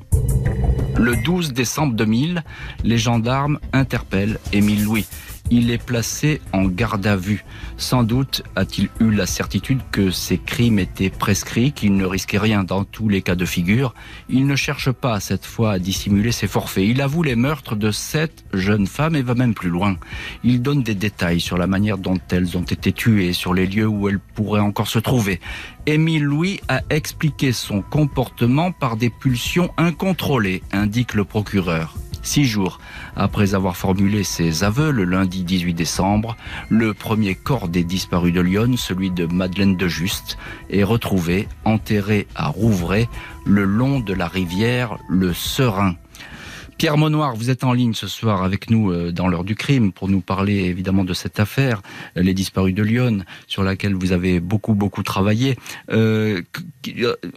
Le 0.98 1.16
12 1.24 1.54
décembre 1.54 1.94
2000, 1.94 2.44
les 2.84 2.98
gendarmes 2.98 3.60
interpellent 3.74 4.40
Émile 4.54 4.84
Louis. 4.84 5.06
Il 5.52 5.72
est 5.72 5.84
placé 5.84 6.42
en 6.54 6.66
garde 6.66 7.06
à 7.06 7.16
vue. 7.16 7.46
Sans 7.78 8.04
doute 8.04 8.44
a-t-il 8.56 8.90
eu 9.00 9.12
la 9.12 9.26
certitude 9.26 9.80
que 9.92 10.12
ses 10.12 10.38
crimes 10.38 10.80
étaient 10.80 11.10
prescrits, 11.10 11.72
qu'il 11.72 11.96
ne 11.96 12.06
risquait 12.06 12.38
rien 12.38 12.64
dans 12.64 12.84
tous 12.84 13.10
les 13.10 13.22
cas 13.22 13.36
de 13.36 13.46
figure. 13.46 13.94
Il 14.30 14.48
ne 14.48 14.56
cherche 14.56 14.92
pas 14.92 15.20
cette 15.20 15.46
fois 15.46 15.74
à 15.74 15.80
dissimuler 15.80 16.32
ses 16.32 16.48
forfaits. 16.48 16.86
Il 16.88 17.02
avoue 17.02 17.24
les 17.24 17.36
meurtres 17.36 17.76
de 17.76 17.92
sept 17.92 18.46
jeunes 18.54 18.88
femmes 18.88 19.16
et 19.16 19.22
va 19.22 19.36
même 19.36 19.54
plus 19.54 19.70
loin. 19.70 19.98
Il 20.44 20.62
donne 20.62 20.84
des 20.84 20.96
détails 20.96 21.40
sur 21.40 21.58
la 21.58 21.68
manière 21.68 21.98
dont 21.98 22.20
elles 22.32 22.58
ont 22.58 22.64
été 22.64 22.92
tuées, 22.92 23.34
sur 23.34 23.54
les 23.54 23.68
lieux 23.68 23.88
où 23.88 24.10
elles 24.10 24.20
pourraient 24.20 24.62
encore 24.62 24.88
se 24.88 25.00
trouver. 25.00 25.40
Émile 25.86 26.24
Louis 26.24 26.60
a 26.68 26.82
expliqué 26.90 27.52
son 27.52 27.82
comportement 27.82 28.72
par 28.72 28.98
des 28.98 29.10
pulsions 29.10 29.72
incontrôlées, 29.78 30.64
indique 30.72 31.14
le 31.14 31.26
procureur. 31.26 31.96
Six 32.26 32.46
jours 32.46 32.80
après 33.16 33.54
avoir 33.54 33.78
formulé 33.78 34.24
ses 34.24 34.64
aveux 34.64 34.90
le 34.90 35.04
lundi 35.04 35.44
18 35.44 35.76
décembre, 35.76 36.36
le 36.70 36.96
premier 36.96 37.36
corps 37.36 37.68
des 37.68 37.84
disparus 37.84 38.34
de 38.34 38.42
Lyon, 38.42 38.78
celui 38.78 39.12
de 39.12 39.28
Madeleine 39.28 39.78
de 39.78 39.88
Juste, 39.88 40.40
est 40.72 40.84
retrouvé 40.84 41.48
enterré 41.66 42.28
à 42.36 42.48
Rouvray, 42.48 43.08
le 43.46 43.64
long 43.64 44.00
de 44.00 44.14
la 44.16 44.28
rivière 44.28 44.98
le 45.08 45.34
Serein. 45.34 45.96
Pierre 46.78 46.98
Monoir, 46.98 47.36
vous 47.36 47.50
êtes 47.50 47.64
en 47.64 47.72
ligne 47.72 47.94
ce 47.94 48.06
soir 48.06 48.44
avec 48.44 48.70
nous 48.70 48.92
euh, 48.92 49.14
dans 49.14 49.30
l'heure 49.30 49.46
du 49.46 49.56
crime 49.56 49.94
pour 49.94 50.10
nous 50.10 50.20
parler 50.20 50.56
évidemment 50.66 51.06
de 51.06 51.14
cette 51.14 51.40
affaire, 51.40 51.82
euh, 52.18 52.22
les 52.22 52.34
disparus 52.34 52.74
de 52.74 52.84
Lyon, 52.84 53.24
sur 53.48 53.64
laquelle 53.64 53.94
vous 53.94 54.12
avez 54.12 54.42
beaucoup 54.42 54.74
beaucoup 54.74 55.02
travaillé. 55.02 55.58
Euh, 55.90 56.42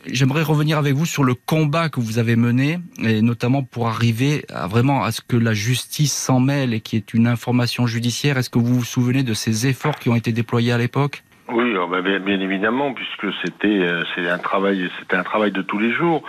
J'aimerais 0.07 0.43
revenir 0.43 0.76
avec 0.76 0.95
vous 0.95 1.07
sur 1.07 1.22
le 1.22 1.34
combat 1.34 1.89
que 1.89 2.01
vous 2.01 2.18
avez 2.18 2.34
mené, 2.34 2.80
et 3.01 3.22
notamment 3.22 3.62
pour 3.62 3.89
arriver 3.89 4.45
à 4.53 4.66
vraiment 4.66 5.05
à 5.05 5.12
ce 5.12 5.20
que 5.20 5.36
la 5.36 5.55
justice 5.55 6.12
s'en 6.12 6.41
mêle 6.41 6.74
et 6.74 6.80
qui 6.80 6.97
est 6.97 7.14
une 7.14 7.28
information 7.28 7.86
judiciaire. 7.86 8.39
Est-ce 8.39 8.51
que 8.51 8.59
vous 8.59 8.74
vous 8.74 8.84
souvenez 8.84 9.22
de 9.22 9.34
ces 9.34 9.68
efforts 9.68 10.01
qui 10.01 10.09
ont 10.09 10.16
été 10.16 10.32
déployés 10.32 10.72
à 10.72 10.78
l'époque? 10.78 11.22
Oui, 11.51 11.74
bah, 11.90 12.03
bien, 12.03 12.18
bien, 12.18 12.40
évidemment, 12.40 12.92
puisque 12.92 13.32
c'était 13.42 13.80
euh, 13.80 14.03
c'est 14.14 14.28
un 14.28 14.38
travail 14.38 14.90
c'était 14.99 15.16
un 15.16 15.22
travail 15.22 15.51
de 15.51 15.62
tous 15.62 15.78
les 15.78 15.92
jours. 15.92 16.22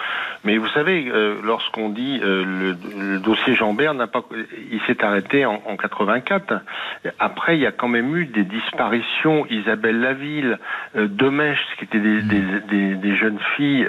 Mais 0.45 0.57
vous 0.57 0.67
savez, 0.69 1.09
euh, 1.09 1.35
lorsqu'on 1.43 1.89
dit 1.89 2.21
euh, 2.23 2.45
le, 2.45 2.77
le, 2.97 3.19
dossier 3.19 3.53
Jambert 3.53 3.93
n'a 3.93 4.07
pas, 4.07 4.23
il 4.71 4.79
s'est 4.87 5.03
arrêté 5.03 5.45
en, 5.45 5.61
en, 5.65 5.75
84. 5.75 6.61
Après, 7.19 7.57
il 7.57 7.61
y 7.61 7.65
a 7.65 7.73
quand 7.73 7.89
même 7.89 8.15
eu 8.15 8.27
des 8.27 8.43
disparitions. 8.43 9.45
Isabelle 9.49 9.99
Laville, 9.99 10.57
euh, 10.95 11.07
Demèche, 11.09 11.59
qui 11.77 11.83
étaient 11.83 11.99
des, 11.99 12.21
des, 12.21 12.41
des, 12.69 12.95
des 12.95 13.15
jeunes 13.15 13.39
filles 13.57 13.87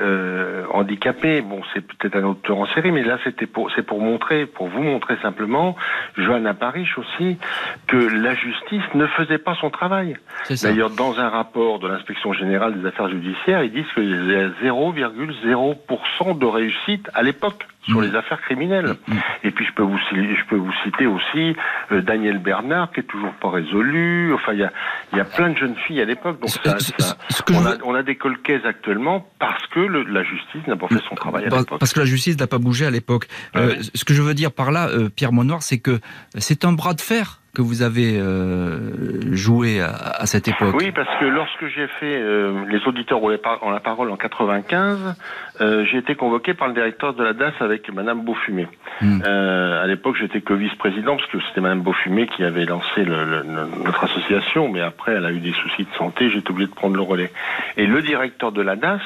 handicapées. 0.73 1.43
Bon, 1.43 1.61
c'est 1.73 1.87
peut-être 1.87 2.17
un 2.17 2.25
auteur 2.25 2.59
en 2.59 2.67
série, 2.67 2.91
mais 2.91 3.05
là 3.05 3.19
c'était 3.23 3.47
pour 3.47 3.71
c'est 3.77 3.83
pour 3.83 4.01
montrer, 4.01 4.47
pour 4.47 4.67
vous 4.67 4.83
montrer 4.83 5.17
simplement, 5.23 5.77
Johanna 6.17 6.55
Parish 6.55 6.99
aussi, 6.99 7.39
que 7.87 7.97
la 7.97 8.35
justice 8.35 8.83
ne 8.95 9.07
faisait 9.07 9.39
pas 9.39 9.55
son 9.61 9.71
travail. 9.71 10.17
D'ailleurs, 10.63 10.91
dans 10.91 11.20
un 11.21 11.29
rapport 11.29 11.79
de 11.79 11.89
l'inspection 11.89 12.33
générale 12.33 12.81
des 12.81 12.87
affaires 12.87 13.09
judiciaires, 13.09 13.63
ils 13.63 13.73
disent 13.73 13.91
qu'il 13.95 14.31
y 14.31 14.35
a 14.35 14.49
0,0% 14.63 16.39
de 16.39 16.47
réussite 16.47 17.09
à 17.15 17.23
l'époque 17.23 17.67
sur 17.89 18.01
les 18.01 18.15
affaires 18.15 18.41
criminelles. 18.43 18.95
Et 19.43 19.51
puis 19.51 19.65
je 19.67 19.73
peux 19.73 19.83
vous 19.83 19.99
je 19.99 20.45
peux 20.49 20.57
vous 20.57 20.73
citer 20.85 21.07
aussi 21.07 21.57
euh, 21.93 22.03
Daniel 22.03 22.39
Bernard 22.39 22.93
qui 22.93 23.01
est 23.01 23.05
toujours 23.05 23.33
pas 23.35 23.51
résolu. 23.51 24.33
Enfin 24.35 24.53
il 24.53 24.61
y 24.61 24.65
a 24.65 24.73
il 25.13 25.19
y 25.19 25.21
a 25.21 25.25
plein 25.25 25.51
de 25.51 25.57
jeunes 25.57 25.77
filles 25.87 26.01
à 26.01 26.05
l'époque. 26.05 26.41
Donc 26.41 26.51
ça, 26.51 26.79
ça, 26.79 27.17
on, 27.51 27.67
a, 27.67 27.75
on 27.85 27.95
a 27.95 28.03
des 28.03 28.17
colquaises 28.17 28.65
actuellement 28.65 29.27
parce 29.39 29.67
que 29.69 29.81
le, 29.81 30.03
la 30.05 30.23
justice 30.23 30.67
n'a 30.67 30.77
pas 30.77 30.89
fait 30.89 31.03
son 31.09 31.15
travail 31.15 31.47
à 31.47 31.49
l'époque. 31.49 31.79
Parce 31.79 31.93
que 31.93 32.01
la 32.01 32.07
justice 32.07 32.39
n'a 32.39 32.47
pas 32.47 32.59
bougé 32.59 32.87
à 32.87 32.91
l'époque. 32.91 33.27
Euh, 33.57 33.77
ce 33.95 34.05
que 34.05 34.15
je 34.15 34.23
veux 34.23 34.35
dire 34.35 34.53
par 34.53 34.71
là, 34.71 34.89
euh, 34.89 35.09
Pierre 35.09 35.33
Monoir, 35.33 35.63
c'est 35.63 35.79
que 35.79 36.01
c'est 36.37 36.65
un 36.65 36.73
bras 36.73 36.95
de 36.95 37.01
fer 37.01 37.40
que 37.55 37.63
vous 37.63 37.83
avez 37.83 38.17
euh, 38.17 39.35
joué 39.35 39.81
à, 39.81 39.91
à, 39.91 40.27
cette 40.27 40.47
époque? 40.47 40.75
Oui, 40.79 40.93
parce 40.93 41.09
que 41.19 41.25
lorsque 41.25 41.67
j'ai 41.67 41.89
fait 41.99 42.17
euh, 42.17 42.65
les 42.69 42.81
auditeurs 42.87 43.23
ont 43.23 43.29
la 43.29 43.81
parole 43.81 44.11
en 44.11 44.17
95, 44.17 45.17
euh, 45.61 45.85
j'ai 45.91 45.99
été 45.99 46.15
convoqué 46.15 46.55
par 46.55 46.69
le 46.69 46.75
directeur 46.75 47.15
de 47.15 47.25
la 47.25 47.33
DAS 47.33 47.53
avec 47.61 47.93
Madame 47.93 48.23
Beaufumé. 48.25 48.69
Euh, 49.03 49.83
à 49.83 49.87
l'époque, 49.87 50.17
j'étais 50.21 50.41
que 50.41 50.55
vice-président 50.55 51.17
parce 51.17 51.29
que 51.31 51.39
c'était 51.49 51.61
Madame 51.61 51.81
Beaufumé 51.81 52.27
qui 52.29 52.45
avait 52.45 52.67
lancé 52.67 53.05
le, 53.05 53.25
le, 53.25 53.43
notre 53.85 54.05
association, 54.05 54.69
mais 54.69 54.81
après, 54.81 55.13
elle 55.13 55.27
a 55.27 55.33
eu 55.33 55.41
des 55.41 55.53
soucis 55.53 55.85
de 55.85 55.97
santé, 55.97 56.31
j'ai 56.31 56.39
été 56.39 56.51
obligé 56.51 56.69
de 56.69 56.75
prendre 56.75 56.97
le 56.97 57.03
relais. 57.03 57.33
Et 57.77 57.87
le 57.87 58.01
directeur 58.03 58.53
de 58.53 58.63
la 58.63 58.77
DAS 58.77 59.01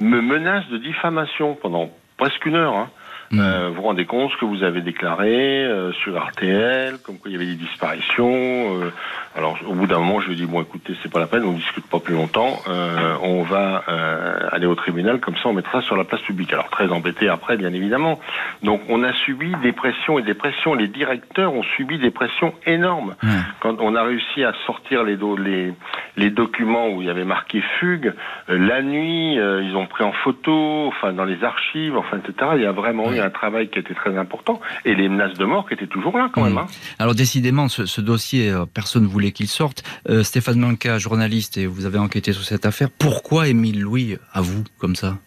me 0.00 0.20
menace 0.20 0.66
de 0.68 0.78
diffamation 0.78 1.54
pendant 1.60 1.90
presque 2.16 2.46
une 2.46 2.56
heure. 2.56 2.74
Hein. 2.74 2.90
Mmh. 3.30 3.40
Euh, 3.40 3.68
vous 3.68 3.76
vous 3.76 3.82
rendez 3.82 4.04
compte 4.04 4.30
ce 4.30 4.36
que 4.36 4.44
vous 4.44 4.62
avez 4.62 4.80
déclaré 4.80 5.64
euh, 5.64 5.92
sur 5.92 6.16
RTL, 6.16 6.98
comme 7.02 7.18
quoi 7.18 7.30
il 7.30 7.34
y 7.34 7.36
avait 7.36 7.46
des 7.46 7.56
disparitions. 7.56 8.32
Euh, 8.32 8.92
alors 9.36 9.58
au 9.66 9.74
bout 9.74 9.86
d'un 9.86 9.98
moment, 9.98 10.20
je 10.20 10.28
lui 10.28 10.34
ai 10.34 10.36
dit 10.36 10.46
bon, 10.46 10.62
écoutez, 10.62 10.94
c'est 11.02 11.10
pas 11.10 11.18
la 11.18 11.26
peine, 11.26 11.44
on 11.44 11.52
discute 11.52 11.86
pas 11.86 11.98
plus 11.98 12.14
longtemps. 12.14 12.60
Euh, 12.68 13.16
on 13.22 13.42
va 13.42 13.84
euh, 13.88 14.48
aller 14.52 14.66
au 14.66 14.74
tribunal, 14.74 15.20
comme 15.20 15.34
ça, 15.36 15.48
on 15.48 15.52
mettra 15.52 15.82
sur 15.82 15.96
la 15.96 16.04
place 16.04 16.22
publique. 16.22 16.52
Alors 16.52 16.68
très 16.70 16.88
embêté 16.90 17.28
après, 17.28 17.56
bien 17.56 17.72
évidemment. 17.72 18.20
Donc 18.62 18.80
on 18.88 19.02
a 19.02 19.12
subi 19.12 19.52
des 19.62 19.72
pressions 19.72 20.18
et 20.18 20.22
des 20.22 20.34
pressions. 20.34 20.74
Les 20.74 20.88
directeurs 20.88 21.52
ont 21.52 21.64
subi 21.76 21.98
des 21.98 22.10
pressions 22.10 22.54
énormes. 22.64 23.16
Mmh. 23.22 23.28
Quand 23.60 23.76
on 23.80 23.94
a 23.94 24.02
réussi 24.02 24.44
à 24.44 24.52
sortir 24.66 25.02
les, 25.02 25.16
do 25.16 25.36
les 25.36 25.74
les 26.16 26.30
documents 26.30 26.88
où 26.88 27.02
il 27.02 27.08
y 27.08 27.10
avait 27.10 27.24
marqué 27.24 27.62
fugue, 27.78 28.14
la 28.48 28.80
nuit, 28.80 29.34
ils 29.34 29.76
ont 29.76 29.86
pris 29.86 30.02
en 30.02 30.12
photo, 30.12 30.86
enfin 30.86 31.12
dans 31.12 31.26
les 31.26 31.44
archives, 31.44 31.96
enfin 31.96 32.18
etc. 32.18 32.52
Il 32.56 32.62
y 32.62 32.66
a 32.66 32.72
vraiment 32.72 33.10
un 33.20 33.30
travail 33.30 33.68
qui 33.68 33.78
était 33.78 33.94
très 33.94 34.16
important 34.16 34.60
et 34.84 34.94
les 34.94 35.08
menaces 35.08 35.36
de 35.38 35.44
mort 35.44 35.66
qui 35.68 35.74
étaient 35.74 35.86
toujours 35.86 36.16
là 36.18 36.30
quand 36.32 36.42
mmh. 36.42 36.48
même. 36.48 36.58
Hein. 36.58 36.66
Alors 36.98 37.14
décidément, 37.14 37.68
ce, 37.68 37.86
ce 37.86 38.00
dossier, 38.00 38.50
euh, 38.50 38.66
personne 38.66 39.04
ne 39.04 39.08
voulait 39.08 39.32
qu'il 39.32 39.48
sorte. 39.48 39.82
Euh, 40.08 40.22
Stéphane 40.22 40.58
Manca, 40.58 40.98
journaliste, 40.98 41.58
et 41.58 41.66
vous 41.66 41.86
avez 41.86 41.98
enquêté 41.98 42.32
sur 42.32 42.44
cette 42.44 42.66
affaire. 42.66 42.88
Pourquoi 42.90 43.48
Émile 43.48 43.80
Louis 43.80 44.16
à 44.32 44.40
vous 44.40 44.64
comme 44.78 44.96
ça? 44.96 45.18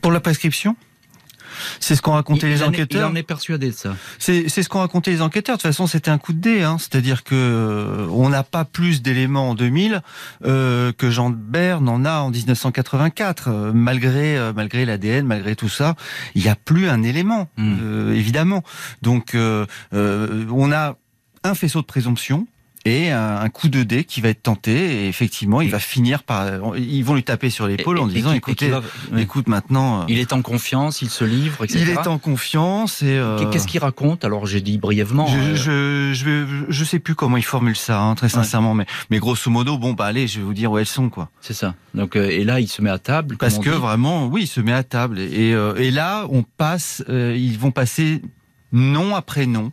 Pour 0.00 0.12
la 0.12 0.20
prescription? 0.20 0.76
C'est 1.80 1.96
ce 1.96 2.02
qu'ont 2.02 2.12
raconté 2.12 2.46
il, 2.46 2.52
les 2.52 2.62
enquêteurs. 2.62 3.02
En 3.02 3.08
est, 3.08 3.10
il 3.10 3.12
en 3.12 3.16
est 3.16 3.22
persuadé 3.22 3.70
de 3.70 3.74
ça. 3.74 3.96
C'est 4.18 4.48
ce 4.48 4.68
qu'ont 4.68 4.80
raconté 4.80 5.10
les 5.10 5.22
enquêteurs. 5.22 5.56
De 5.56 5.62
toute 5.62 5.68
façon, 5.68 5.86
c'était 5.86 6.10
un 6.10 6.18
coup 6.18 6.32
de 6.32 6.40
dé. 6.40 6.62
Hein. 6.62 6.76
C'est-à-dire 6.78 7.24
que 7.24 7.34
euh, 7.34 8.06
on 8.10 8.28
n'a 8.28 8.42
pas 8.42 8.64
plus 8.64 9.02
d'éléments 9.02 9.50
en 9.50 9.54
2000 9.54 10.02
euh, 10.44 10.92
que 10.92 11.10
Jean 11.10 11.30
Bert 11.30 11.82
en 11.82 12.04
a 12.04 12.20
en 12.20 12.30
1984. 12.30 13.48
Euh, 13.48 13.72
malgré 13.74 14.36
euh, 14.36 14.52
malgré 14.54 14.84
l'ADN, 14.84 15.26
malgré 15.26 15.56
tout 15.56 15.68
ça, 15.68 15.96
il 16.34 16.42
n'y 16.42 16.48
a 16.48 16.56
plus 16.56 16.88
un 16.88 17.02
élément, 17.02 17.48
mmh. 17.56 18.12
évidemment. 18.12 18.62
Donc, 19.02 19.36
on 19.92 20.72
a 20.72 20.96
un 21.44 21.54
faisceau 21.54 21.80
de 21.80 21.86
présomption 21.86 22.46
et 22.86 23.10
un, 23.10 23.36
un, 23.38 23.48
coup 23.48 23.68
de 23.68 23.82
dé 23.82 24.04
qui 24.04 24.20
va 24.20 24.28
être 24.28 24.42
tenté 24.42 25.04
et 25.04 25.08
effectivement 25.08 25.60
il 25.60 25.70
va 25.70 25.80
finir 25.80 26.22
par 26.22 26.46
ils 26.76 27.02
vont 27.02 27.14
lui 27.14 27.24
taper 27.24 27.50
sur 27.50 27.66
l'épaule 27.66 27.98
en 27.98 28.06
disant 28.06 28.32
et 28.32 28.36
écoutez 28.36 28.68
va, 28.68 28.80
ouais. 29.12 29.22
écoute 29.22 29.48
maintenant 29.48 30.06
il 30.06 30.18
est 30.18 30.32
en 30.32 30.40
confiance 30.40 31.02
il 31.02 31.10
se 31.10 31.24
livre 31.24 31.64
etc. 31.64 31.80
il 31.82 31.90
est 31.90 32.06
en 32.06 32.18
confiance 32.18 33.02
et 33.02 33.16
euh, 33.16 33.44
qu'est-ce 33.50 33.66
qu'il 33.66 33.80
raconte? 33.80 34.24
Alors 34.24 34.46
j'ai 34.46 34.60
dit 34.60 34.78
brièvement 34.78 35.26
je, 35.26 35.70
euh... 35.70 36.14
je, 36.14 36.64
je, 36.68 36.84
sais 36.84 37.00
plus 37.00 37.16
comment 37.16 37.36
il 37.36 37.44
formule 37.44 37.76
ça 37.76 38.00
hein, 38.00 38.14
très 38.14 38.28
sincèrement 38.28 38.70
ouais. 38.72 38.78
mais 38.78 38.86
mais 39.10 39.18
grosso 39.18 39.50
modo 39.50 39.78
bon 39.78 39.92
bah 39.92 40.06
allez 40.06 40.28
je 40.28 40.38
vais 40.38 40.44
vous 40.44 40.54
dire 40.54 40.70
où 40.70 40.78
elles 40.78 40.86
sont 40.86 41.08
quoi 41.08 41.30
c'est 41.40 41.54
ça 41.54 41.74
donc 41.94 42.14
euh, 42.14 42.28
et 42.28 42.44
là 42.44 42.60
il 42.60 42.68
se 42.68 42.82
met 42.82 42.90
à 42.90 42.98
table 42.98 43.36
parce 43.36 43.58
que 43.58 43.70
vraiment 43.70 44.26
oui 44.26 44.42
il 44.42 44.46
se 44.46 44.60
met 44.60 44.72
à 44.72 44.84
table 44.84 45.18
et, 45.18 45.50
et, 45.50 45.90
là 45.90 46.26
on 46.30 46.44
passe 46.44 47.02
euh, 47.08 47.34
ils 47.36 47.58
vont 47.58 47.72
passer 47.72 48.22
nom 48.72 49.16
après 49.16 49.46
nom 49.46 49.72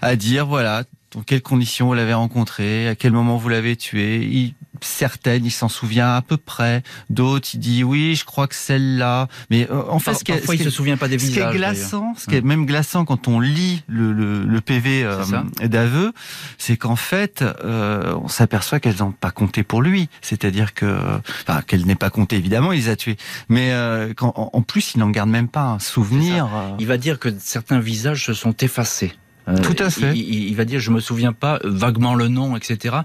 à 0.00 0.16
dire 0.16 0.46
voilà 0.46 0.84
dans 1.12 1.22
quelles 1.22 1.42
conditions 1.42 1.86
vous 1.86 1.94
l'avez 1.94 2.14
rencontré, 2.14 2.88
à 2.88 2.94
quel 2.94 3.12
moment 3.12 3.36
vous 3.36 3.48
l'avez 3.48 3.76
tué? 3.76 4.24
Il, 4.24 4.54
certaines, 4.80 5.44
il 5.44 5.50
s'en 5.50 5.68
souvient 5.68 6.14
à 6.14 6.22
peu 6.22 6.36
près. 6.36 6.82
D'autres, 7.10 7.48
il 7.54 7.58
dit 7.58 7.84
oui, 7.84 8.14
je 8.14 8.24
crois 8.24 8.46
que 8.46 8.54
celle-là. 8.54 9.28
Mais 9.50 9.68
euh, 9.70 9.82
en 9.88 9.98
fait, 9.98 10.12
Par, 10.12 10.20
ce 10.20 10.24
qui 10.24 10.32
est, 10.32 10.36
parfois, 10.36 10.54
ce 10.54 10.60
il 10.60 10.64
se 10.64 10.70
souvient 10.70 10.96
pas 10.96 11.08
des 11.08 11.18
ce 11.18 11.24
visages. 11.26 11.44
Ce 11.44 11.50
qui 11.50 11.56
est 11.56 11.58
glaçant, 11.58 12.14
ce 12.16 12.26
qui 12.26 12.36
est 12.36 12.40
même 12.42 12.64
glaçant 12.64 13.04
quand 13.04 13.28
on 13.28 13.40
lit 13.40 13.82
le, 13.88 14.12
le, 14.12 14.44
le 14.44 14.60
PV 14.60 15.02
euh, 15.04 15.24
d'aveu, 15.64 16.12
c'est 16.58 16.76
qu'en 16.76 16.96
fait, 16.96 17.42
euh, 17.64 18.14
on 18.22 18.28
s'aperçoit 18.28 18.78
qu'elles 18.78 18.98
n'ont 19.00 19.12
pas 19.12 19.32
compté 19.32 19.62
pour 19.64 19.82
lui. 19.82 20.08
C'est-à-dire 20.22 20.74
que, 20.74 21.20
enfin, 21.46 21.62
qu'elle 21.62 21.86
n'ait 21.86 21.94
pas 21.96 22.10
compté 22.10 22.36
évidemment, 22.36 22.72
il 22.72 22.80
les 22.82 22.88
a 22.88 22.96
tués. 22.96 23.16
Mais 23.48 23.72
euh, 23.72 24.14
quand, 24.14 24.32
en, 24.36 24.50
en, 24.52 24.62
plus, 24.62 24.94
il 24.94 24.98
n'en 24.98 25.10
garde 25.10 25.30
même 25.30 25.48
pas 25.48 25.62
un 25.62 25.78
souvenir. 25.78 26.48
Il 26.78 26.86
va 26.86 26.98
dire 26.98 27.18
que 27.18 27.28
certains 27.38 27.80
visages 27.80 28.24
se 28.26 28.34
sont 28.34 28.54
effacés. 28.60 29.12
Euh, 29.48 29.56
Tout 29.58 29.76
à 29.78 29.90
fait. 29.90 30.12
Il, 30.14 30.48
il, 30.48 30.56
va 30.56 30.64
dire, 30.64 30.80
je 30.80 30.90
me 30.90 31.00
souviens 31.00 31.32
pas 31.32 31.60
vaguement 31.64 32.14
le 32.14 32.28
nom, 32.28 32.56
etc. 32.56 32.96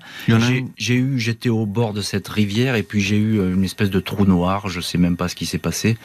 J'ai 0.78 0.96
eu, 0.96 1.20
j'étais 1.20 1.50
au 1.50 1.66
bord 1.66 1.94
de 1.94 2.02
cette 2.02 2.28
rivière 2.28 2.76
et 2.76 2.84
puis 2.84 3.02
j'ai 3.02 3.18
eu 3.18 3.40
une 3.54 3.64
espèce 3.64 3.90
de 3.90 4.00
trou 4.00 4.26
noir. 4.26 4.68
Je 4.70 4.82
sais 4.82 4.98
même 4.98 5.18
pas 5.18 5.28
ce 5.28 5.36
qui 5.36 5.46
s'est 5.46 5.58
passé. 5.58 5.98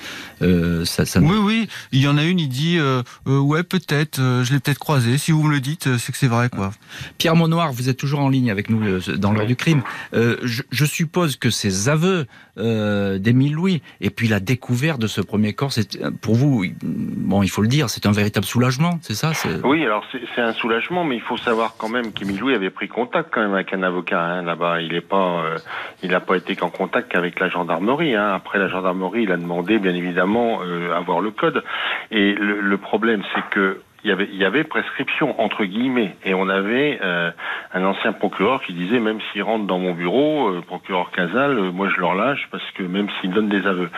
Euh, 0.42 0.84
ça, 0.84 1.04
ça 1.06 1.20
oui, 1.20 1.36
oui. 1.36 1.68
Il 1.92 2.00
y 2.00 2.08
en 2.08 2.16
a 2.16 2.24
une. 2.24 2.40
Il 2.40 2.48
dit, 2.48 2.78
euh, 2.78 3.02
euh, 3.26 3.38
ouais, 3.38 3.62
peut-être. 3.62 4.18
Euh, 4.18 4.44
je 4.44 4.52
l'ai 4.52 4.60
peut-être 4.60 4.78
croisé. 4.78 5.18
Si 5.18 5.32
vous 5.32 5.42
me 5.42 5.50
le 5.50 5.60
dites, 5.60 5.96
c'est 5.98 6.12
que 6.12 6.18
c'est 6.18 6.28
vrai, 6.28 6.48
quoi. 6.48 6.72
Pierre 7.18 7.36
Monoir, 7.36 7.72
vous 7.72 7.88
êtes 7.88 7.96
toujours 7.96 8.20
en 8.20 8.28
ligne 8.28 8.50
avec 8.50 8.70
nous 8.70 9.00
dans 9.16 9.32
l'heure 9.32 9.46
du 9.46 9.56
crime. 9.56 9.82
Je, 10.12 10.62
je, 10.70 10.84
suppose 10.84 11.36
que 11.36 11.50
ces 11.50 11.88
aveux 11.88 12.26
d'Émile 12.56 13.54
Louis 13.54 13.82
et 14.00 14.10
puis 14.10 14.28
la 14.28 14.40
découverte 14.40 15.00
de 15.00 15.06
ce 15.06 15.20
premier 15.20 15.52
corps, 15.52 15.72
c'est 15.72 15.98
pour 16.20 16.34
vous, 16.34 16.64
bon, 16.82 17.42
il 17.42 17.48
faut 17.48 17.62
le 17.62 17.68
dire, 17.68 17.88
c'est 17.90 18.06
un 18.06 18.12
véritable 18.12 18.46
soulagement, 18.46 18.98
c'est 19.02 19.14
ça 19.14 19.32
Oui, 19.64 19.84
alors 19.84 20.04
c'est 20.34 20.40
un 20.40 20.52
soulagement, 20.52 21.04
mais 21.04 21.16
il 21.16 21.22
faut 21.22 21.36
savoir 21.36 21.74
quand 21.78 21.88
même 21.88 22.12
qu'Émile 22.12 22.38
Louis 22.38 22.54
avait 22.54 22.70
pris 22.70 22.88
contact 22.88 23.30
quand 23.32 23.40
même 23.40 23.54
avec 23.54 23.72
un 23.72 23.82
avocat 23.82 24.20
hein, 24.20 24.42
là-bas. 24.42 24.80
Il 24.80 25.00
pas, 25.02 25.44
euh, 25.44 26.08
n'a 26.08 26.20
pas 26.20 26.36
été 26.36 26.56
qu'en 26.56 26.70
contact 26.70 27.10
qu'avec 27.10 27.40
la 27.40 27.48
gendarmerie. 27.48 28.14
Hein. 28.14 28.32
Après 28.34 28.58
la 28.58 28.68
gendarmerie, 28.68 29.22
il 29.22 29.32
a 29.32 29.36
demandé 29.36 29.78
bien 29.78 29.94
évidemment 29.94 30.60
euh, 30.62 30.94
avoir 30.94 31.20
le 31.20 31.30
code. 31.30 31.62
Et 32.10 32.34
le 32.34 32.76
problème, 32.78 33.22
c'est 33.34 33.42
que 33.50 33.80
il 34.04 34.36
y 34.36 34.44
avait, 34.44 34.64
prescription 34.64 35.40
entre 35.40 35.64
guillemets, 35.64 36.16
et 36.24 36.32
on 36.34 36.48
avait 36.48 36.98
euh, 37.02 37.30
un 37.74 37.84
ancien 37.84 38.12
procureur 38.12 38.62
qui 38.62 38.72
disait 38.72 38.98
même 38.98 39.18
s'ils 39.32 39.42
rentrent 39.42 39.66
dans 39.66 39.78
mon 39.78 39.92
bureau, 39.92 40.48
euh, 40.48 40.62
procureur 40.62 41.10
Casal, 41.10 41.58
euh, 41.58 41.70
moi 41.70 41.88
je 41.94 42.00
leur 42.00 42.14
lâche 42.14 42.48
parce 42.50 42.68
que 42.72 42.82
même 42.82 43.08
s'ils 43.20 43.30
donnent 43.30 43.48
des 43.48 43.66
aveux. 43.66 43.90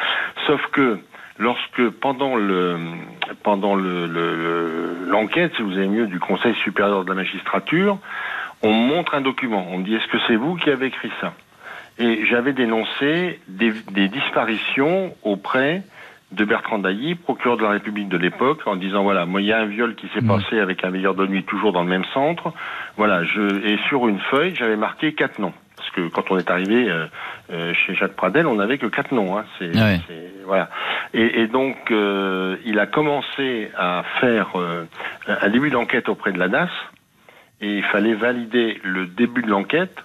Sauf 0.46 0.61
que 0.72 0.98
lorsque 1.38 1.88
pendant 2.00 2.36
le 2.36 2.78
pendant 3.44 3.76
le 3.76 4.07
l'enquête, 5.07 5.53
si 5.57 5.62
vous 5.62 5.76
avez 5.76 5.88
mieux, 5.88 6.07
du 6.07 6.18
Conseil 6.18 6.55
supérieur 6.57 7.05
de 7.05 7.09
la 7.09 7.14
magistrature, 7.14 7.98
on 8.62 8.72
montre 8.72 9.14
un 9.14 9.20
document. 9.20 9.66
On 9.70 9.78
me 9.78 9.84
dit 9.84 9.94
est-ce 9.94 10.09
que 10.09 10.18
c'est 10.26 10.36
vous 10.36 10.57
qui 10.57 10.70
avez 10.70 10.86
écrit 10.86 11.12
ça? 11.20 11.32
Et 11.98 12.24
j'avais 12.26 12.53
dénoncé 12.53 13.38
des 13.46 14.09
disparitions 14.09 15.14
auprès 15.22 15.82
de 16.32 16.44
Bertrand 16.44 16.78
Dailly, 16.78 17.14
procureur 17.14 17.56
de 17.58 17.62
la 17.62 17.70
République 17.70 18.08
de 18.08 18.16
l'époque, 18.18 18.60
en 18.66 18.76
disant 18.76 19.02
voilà, 19.02 19.26
moi 19.26 19.40
il 19.40 19.46
y 19.46 19.52
a 19.52 19.58
un 19.60 19.66
viol 19.66 19.94
qui 19.94 20.08
s'est 20.08 20.20
passé 20.26 20.58
avec 20.60 20.84
un 20.84 20.90
veilleur 20.90 21.14
de 21.14 21.26
nuit 21.26 21.44
toujours 21.44 21.72
dans 21.72 21.82
le 21.82 21.88
même 21.90 22.04
centre. 22.14 22.52
Voilà, 22.96 23.22
je 23.24 23.40
et 23.66 23.78
sur 23.88 24.08
une 24.08 24.18
feuille 24.18 24.54
j'avais 24.54 24.76
marqué 24.76 25.12
quatre 25.14 25.38
noms. 25.38 25.52
Parce 25.76 25.90
que 25.90 26.08
quand 26.08 26.30
on 26.30 26.38
est 26.38 26.50
arrivé 26.50 26.88
euh, 26.88 27.06
euh, 27.52 27.74
chez 27.74 27.94
Jacques 27.94 28.14
Pradel, 28.14 28.46
on 28.46 28.54
n'avait 28.54 28.78
que 28.78 28.86
quatre 28.86 29.12
noms. 29.12 29.36
Hein. 29.36 29.44
C'est, 29.58 29.74
c'est- 30.06 30.32
voilà. 30.46 30.70
Et, 31.12 31.42
et 31.42 31.46
donc 31.48 31.76
euh, 31.90 32.56
il 32.64 32.78
a 32.78 32.86
commencé 32.86 33.70
à 33.76 34.02
faire 34.20 34.50
euh, 34.56 34.84
un 35.28 35.48
début 35.50 35.70
d'enquête 35.70 36.08
auprès 36.08 36.32
de 36.32 36.38
la 36.38 36.48
DAS 36.48 36.68
et 37.60 37.76
il 37.78 37.84
fallait 37.84 38.14
valider 38.14 38.80
le 38.84 39.06
début 39.06 39.42
de 39.42 39.48
l'enquête 39.50 39.96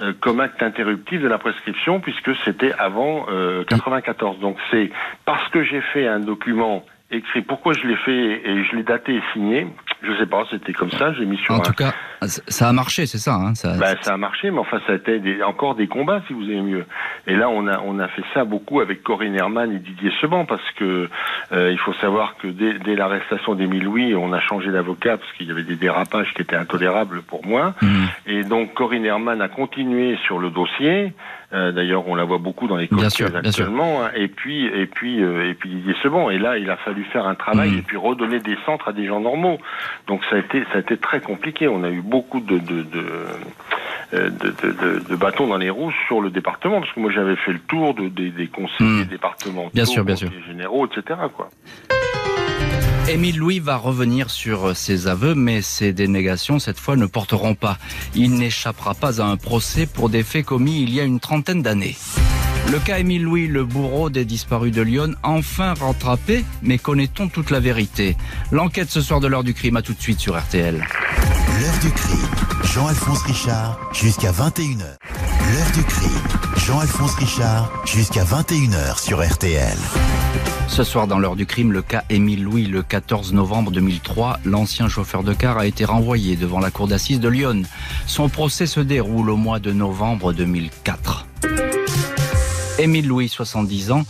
euh, 0.00 0.12
comme 0.20 0.40
acte 0.40 0.62
interruptif 0.62 1.20
de 1.20 1.28
la 1.28 1.38
prescription 1.38 2.00
puisque 2.00 2.34
c'était 2.44 2.72
avant 2.72 3.26
euh, 3.30 3.64
94. 3.64 4.38
Donc 4.40 4.56
c'est 4.70 4.90
parce 5.24 5.48
que 5.50 5.62
j'ai 5.64 5.80
fait 5.80 6.06
un 6.06 6.20
document 6.20 6.84
écrit, 7.10 7.42
pourquoi 7.42 7.74
je 7.74 7.86
l'ai 7.86 7.96
fait 7.96 8.48
et 8.48 8.64
je 8.64 8.76
l'ai 8.76 8.82
daté 8.82 9.14
et 9.14 9.22
signé, 9.32 9.66
je 10.02 10.16
sais 10.16 10.26
pas, 10.26 10.44
c'était 10.50 10.72
comme 10.72 10.90
ça, 10.90 11.12
j'ai 11.12 11.26
mis 11.26 11.36
sur 11.36 11.54
En 11.54 11.58
un... 11.58 11.60
tout 11.60 11.74
cas, 11.74 11.92
ça 12.26 12.68
a 12.68 12.72
marché, 12.72 13.06
c'est 13.06 13.18
ça. 13.18 13.34
Hein, 13.34 13.54
ça... 13.54 13.76
Ben, 13.78 13.96
ça 14.02 14.14
a 14.14 14.16
marché, 14.16 14.50
mais 14.50 14.58
enfin, 14.58 14.80
ça 14.86 14.92
a 14.92 14.96
été 14.96 15.18
des- 15.18 15.42
encore 15.42 15.74
des 15.74 15.86
combats, 15.86 16.22
si 16.26 16.32
vous 16.32 16.44
aimez 16.44 16.62
mieux. 16.62 16.86
Et 17.26 17.34
là, 17.36 17.48
on 17.48 17.66
a, 17.66 17.78
on 17.80 17.98
a 17.98 18.08
fait 18.08 18.22
ça 18.34 18.44
beaucoup 18.44 18.80
avec 18.80 19.02
Corinne 19.02 19.34
Herman 19.34 19.72
et 19.72 19.78
Didier 19.78 20.10
Seban, 20.20 20.44
parce 20.44 20.68
que 20.76 21.08
euh, 21.52 21.70
il 21.72 21.78
faut 21.78 21.94
savoir 21.94 22.36
que 22.36 22.48
dès, 22.48 22.78
dès 22.80 22.94
l'arrestation 22.96 23.54
d'Émile 23.54 23.84
Louis, 23.84 24.14
on 24.14 24.32
a 24.32 24.40
changé 24.40 24.70
d'avocat, 24.70 25.16
parce 25.18 25.32
qu'il 25.32 25.48
y 25.48 25.50
avait 25.52 25.62
des 25.62 25.76
dérapages 25.76 26.32
qui 26.34 26.42
étaient 26.42 26.56
intolérables 26.56 27.22
pour 27.22 27.46
moi. 27.46 27.74
Mhm. 27.82 28.06
Et 28.26 28.44
donc, 28.44 28.74
Corinne 28.74 29.04
Herman 29.04 29.40
a 29.40 29.48
continué 29.48 30.16
sur 30.26 30.38
le 30.38 30.50
dossier. 30.50 31.12
Euh, 31.54 31.70
D'ailleurs, 31.70 32.08
on 32.08 32.14
la 32.14 32.24
voit 32.24 32.38
beaucoup 32.38 32.66
dans 32.66 32.76
les 32.76 32.88
sûr. 33.10 33.26
actuellement. 33.36 34.04
hein. 34.04 34.10
Et 34.16 34.28
puis, 34.28 34.64
et 34.64 34.86
puis, 34.86 35.22
euh, 35.22 35.50
et 35.50 35.54
puis 35.54 35.68
Didier 35.68 35.94
Seban. 36.02 36.30
Et 36.30 36.38
là, 36.38 36.56
il 36.56 36.70
a 36.70 36.78
fallu 36.78 37.04
faire 37.12 37.26
un 37.26 37.34
travail 37.34 37.72
Mhm. 37.72 37.78
et 37.78 37.82
puis 37.82 37.98
redonner 37.98 38.38
des 38.40 38.56
centres 38.64 38.88
à 38.88 38.92
des 38.94 39.06
gens 39.06 39.20
normaux. 39.20 39.58
Donc, 40.06 40.22
ça 40.30 40.36
a 40.36 40.38
été, 40.38 40.62
ça 40.72 40.76
a 40.76 40.78
été 40.78 40.96
très 40.96 41.20
compliqué. 41.20 41.68
On 41.68 41.84
a 41.84 41.90
eu 41.90 42.00
beaucoup 42.12 42.40
de, 42.40 42.58
de, 42.58 42.82
de 42.82 43.04
euh, 44.14 44.28
de, 44.30 44.48
de, 44.62 44.72
de- 44.82 45.02
de 45.10 45.16
bâtons 45.16 45.46
dans 45.46 45.56
les 45.56 45.70
roues 45.70 45.92
sur 46.06 46.20
le 46.20 46.28
département, 46.30 46.80
parce 46.80 46.92
que 46.92 47.00
moi 47.00 47.10
j'avais 47.10 47.36
fait 47.36 47.52
le 47.54 47.60
tour 47.60 47.94
de, 47.94 48.08
des, 48.08 48.30
des 48.30 48.46
conseillers 48.48 49.04
Hmm. 49.04 49.04
départementaux, 49.16 49.70
Bien 49.74 49.86
sûr, 49.86 50.04
bien 50.04 50.16
sûr. 50.16 50.30
généraux, 50.46 50.86
etc. 50.86 51.18
Quoi. 51.34 51.48
Émile 53.08 53.38
Louis 53.38 53.58
va 53.58 53.76
revenir 53.76 54.30
sur 54.30 54.76
ses 54.76 55.08
aveux, 55.08 55.34
mais 55.34 55.60
ses 55.62 55.92
dénégations, 55.92 56.58
cette 56.58 56.78
fois, 56.78 56.96
ne 56.96 57.06
porteront 57.06 57.54
pas. 57.54 57.76
Il 58.14 58.34
n'échappera 58.34 58.94
pas 58.94 59.20
à 59.20 59.24
un 59.26 59.36
procès 59.36 59.86
pour 59.86 60.08
des 60.08 60.22
faits 60.22 60.44
commis 60.46 60.82
il 60.82 60.90
y 60.94 61.00
a 61.00 61.04
une 61.04 61.18
trentaine 61.20 61.62
d'années. 61.62 61.96
Le 62.70 62.78
cas 62.78 62.98
Émile 63.00 63.24
Louis, 63.24 63.48
le 63.48 63.64
bourreau 63.64 64.08
des 64.08 64.24
disparus 64.24 64.72
de 64.72 64.82
Lyon, 64.82 65.14
enfin 65.24 65.74
rattrapé, 65.74 66.44
mais 66.62 66.78
connaît-on 66.78 67.28
toute 67.28 67.50
la 67.50 67.58
vérité? 67.60 68.16
L'enquête 68.52 68.88
ce 68.90 69.00
soir 69.00 69.18
de 69.20 69.26
l'heure 69.26 69.42
du 69.44 69.52
crime, 69.52 69.76
à 69.76 69.82
tout 69.82 69.94
de 69.94 70.00
suite 70.00 70.20
sur 70.20 70.38
RTL. 70.38 70.84
L'heure 71.48 71.78
du 71.80 71.90
crime. 71.90 72.28
Jean-Alphonse 72.64 73.22
Richard 73.22 73.78
jusqu'à 73.92 74.32
21h. 74.32 74.84
L'heure 75.52 75.72
du 75.74 75.82
crime. 75.82 76.10
Jean-Alphonse 76.56 77.14
Richard 77.14 77.70
jusqu'à 77.84 78.24
21h 78.24 79.00
sur 79.00 79.22
RTL. 79.22 79.76
Ce 80.68 80.84
soir, 80.84 81.06
dans 81.06 81.18
l'heure 81.18 81.36
du 81.36 81.46
crime, 81.46 81.72
le 81.72 81.82
cas 81.82 82.04
Émile 82.08 82.44
Louis, 82.44 82.66
le 82.66 82.82
14 82.82 83.32
novembre 83.32 83.70
2003, 83.70 84.40
l'ancien 84.44 84.88
chauffeur 84.88 85.22
de 85.22 85.34
car 85.34 85.58
a 85.58 85.66
été 85.66 85.84
renvoyé 85.84 86.36
devant 86.36 86.60
la 86.60 86.70
cour 86.70 86.88
d'assises 86.88 87.20
de 87.20 87.28
Lyon. 87.28 87.62
Son 88.06 88.28
procès 88.28 88.66
se 88.66 88.80
déroule 88.80 89.30
au 89.30 89.36
mois 89.36 89.58
de 89.58 89.72
novembre 89.72 90.32
2004. 90.32 91.26
Émile 92.78 93.06
Louis, 93.06 93.28
70 93.28 93.90
ans, 93.92 94.04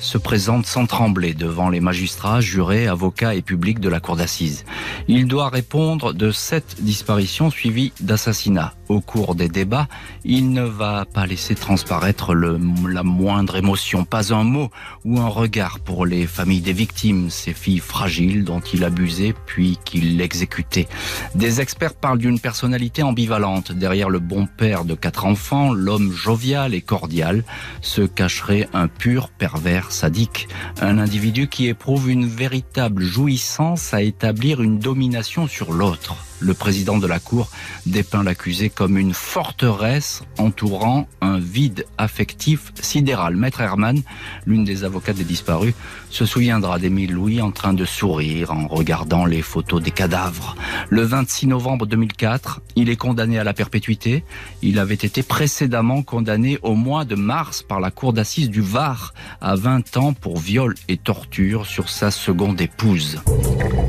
se 0.00 0.18
présente 0.18 0.66
sans 0.66 0.86
trembler 0.86 1.34
devant 1.34 1.68
les 1.68 1.80
magistrats, 1.80 2.40
jurés, 2.40 2.86
avocats 2.86 3.34
et 3.34 3.42
publics 3.42 3.80
de 3.80 3.88
la 3.88 4.00
cour 4.00 4.16
d'assises. 4.16 4.64
Il 5.08 5.26
doit 5.26 5.48
répondre 5.48 6.12
de 6.12 6.30
sept 6.30 6.76
disparitions 6.80 7.50
suivies 7.50 7.92
d'assassinats. 8.00 8.74
Au 8.88 9.00
cours 9.00 9.34
des 9.34 9.48
débats, 9.48 9.88
il 10.24 10.52
ne 10.52 10.62
va 10.62 11.06
pas 11.06 11.26
laisser 11.26 11.56
transparaître 11.56 12.34
la 12.34 13.02
moindre 13.02 13.56
émotion, 13.56 14.04
pas 14.04 14.32
un 14.32 14.44
mot 14.44 14.70
ou 15.04 15.18
un 15.18 15.26
regard 15.26 15.80
pour 15.80 16.06
les 16.06 16.26
familles 16.26 16.60
des 16.60 16.72
victimes, 16.72 17.30
ces 17.30 17.52
filles 17.52 17.80
fragiles 17.80 18.44
dont 18.44 18.60
il 18.60 18.84
abusait 18.84 19.34
puis 19.46 19.78
qu'il 19.84 20.20
exécutait. 20.20 20.86
Des 21.34 21.60
experts 21.60 21.94
parlent 21.94 22.18
d'une 22.18 22.38
personnalité 22.38 23.02
ambivalente. 23.02 23.72
Derrière 23.72 24.08
le 24.08 24.20
bon 24.20 24.46
père 24.46 24.84
de 24.84 24.94
quatre 24.94 25.26
enfants, 25.26 25.72
l'homme 25.72 26.12
jovial 26.12 26.74
et 26.74 26.82
cordial, 26.82 27.42
se 27.80 28.02
cacherait 28.02 28.68
un 28.72 28.86
pur 28.86 29.30
pervers 29.30 29.85
sadique. 29.90 30.48
Un 30.80 30.98
individu 30.98 31.48
qui 31.48 31.68
éprouve 31.68 32.10
une 32.10 32.26
véritable 32.26 33.02
jouissance 33.02 33.94
à 33.94 34.02
établir 34.02 34.62
une 34.62 34.78
domination 34.78 35.46
sur 35.46 35.72
l'autre. 35.72 36.16
Le 36.40 36.54
président 36.54 36.98
de 36.98 37.06
la 37.06 37.18
Cour 37.18 37.48
dépeint 37.86 38.22
l'accusé 38.22 38.68
comme 38.68 38.98
une 38.98 39.14
forteresse 39.14 40.22
entourant 40.38 41.08
un 41.20 41.38
vide 41.38 41.86
affectif 41.98 42.72
sidéral. 42.80 43.36
Maître 43.36 43.60
Herman, 43.60 44.02
l'une 44.46 44.64
des 44.64 44.84
avocates 44.84 45.16
des 45.16 45.24
disparus, 45.24 45.74
se 46.10 46.26
souviendra 46.26 46.78
d'Émile 46.78 47.12
Louis 47.12 47.40
en 47.40 47.52
train 47.52 47.72
de 47.72 47.84
sourire 47.84 48.52
en 48.52 48.66
regardant 48.66 49.24
les 49.24 49.42
photos 49.42 49.82
des 49.82 49.90
cadavres. 49.90 50.56
Le 50.90 51.02
26 51.02 51.46
novembre 51.46 51.86
2004, 51.86 52.60
il 52.76 52.90
est 52.90 52.96
condamné 52.96 53.38
à 53.38 53.44
la 53.44 53.54
perpétuité. 53.54 54.24
Il 54.62 54.78
avait 54.78 54.94
été 54.94 55.22
précédemment 55.22 56.02
condamné 56.02 56.58
au 56.62 56.74
mois 56.74 57.04
de 57.04 57.14
mars 57.14 57.62
par 57.62 57.80
la 57.80 57.90
cour 57.90 58.12
d'assises 58.12 58.50
du 58.50 58.60
Var 58.60 59.14
à 59.40 59.56
20 59.56 59.96
ans 59.96 60.12
pour 60.12 60.38
viol 60.38 60.74
et 60.88 60.96
torture 60.96 61.66
sur 61.66 61.88
sa 61.88 62.10
seconde 62.10 62.60
épouse. 62.60 63.20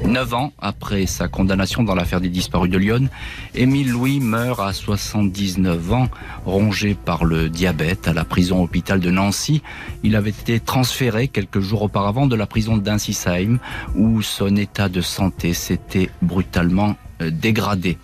Neuf 0.06 0.34
ans 0.34 0.54
après 0.60 1.06
sa 1.06 1.28
condamnation 1.28 1.84
dans 1.84 1.95
l'affaire 1.95 2.22
des 2.22 2.30
disparus 2.38 2.69
de 2.69 2.77
Lyon, 2.77 3.09
Émile 3.55 3.89
Louis 3.89 4.19
meurt 4.19 4.59
à 4.59 4.71
79 4.71 5.91
ans, 5.91 6.07
rongé 6.45 6.93
par 6.93 7.25
le 7.25 7.49
diabète 7.49 8.07
à 8.07 8.13
la 8.13 8.25
prison 8.25 8.61
hôpital 8.61 8.99
de 8.99 9.09
Nancy. 9.09 9.63
Il 10.03 10.15
avait 10.15 10.29
été 10.29 10.59
transféré 10.59 11.29
quelques 11.29 11.61
jours 11.61 11.81
auparavant 11.81 12.27
de 12.27 12.35
la 12.35 12.45
prison 12.45 12.77
d'Insisheim 12.77 13.57
où 13.95 14.21
son 14.21 14.55
état 14.55 14.88
de 14.88 15.01
santé 15.01 15.55
s'était 15.55 16.11
brutalement 16.21 16.95
euh, 17.23 17.31
dégradé. 17.31 17.97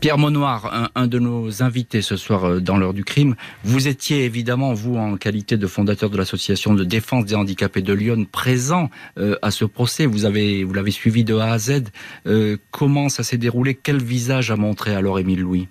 Pierre 0.00 0.16
Monoir, 0.16 0.90
un, 0.94 1.06
de 1.06 1.18
nos 1.18 1.62
invités 1.62 2.00
ce 2.00 2.16
soir 2.16 2.44
euh, 2.44 2.60
dans 2.60 2.78
l'heure 2.78 2.94
du 2.94 3.04
crime, 3.04 3.34
vous 3.64 3.86
étiez 3.86 4.24
évidemment, 4.24 4.72
vous, 4.72 4.96
en 4.96 5.18
qualité 5.18 5.58
de 5.58 5.66
fondateur 5.66 6.08
de 6.08 6.16
l'association 6.16 6.72
de 6.72 6.84
défense 6.84 7.26
des 7.26 7.34
handicapés 7.34 7.82
de 7.82 7.92
Lyon, 7.92 8.26
présent 8.30 8.88
euh, 9.18 9.36
à 9.42 9.50
ce 9.50 9.66
procès. 9.66 10.06
Vous 10.06 10.24
avez, 10.24 10.64
vous 10.64 10.72
l'avez 10.72 10.90
suivi 10.90 11.22
de 11.22 11.36
A 11.36 11.52
à 11.52 11.58
Z. 11.58 11.82
Euh, 12.26 12.56
comment 12.70 13.10
ça 13.10 13.22
s'est 13.22 13.36
déroulé? 13.36 13.74
Quel 13.74 14.02
visage 14.02 14.50
a 14.50 14.56
montré 14.56 14.94
alors 14.94 15.18
Émile 15.18 15.40
Louis? 15.40 15.68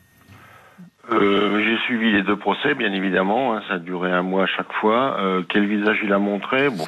Euh, 1.12 1.62
J'ai 1.64 1.78
suivi 1.86 2.12
les 2.12 2.22
deux 2.24 2.36
procès, 2.36 2.76
bien 2.76 2.92
évidemment. 2.94 3.56
hein, 3.56 3.62
ça 3.68 3.76
a 3.76 3.80
duré 3.80 4.12
un 4.12 4.22
mois 4.22 4.44
à 4.44 4.48
chaque 4.48 4.72
fois. 4.74 5.18
Euh, 5.20 5.42
quel 5.50 5.66
visage 5.66 6.00
il 6.04 6.14
a 6.14 6.20
montré? 6.20 6.70
Bon, 6.70 6.86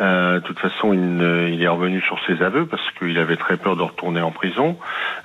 euh, 0.00 0.34
de 0.34 0.40
toute 0.40 0.58
façon, 0.58 0.92
il, 0.92 1.52
il 1.54 1.62
est 1.62 1.68
revenu 1.68 2.00
sur 2.02 2.18
ses 2.26 2.42
aveux 2.42 2.66
parce 2.66 2.82
qu'il 2.98 3.16
avait 3.18 3.36
très 3.36 3.56
peur 3.56 3.76
de 3.76 3.82
retourner 3.82 4.20
en 4.20 4.30
prison. 4.30 4.76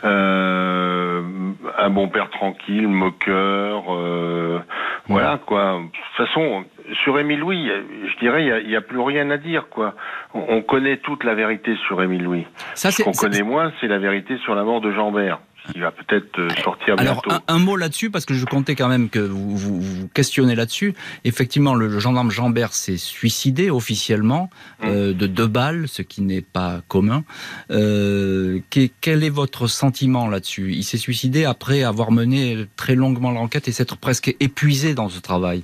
Euh, 0.03 1.21
un 1.77 1.89
bon 1.89 2.07
père 2.07 2.29
tranquille, 2.29 2.87
moqueur, 2.87 3.83
euh, 3.93 4.59
voilà 5.07 5.39
quoi. 5.45 5.79
De 5.79 5.87
toute 5.91 6.27
façon, 6.27 6.65
sur 7.03 7.19
Émile 7.19 7.39
Louis, 7.39 7.69
je 8.07 8.19
dirais, 8.19 8.45
il 8.45 8.51
a- 8.51 8.61
n'y 8.63 8.75
a, 8.75 8.81
plus 8.81 8.99
rien 8.99 9.29
à 9.31 9.37
dire 9.37 9.67
quoi. 9.69 9.93
On, 10.33 10.43
on 10.49 10.61
connaît 10.61 10.97
toute 10.97 11.23
la 11.23 11.33
vérité 11.35 11.75
sur 11.87 12.01
Émile 12.01 12.23
Louis. 12.23 12.47
Ça, 12.75 12.91
Ce 12.91 13.01
qu'on 13.03 13.11
connaît 13.11 13.43
moins, 13.43 13.71
c'est 13.81 13.87
la 13.87 13.97
vérité 13.99 14.37
sur 14.37 14.55
la 14.55 14.63
mort 14.63 14.81
de 14.81 14.91
Jean 14.91 15.11
Bert. 15.11 15.39
Qui 15.71 15.79
va 15.79 15.91
peut-être 15.91 16.39
euh, 16.39 16.49
sortir 16.63 16.95
Alors, 16.97 17.21
bientôt. 17.25 17.43
un, 17.47 17.55
un 17.55 17.59
mot 17.59 17.75
là-dessus, 17.77 18.09
parce 18.09 18.25
que 18.25 18.33
je 18.33 18.45
comptais 18.45 18.75
quand 18.75 18.89
même 18.89 19.09
que 19.09 19.19
vous 19.19 19.55
vous, 19.55 19.81
vous 19.81 20.07
questionnez 20.09 20.55
là-dessus. 20.55 20.93
Effectivement, 21.23 21.73
le, 21.75 21.87
le 21.87 21.99
gendarme 21.99 22.31
Jambert 22.31 22.73
s'est 22.73 22.97
suicidé 22.97 23.69
officiellement 23.69 24.49
Mmh. 24.81 24.85
euh, 24.87 25.13
de 25.13 25.27
deux 25.27 25.47
balles, 25.47 25.87
ce 25.87 26.01
qui 26.01 26.21
n'est 26.21 26.41
pas 26.41 26.81
commun. 26.87 27.23
Euh, 27.71 28.59
que- 28.69 28.89
quel 29.01 29.23
est 29.23 29.29
votre 29.29 29.67
sentiment 29.67 30.27
là-dessus? 30.27 30.73
Il 30.73 30.83
s'est 30.83 30.97
suicidé 30.97 31.45
après 31.45 31.83
avoir 31.83 32.11
mené 32.11 32.65
très 32.75 32.95
longuement 32.95 33.31
l'enquête 33.31 33.67
et 33.67 33.71
s'être 33.71 33.97
presque 33.97 34.35
épuisé 34.39 34.93
dans 34.93 35.09
ce 35.09 35.19
travail. 35.19 35.63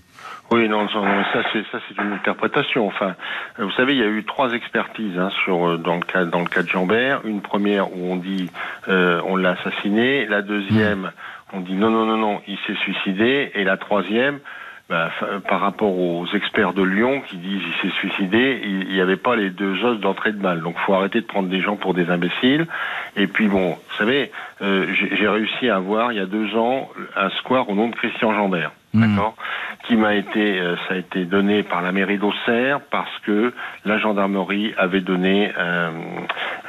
Oui, 0.52 0.68
non, 0.68 0.88
ça 0.90 1.44
c'est 1.54 1.64
ça 1.72 1.80
c'est 1.88 2.02
une 2.02 2.14
interprétation. 2.14 2.88
Enfin, 2.88 3.16
vous 3.60 3.72
savez, 3.72 3.94
il 3.94 4.00
y 4.00 4.04
a 4.04 4.08
eu 4.08 4.24
trois 4.24 4.52
expertises 4.54 5.18
hein, 5.18 5.30
sur 5.44 5.68
euh, 5.68 5.78
dans 5.78 5.96
le 5.96 6.02
cas 6.02 6.26
dans 6.26 6.40
le 6.40 6.48
cas 6.48 6.64
de 6.64 6.68
Jambert. 6.68 7.22
Une 7.26 7.42
première 7.42 7.96
où 7.96 8.12
on 8.12 8.16
dit 8.16 8.50
euh, 8.88 9.22
on 9.26 9.36
l'a 9.36 9.52
assassiné. 9.52 10.26
La 10.26 10.42
deuxième, 10.42 11.12
on 11.54 11.60
dit 11.60 11.76
non 11.76 11.92
non 11.92 12.06
non 12.06 12.18
non, 12.18 12.42
il 12.48 12.58
s'est 12.66 12.76
suicidé. 12.76 13.52
Et 13.54 13.64
la 13.64 13.78
troisième. 13.78 14.40
bah, 14.90 15.12
par 15.48 15.62
rapport 15.62 15.96
aux 15.98 16.26
experts 16.34 16.74
de 16.74 16.82
Lyon 16.82 17.22
qui 17.28 17.38
disent 17.38 17.62
il 17.62 17.82
s'est 17.82 17.96
suicidé, 17.98 18.60
il 18.64 18.88
n'y 18.92 19.02
avait 19.02 19.18
pas 19.18 19.36
les 19.36 19.52
deux 19.52 19.86
os 19.86 20.00
d'entrée 20.00 20.32
de 20.32 20.40
balle. 20.42 20.62
Donc 20.62 20.78
faut 20.80 20.96
arrêter 20.96 21.22
de 21.22 21.28
prendre 21.28 21.48
des 21.48 21.62
gens 21.62 21.76
pour 21.76 21.94
des 21.94 22.10
imbéciles. 22.10 22.66
Et 23.16 23.28
puis 23.28 23.48
bon, 23.48 23.74
vous 23.74 23.96
savez, 23.98 24.32
euh, 24.64 24.88
j'ai 24.94 25.16
j'ai 25.16 25.28
réussi 25.28 25.70
à 25.70 25.76
avoir 25.76 26.12
il 26.12 26.18
y 26.18 26.22
a 26.22 26.26
deux 26.26 26.56
ans 26.56 26.90
un 27.16 27.30
square 27.30 27.70
au 27.70 27.76
nom 27.76 27.88
de 27.90 27.96
Christian 27.96 28.34
Jambert. 28.34 28.72
Mmh. 28.94 29.02
D'accord 29.16 29.36
qui 29.86 29.96
m'a 29.96 30.14
été, 30.14 30.60
euh, 30.60 30.76
ça 30.88 30.94
a 30.94 30.98
été 30.98 31.26
donné 31.26 31.64
par 31.64 31.82
la 31.82 31.92
mairie 31.92 32.18
d'Auxerre 32.20 32.80
parce 32.92 33.18
que 33.26 33.54
la 33.86 33.98
gendarmerie 33.98 34.74
avait 34.78 35.02
donné 35.02 35.52
euh, 35.58 35.90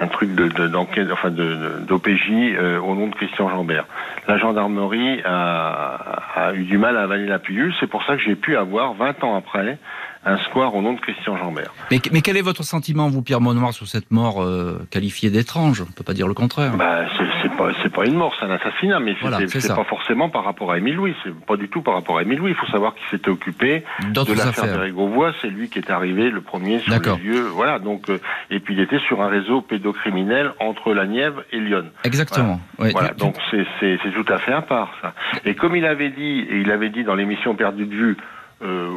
un 0.00 0.06
truc 0.06 0.34
de 0.34 0.48
de- 0.48 0.68
d'enquête, 0.68 1.08
enfin 1.12 1.30
de- 1.30 1.80
d'OPJ 1.86 2.30
euh, 2.30 2.78
au 2.80 2.94
nom 2.94 3.08
de 3.08 3.14
Christian 3.14 3.50
Jambert. 3.50 3.84
La 4.26 4.38
gendarmerie 4.38 5.20
a, 5.24 6.22
a 6.36 6.54
eu 6.54 6.64
du 6.64 6.78
mal 6.78 6.96
à 6.96 7.02
avaler 7.02 7.26
la 7.26 7.38
pilule, 7.38 7.74
c'est 7.80 7.88
pour 7.88 8.04
ça 8.04 8.16
que 8.16 8.22
j'ai 8.22 8.36
pu 8.36 8.56
avoir 8.56 8.94
20 8.94 9.22
ans 9.24 9.36
après 9.36 9.76
un 10.24 10.36
square 10.38 10.74
au 10.74 10.82
nom 10.82 10.92
de 10.92 11.00
Christian 11.00 11.36
Jambert. 11.36 11.72
Mais, 11.90 11.98
mais 12.12 12.20
quel 12.20 12.36
est 12.36 12.42
votre 12.42 12.62
sentiment, 12.62 13.08
vous, 13.08 13.22
Pierre 13.22 13.40
Monoir, 13.40 13.72
sur 13.72 13.86
cette 13.86 14.10
mort 14.10 14.42
euh, 14.42 14.86
qualifiée 14.90 15.30
d'étrange? 15.30 15.80
On 15.80 15.86
ne 15.86 15.92
peut 15.92 16.04
pas 16.04 16.12
dire 16.12 16.28
le 16.28 16.34
contraire. 16.34 16.76
Bah, 16.76 17.06
c'est 17.42 17.56
pas, 17.56 17.70
pas 17.94 18.06
une 18.06 18.16
mort, 18.16 18.34
c'est 18.38 18.44
un 18.44 18.50
assassinat, 18.50 19.00
mais 19.00 19.16
Voilà, 19.20 19.38
c'est 19.46 19.74
pas 19.74 19.84
forcément 19.84 20.28
par 20.28 20.44
rapport 20.44 20.72
à 20.72 20.78
Émile 20.78 20.96
Louis, 20.96 21.14
c'est 21.24 21.34
pas 21.46 21.56
du 21.56 21.68
tout 21.68 21.80
par 21.82 21.94
rapport 21.94 22.18
à 22.18 22.22
Émile 22.22 22.38
Louis. 22.38 22.50
Il 22.50 22.56
faut 22.56 22.70
savoir 22.70 22.94
qu'il 22.94 23.06
s'était 23.10 23.30
occupé 23.30 23.84
de 24.02 24.34
l'affaire 24.36 24.90
Grosvois, 24.90 25.32
c'est 25.40 25.48
lui 25.48 25.68
qui 25.68 25.78
est 25.78 25.90
arrivé 25.90 26.30
le 26.30 26.40
premier 26.40 26.80
sur 26.80 26.92
les 26.92 27.22
lieux, 27.22 27.46
voilà. 27.48 27.78
Donc, 27.78 28.10
euh, 28.10 28.18
et 28.50 28.60
puis 28.60 28.74
il 28.74 28.80
était 28.80 28.98
sur 29.00 29.22
un 29.22 29.28
réseau 29.28 29.62
pédocriminel 29.62 30.52
entre 30.60 30.92
la 30.92 31.06
Nièvre 31.06 31.42
et 31.52 31.58
Lyon. 31.58 31.86
Exactement. 32.04 32.60
Ouais, 32.78 32.90
Voilà, 32.92 33.12
donc 33.14 33.36
c'est 33.50 33.98
tout 34.12 34.32
à 34.32 34.38
fait 34.38 34.52
à 34.52 34.62
part 34.62 34.90
ça. 35.00 35.14
Et 35.44 35.54
comme 35.54 35.76
il 35.76 35.86
avait 35.86 36.10
dit, 36.10 36.46
et 36.50 36.58
il 36.58 36.70
avait 36.70 36.90
dit 36.90 37.04
dans 37.04 37.14
l'émission 37.14 37.54
Perdu 37.54 37.86
de 37.86 37.94
vue, 37.94 38.16
euh, 38.62 38.90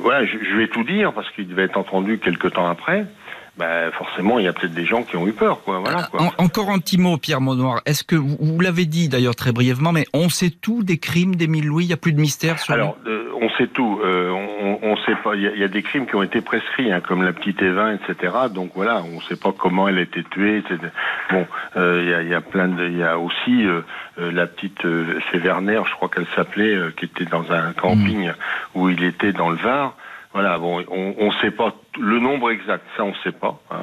voilà, 0.00 0.24
je, 0.24 0.38
je 0.42 0.56
vais 0.56 0.68
tout 0.68 0.84
dire 0.84 1.12
parce 1.12 1.30
qu'il 1.30 1.48
devait 1.48 1.64
être 1.64 1.76
entendu 1.76 2.18
quelque 2.18 2.48
temps 2.48 2.68
après. 2.68 3.06
Ben 3.58 3.90
forcément, 3.92 4.38
il 4.38 4.44
y 4.44 4.48
a 4.48 4.52
peut-être 4.52 4.72
des 4.74 4.86
gens 4.86 5.02
qui 5.02 5.16
ont 5.16 5.26
eu 5.26 5.32
peur, 5.32 5.62
quoi. 5.62 5.80
Voilà, 5.80 6.04
quoi. 6.04 6.22
En- 6.38 6.44
encore 6.44 6.70
un 6.70 6.78
petit 6.78 6.96
mot, 6.98 7.18
Pierre 7.18 7.40
Monoir. 7.40 7.80
Est-ce 7.84 8.04
que 8.04 8.16
vous, 8.16 8.36
vous 8.40 8.60
l'avez 8.60 8.86
dit 8.86 9.08
d'ailleurs 9.08 9.34
très 9.34 9.52
brièvement, 9.52 9.92
mais 9.92 10.06
on 10.14 10.28
sait 10.30 10.50
tout 10.50 10.82
des 10.82 10.98
crimes 10.98 11.34
d'Émile 11.36 11.66
Louis 11.66 11.84
Il 11.84 11.88
n'y 11.88 11.92
a 11.92 11.98
plus 11.98 12.12
de 12.12 12.20
mystère 12.20 12.58
sur 12.58 12.72
Alors, 12.72 12.96
euh, 13.06 13.28
on 13.40 13.50
sait 13.58 13.66
tout. 13.66 14.00
Euh, 14.02 14.30
on, 14.30 14.78
on 14.82 14.96
sait 14.98 15.16
pas. 15.22 15.34
Il 15.34 15.42
y, 15.42 15.46
a- 15.46 15.52
il 15.54 15.60
y 15.60 15.64
a 15.64 15.68
des 15.68 15.82
crimes 15.82 16.06
qui 16.06 16.14
ont 16.14 16.22
été 16.22 16.40
prescrits, 16.40 16.90
hein, 16.90 17.00
comme 17.06 17.22
la 17.22 17.32
petite 17.34 17.60
Evin, 17.60 17.92
etc. 17.96 18.32
Donc 18.54 18.70
voilà, 18.74 19.02
on 19.02 19.20
sait 19.22 19.36
pas 19.36 19.52
comment 19.56 19.88
elle 19.88 19.98
a 19.98 20.02
été 20.02 20.22
tuée. 20.24 20.58
etc. 20.58 20.78
Bon, 21.30 21.46
euh, 21.76 22.00
il 22.02 22.08
y, 22.10 22.14
a, 22.14 22.22
il 22.22 22.28
y 22.28 22.34
a 22.34 22.40
plein 22.40 22.68
de. 22.68 22.86
Il 22.86 22.96
y 22.96 23.02
a 23.04 23.18
aussi 23.18 23.64
la 24.16 24.46
petite. 24.46 24.80
C'est 25.30 25.38
Werner, 25.38 25.80
je 25.86 25.92
crois 25.94 26.08
qu'elle 26.08 26.26
s'appelait, 26.34 26.76
qui 26.96 27.04
était 27.06 27.24
dans 27.24 27.50
un 27.52 27.72
camping 27.72 28.30
où 28.74 28.88
il 28.88 29.02
était 29.04 29.32
dans 29.32 29.50
le 29.50 29.56
Var. 29.56 29.94
Voilà, 30.32 30.58
bon, 30.58 30.84
on 30.90 31.14
on 31.18 31.32
sait 31.42 31.50
pas 31.50 31.74
le 31.98 32.18
nombre 32.20 32.50
exact, 32.50 32.84
ça 32.96 33.04
on 33.04 33.14
sait 33.24 33.32
pas. 33.32 33.60
hein. 33.70 33.76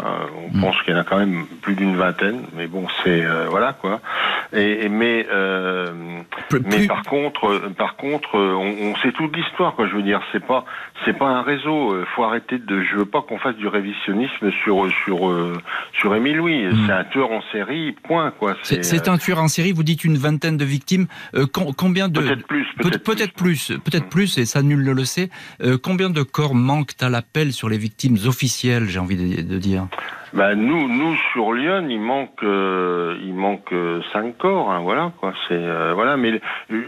on 0.52 0.58
Mm. 0.58 0.62
pense 0.62 0.82
qu'il 0.84 0.94
y 0.94 0.98
en 0.98 1.00
a 1.02 1.04
quand 1.04 1.18
même 1.18 1.46
plus 1.62 1.76
d'une 1.76 1.96
vingtaine, 1.98 2.44
mais 2.56 2.68
bon, 2.68 2.86
c'est 3.04 3.26
euh, 3.26 3.48
voilà 3.50 3.74
quoi. 3.74 4.00
Et, 4.54 4.86
et 4.86 4.90
mais 4.90 5.28
euh, 5.32 5.92
Plus- 6.50 6.62
mais 6.62 6.78
plus- 6.78 6.88
par 6.88 7.04
contre, 7.04 7.48
euh, 7.50 7.70
par 7.78 7.96
contre, 7.98 8.30
on, 8.36 8.76
on 8.92 8.96
sait 8.98 9.12
toute 9.12 9.36
l'histoire, 9.36 9.76
quoi. 9.76 9.88
Je 9.88 9.96
veux 9.96 10.04
dire, 10.04 10.22
c'est 10.32 10.46
pas, 10.46 10.64
c'est 11.04 11.18
pas 11.18 11.28
un 11.28 11.42
réseau. 11.42 11.92
euh, 11.94 12.06
Faut 12.16 12.24
arrêter 12.24 12.58
de. 12.60 12.82
Je 12.82 12.96
veux 12.96 13.06
pas 13.06 13.22
qu'on 13.22 13.40
fasse 13.40 13.56
du 13.58 13.68
révisionnisme 13.68 14.52
sur 14.64 14.90
sur 15.04 15.34
sur 15.94 16.16
Émile 16.16 16.38
Louis. 16.38 16.66
C'est 16.86 16.94
un 16.94 17.04
tueur 17.04 17.32
en 17.32 17.42
série, 17.52 17.92
point, 18.04 18.32
quoi. 18.32 18.56
C'est 18.64 19.08
un 19.10 19.18
tueur 19.18 19.40
en 19.40 19.48
série, 19.50 19.74
vous 19.74 19.84
dites 19.84 20.06
une 20.06 20.18
vingtaine 20.18 20.56
de 20.56 20.66
victimes. 20.66 21.08
Euh, 21.36 21.46
com- 21.46 21.74
combien 21.78 22.08
de... 22.08 22.22
peut-être 22.22 22.48
plus, 22.48 22.66
Peut- 22.78 22.84
peut-être 22.90 23.04
Peut-être 23.04 23.34
plus. 23.34 23.72
peut-être 23.84 24.08
plus, 24.10 24.38
et 24.38 24.46
ça 24.46 24.62
nul 24.62 24.84
ne 24.84 24.94
le 24.94 25.04
sait. 25.04 25.30
Combien 25.84 26.10
de 26.10 26.22
corps 26.24 26.56
manquent 26.56 26.94
à 27.02 27.10
l'appel 27.10 27.52
sur 27.52 27.68
les 27.68 27.78
victimes 27.78 27.97
officielles, 28.26 28.86
j'ai 28.86 29.00
envie 29.00 29.16
de, 29.16 29.42
de 29.42 29.58
dire 29.58 29.88
Bah 30.34 30.56
nous, 30.56 30.88
nous 30.88 31.16
sur 31.34 31.54
Lyon, 31.54 31.88
il 31.90 32.00
manque, 32.00 32.44
euh, 32.44 33.18
il 33.24 33.34
manque 33.34 33.72
euh, 33.72 34.02
cinq 34.14 34.38
corps, 34.38 34.72
hein, 34.72 34.82
voilà 34.82 35.12
quoi. 35.20 35.34
C'est 35.48 35.56
euh, 35.56 35.94
voilà, 35.94 36.18
mais 36.18 36.40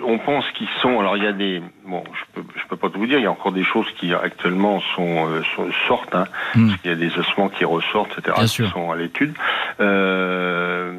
on 0.05 0.20
pense 0.20 0.45
qu'ils 0.51 0.70
sont. 0.82 0.99
Alors 0.99 1.18
il 1.18 1.24
y 1.24 1.28
a 1.28 1.34
des, 1.34 1.62
bon, 1.90 2.04
je 2.14 2.24
peux, 2.42 2.48
je 2.56 2.68
peux 2.68 2.76
pas 2.78 2.90
tout 2.90 3.00
vous 3.00 3.08
dire. 3.08 3.18
Il 3.20 3.24
y 3.24 3.28
a 3.28 3.32
encore 3.32 3.52
des 3.52 3.64
choses 3.64 3.88
qui 3.98 4.14
actuellement 4.14 4.80
sont, 4.96 5.28
euh, 5.28 5.42
sont- 5.56 5.68
sortent, 5.88 6.14
hein, 6.16 6.26
Hmm. 6.56 6.68
parce 6.68 6.82
qu'il 6.82 6.92
y 6.92 6.94
a 6.94 6.98
des 6.98 7.18
ossements 7.18 7.50
qui 7.50 7.66
ressortent, 7.66 8.12
etc. 8.18 8.34
Bien 8.36 8.44
qui 8.46 8.50
sûr. 8.50 8.70
sont 8.72 8.92
à 8.92 8.96
l'étude, 8.96 9.34
euh, 9.80 10.94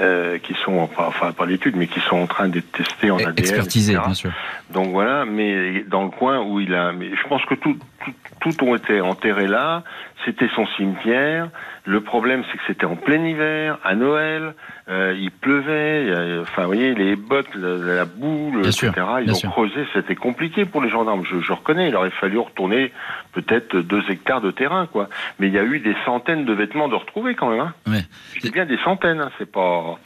euh, 0.00 0.38
qui 0.38 0.54
sont 0.64 0.88
enfin 0.96 1.32
pas 1.32 1.44
à 1.44 1.46
l'étude, 1.46 1.76
mais 1.76 1.86
qui 1.86 2.00
sont 2.00 2.16
en 2.16 2.26
train 2.26 2.48
d'être 2.48 2.70
testés 2.72 3.10
en 3.10 3.18
ADN, 3.18 3.38
Expertisé, 3.38 3.92
etc. 3.92 4.04
bien 4.06 4.14
sûr. 4.14 4.30
Donc 4.70 4.88
voilà, 4.88 5.24
mais 5.24 5.84
dans 5.88 6.02
le 6.04 6.10
coin 6.10 6.40
où 6.40 6.60
il 6.60 6.74
a, 6.74 6.92
mais 6.92 7.10
je 7.14 7.28
pense 7.28 7.44
que 7.44 7.54
tout, 7.54 7.76
tout, 8.04 8.12
tout 8.52 8.64
ont 8.64 8.74
été 8.74 9.00
enterrés 9.00 9.46
là. 9.48 9.82
C'était 10.24 10.48
son 10.54 10.66
cimetière. 10.76 11.48
Le 11.84 12.00
problème, 12.00 12.44
c'est 12.48 12.56
que 12.56 12.62
c'était 12.68 12.86
en 12.86 12.94
plein 12.94 13.24
hiver, 13.24 13.78
à 13.82 13.96
Noël. 13.96 14.54
euh, 14.88 15.14
il 15.18 15.30
pleuvait. 15.32 16.38
enfin, 16.42 16.62
vous 16.62 16.68
voyez, 16.68 16.94
les 16.94 17.16
bottes, 17.16 17.52
la, 17.56 18.04
Bien 18.04 18.60
etc. 18.62 18.70
sûr, 18.70 19.20
Ils 19.24 19.30
ont 19.32 19.34
sûr. 19.34 19.50
creusé. 19.50 19.84
C'était 19.92 20.14
compliqué 20.14 20.31
pour 20.70 20.82
les 20.82 20.90
gendarmes. 20.90 21.24
Je, 21.24 21.40
je 21.40 21.52
reconnais. 21.52 21.88
Il 21.88 21.96
aurait 21.96 22.10
fallu 22.10 22.38
retourner 22.38 22.92
peut-être 23.32 23.76
deux 23.76 24.02
hectares 24.10 24.40
de 24.40 24.50
terrain, 24.50 24.86
quoi. 24.86 25.08
Mais 25.38 25.48
il 25.48 25.52
y 25.52 25.58
a 25.58 25.64
eu 25.64 25.78
des 25.80 25.94
centaines 26.04 26.44
de 26.44 26.52
vêtements 26.52 26.88
de 26.88 26.94
retrouvés 26.94 27.34
quand 27.34 27.50
même. 27.50 27.60
Hein. 27.60 27.74
Ouais. 27.86 28.04
Je 28.34 28.40
dis 28.40 28.50
bien 28.50 28.66
des 28.66 28.78
centaines. 28.78 29.20
Hein. 29.20 29.30
C'est 29.38 29.50
pas, 29.50 29.98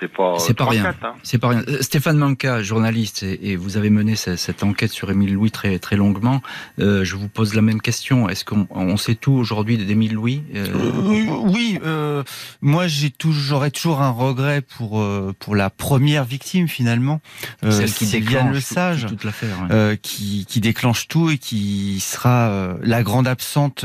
c'est 0.00 0.08
pas. 0.12 0.34
C'est 0.38 0.54
pas 0.54 0.66
rien. 0.66 0.94
hein. 1.02 1.12
C'est 1.22 1.38
pas 1.38 1.48
rien. 1.48 1.62
Euh, 1.68 1.82
Stéphane 1.82 2.16
Manca, 2.18 2.62
journaliste, 2.62 3.22
et, 3.22 3.50
et 3.50 3.56
vous 3.56 3.76
avez 3.76 3.90
mené 3.90 4.16
ce- 4.16 4.36
cette, 4.36 4.62
enquête 4.62 4.90
sur 4.92 5.10
Émile 5.10 5.34
Louis 5.34 5.50
très 5.50 5.78
très 5.78 5.96
longuement. 5.96 6.40
Euh, 6.78 7.04
je 7.04 7.16
vous 7.16 7.28
pose 7.28 7.54
la 7.54 7.62
même 7.62 7.80
question. 7.80 8.28
Est-ce 8.28 8.44
qu'on 8.44 8.66
on 8.70 8.96
sait 8.96 9.14
tout 9.14 9.32
aujourd'hui 9.32 9.78
d'Émile 9.78 10.14
Louis 10.14 10.42
Euh, 10.54 10.66
Euh, 10.74 11.22
oui, 11.44 11.78
euh, 11.84 12.22
moi 12.60 12.86
j'ai 12.86 13.10
toujours, 13.10 13.42
j'aurais 13.42 13.70
toujours 13.70 14.00
un 14.02 14.10
regret 14.10 14.60
pour 14.62 15.00
euh, 15.00 15.34
pour 15.38 15.56
la 15.56 15.70
première 15.70 16.24
victime 16.24 16.68
finalement, 16.68 17.20
euh, 17.64 17.70
Celle 17.70 17.92
qui 17.92 18.06
déclenche 18.06 18.54
Le 18.54 18.60
tout- 18.60 18.74
Sage, 18.74 19.06
toute 19.06 19.24
l'affaire. 19.24 19.56
ouais. 19.62 19.68
euh, 19.74 19.96
qui 19.96 20.44
qui 20.48 20.60
déclenche 20.60 21.08
tout 21.08 21.30
et 21.30 21.38
qui 21.38 22.00
sera 22.00 22.48
euh, 22.50 22.74
la 22.82 23.02
grande 23.02 23.26
absente 23.26 23.84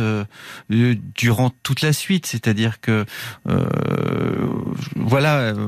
durant 0.69 1.49
toute 1.63 1.81
la 1.81 1.93
suite. 1.93 2.25
C'est-à-dire 2.25 2.79
que 2.81 3.05
euh, 3.49 3.65
voilà, 4.95 5.37
euh, 5.39 5.67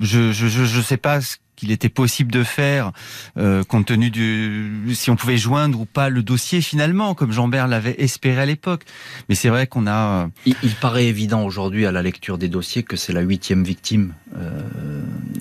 je 0.00 0.32
je 0.32 0.48
je 0.48 0.80
sais 0.80 0.96
pas 0.96 1.20
qu'il 1.56 1.70
était 1.70 1.88
possible 1.88 2.30
de 2.32 2.42
faire 2.42 2.92
euh, 3.36 3.62
compte 3.64 3.86
tenu 3.86 4.10
du 4.10 4.72
si 4.94 5.10
on 5.10 5.16
pouvait 5.16 5.36
joindre 5.38 5.80
ou 5.80 5.84
pas 5.84 6.08
le 6.08 6.22
dossier 6.22 6.60
finalement 6.60 7.14
comme 7.14 7.32
Jean-Bert 7.32 7.68
l'avait 7.68 7.94
espéré 7.98 8.40
à 8.42 8.46
l'époque 8.46 8.82
mais 9.28 9.34
c'est 9.34 9.48
vrai 9.48 9.66
qu'on 9.66 9.86
a 9.86 10.24
euh, 10.24 10.26
Il, 10.46 10.56
il 10.62 10.74
paraît 10.74 11.06
évident 11.06 11.44
aujourd'hui 11.44 11.86
à 11.86 11.92
la 11.92 12.02
lecture 12.02 12.38
des 12.38 12.48
dossiers 12.48 12.82
que 12.82 12.96
c'est 12.96 13.12
la 13.12 13.20
huitième 13.22 13.64
victime. 13.64 14.14
euh, 14.36 14.60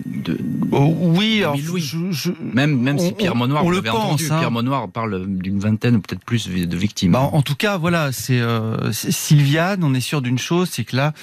de, 0.05 0.37
Oh, 0.71 0.95
oui, 0.99 1.39
alors, 1.43 1.55
je- 1.57 2.11
je- 2.11 2.31
même 2.41 2.79
même 2.79 2.97
si 2.97 3.11
Pierre 3.13 3.33
on- 3.35 3.37
Monoir, 3.37 3.63
on 3.65 3.69
le 3.69 3.81
pense, 3.81 3.95
entendu, 3.95 4.25
hein. 4.31 4.37
Pierre 4.39 4.51
Monoir 4.51 4.89
parle 4.89 5.25
d'une 5.27 5.59
vingtaine 5.59 5.97
ou 5.97 5.99
peut-être 5.99 6.23
plus 6.23 6.47
de 6.49 6.77
victimes. 6.77 7.11
Bah, 7.11 7.29
en 7.31 7.41
tout 7.43 7.55
cas, 7.55 7.77
voilà, 7.77 8.11
c'est 8.11 8.39
euh, 8.39 8.91
c'est 8.91 9.11
Sylviane. 9.11 9.83
On 9.83 9.93
est 9.93 9.99
sûr 10.01 10.21
d'une 10.21 10.39
chose, 10.39 10.69
c'est 10.71 10.83
que 10.83 10.95
là, 10.95 11.13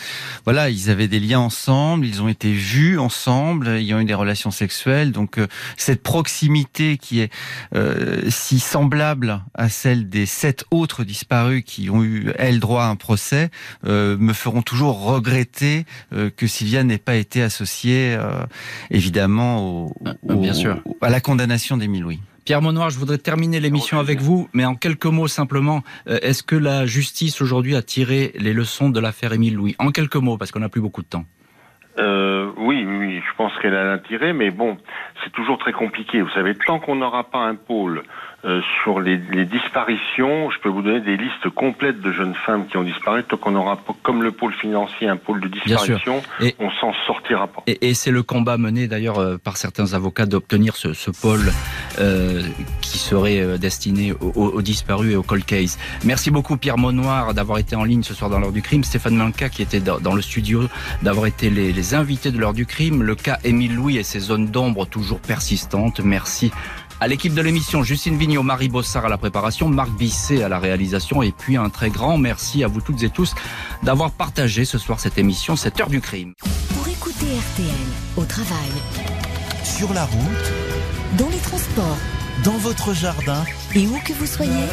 voilà, 0.45 0.71
ils 0.71 0.89
avaient 0.91 1.09
des 1.09 1.19
liens 1.19 1.41
ensemble, 1.41 2.07
ils 2.07 2.23
ont 2.23 2.29
été 2.29 2.53
vus 2.53 2.99
ensemble, 2.99 3.79
ils 3.81 3.93
ont 3.95 4.01
eu 4.01 4.05
des 4.05 4.15
relations 4.15 4.51
sexuelles. 4.51 4.80
Donc 4.87 5.39
euh, 5.39 5.47
cette 5.77 6.03
proximité 6.03 6.97
qui 6.99 7.21
est 7.21 7.33
euh, 7.75 8.23
si 8.29 8.59
semblable 8.61 9.43
à 9.55 9.69
celle 9.69 10.09
des 10.09 10.27
sept 10.27 10.65
autres 10.71 11.05
disparus 11.05 11.63
qui 11.67 11.91
ont 11.91 12.03
eu 12.03 12.31
elles 12.39 12.61
droit 12.61 12.85
à 12.85 12.89
un 12.89 12.97
procès, 12.97 13.51
euh, 13.87 14.17
me 14.19 14.33
feront 14.33 14.63
toujours 14.63 15.03
regretter 15.03 15.85
euh, 16.13 16.31
que 16.35 16.47
Sylviane 16.47 16.87
n'ait 16.89 16.99
pas 16.99 17.17
été 17.17 17.43
associée, 17.43 18.15
euh, 18.19 18.45
évidemment, 18.91 19.85
au, 19.87 19.95
Ah, 20.07 20.15
au- 20.29 20.37
bien 20.41 20.55
sûr. 20.55 20.83
à 21.01 21.11
la 21.11 21.21
condamnation 21.21 21.77
d'Émile 21.77 22.03
Louis. 22.03 22.21
Pierre 22.45 22.63
Monoir, 22.63 22.91
je 22.91 22.99
voudrais 22.99 23.19
terminer 23.19 23.61
l'émission 23.61 23.99
avec 24.01 24.21
vous, 24.21 24.49
mais 24.55 24.65
en 24.65 24.75
quelques 24.75 25.07
mots 25.07 25.29
simplement. 25.29 25.83
Est-ce 26.07 26.43
que 26.43 26.57
la 26.57 26.87
justice 26.87 27.41
aujourd'hui 27.43 27.77
a 27.77 27.83
tiré 27.83 28.33
les 28.39 28.53
leçons 28.55 28.89
de 28.89 28.99
l'affaire 28.99 29.33
Émile 29.33 29.55
Louis? 29.55 29.77
En 29.79 29.91
quelques 29.93 30.17
mots, 30.17 30.37
parce 30.37 30.51
qu'on 30.51 30.61
n'a 30.61 30.69
plus 30.71 30.81
beaucoup 30.81 31.03
de 31.03 31.07
temps. 31.07 31.25
Euh, 32.01 32.51
oui, 32.57 32.85
oui, 32.87 33.21
je 33.21 33.37
pense 33.37 33.53
qu'elle 33.59 33.75
a 33.75 33.85
l'intérêt, 33.85 34.33
mais 34.33 34.51
bon, 34.51 34.79
c'est 35.23 35.31
toujours 35.31 35.59
très 35.59 35.73
compliqué. 35.73 36.23
Vous 36.23 36.31
savez, 36.31 36.55
tant 36.55 36.79
qu'on 36.81 36.97
n'aura 36.97 37.25
pas 37.25 37.41
un 37.41 37.55
pôle 37.55 38.03
euh, 38.45 38.63
sur 38.83 39.01
les, 39.01 39.19
disparitions, 39.45 40.51
je 40.51 40.59
peux 40.61 40.71
vous 40.71 40.81
donner 40.81 41.01
des 41.01 41.17
listes 41.17 41.51
complètes 41.55 42.01
de 42.01 42.11
jeunes 42.11 42.35
femmes 42.35 42.67
qui 42.67 42.79
ont 42.79 42.83
disparu. 42.83 43.23
Tant 43.25 43.37
qu'on 43.37 43.55
aura, 43.55 43.79
comme 44.03 44.23
le 44.23 44.33
pôle 44.33 44.55
financier, 44.55 45.09
un 45.09 45.17
pôle 45.17 45.41
de 45.41 45.49
disparition, 45.49 46.23
et, 46.41 46.55
on 46.59 46.71
s'en 46.71 46.93
sortira 47.07 47.49
pas. 47.49 47.63
Et, 47.67 47.93
c'est 47.93 48.11
le 48.11 48.23
combat 48.23 48.57
mené 48.57 48.89
d'ailleurs 48.89 49.19
euh, 49.19 49.37
par 49.37 49.59
certains 49.59 49.93
avocats 49.93 50.25
d'obtenir 50.25 50.77
ce, 50.77 51.11
pôle 51.11 51.53
euh, 51.99 52.43
qui 52.81 52.99
serait 52.99 53.59
destiné 53.59 54.13
aux, 54.13 54.63
disparus 54.63 55.13
et 55.13 55.17
aux 55.17 55.23
cold 55.23 55.45
case. 55.45 55.79
Merci 56.05 56.31
beaucoup 56.31 56.57
Pierre 56.57 56.79
Monnoir 56.79 57.35
d'avoir 57.35 57.59
été 57.59 57.77
en 57.77 57.85
ligne 57.85 58.03
ce 58.03 58.15
soir 58.15 58.31
dans 58.31 58.39
l'heure 58.39 58.53
du 58.53 58.63
crime. 58.63 58.85
Stéphane 58.85 59.17
Manca 59.17 59.49
qui 59.51 59.61
était 59.61 59.81
dans, 59.81 60.15
le 60.15 60.23
studio 60.23 60.63
d'avoir 61.03 61.27
été 61.27 61.51
les, 61.51 61.73
les 61.73 61.95
invités 61.95 62.31
de 62.31 62.39
l'heure 62.39 62.55
du 62.55 62.65
crime. 62.65 63.03
Le 63.03 63.15
cas 63.15 63.39
Émile 63.45 63.75
Louis 63.75 63.99
et 63.99 64.03
ses 64.03 64.21
zones 64.21 64.47
d'ombre 64.47 64.87
toujours 64.87 65.21
persistantes. 65.21 66.01
Merci 66.01 66.53
à 67.01 67.09
l'équipe 67.09 67.35
de 67.35 67.41
l'émission, 67.41 67.83
Justine 67.83 68.19
Vignot, 68.19 68.43
Marie 68.43 68.69
Bossard 68.69 69.07
à 69.07 69.09
la 69.09 69.17
préparation, 69.17 69.69
Marc 69.69 69.91
Bisset 69.91 70.43
à 70.43 70.49
la 70.49 70.59
réalisation 70.59 71.23
et 71.23 71.33
puis 71.33 71.57
un 71.57 71.71
très 71.71 71.89
grand 71.89 72.19
merci 72.19 72.63
à 72.63 72.69
vous 72.69 72.81
toutes 72.81 73.03
et 73.03 73.09
tous 73.09 73.35
d'avoir 73.83 74.11
partagé 74.11 74.65
ce 74.67 74.77
soir 74.77 75.01
cette 75.01 75.17
émission, 75.19 75.57
cette 75.57 75.81
heure 75.81 75.89
du 75.89 76.01
crime. 76.01 76.35
Pour 76.75 76.87
écouter 76.87 77.25
RTL 77.25 77.69
au 78.17 78.25
travail, 78.25 78.71
sur 79.65 79.95
la 79.95 80.05
route, 80.05 80.53
dans 81.17 81.29
les 81.29 81.39
transports, 81.39 81.99
dans 82.45 82.59
votre 82.59 82.93
jardin 82.93 83.45
et 83.75 83.87
où 83.87 83.99
que 84.05 84.13
vous 84.13 84.27
soyez, 84.27 84.67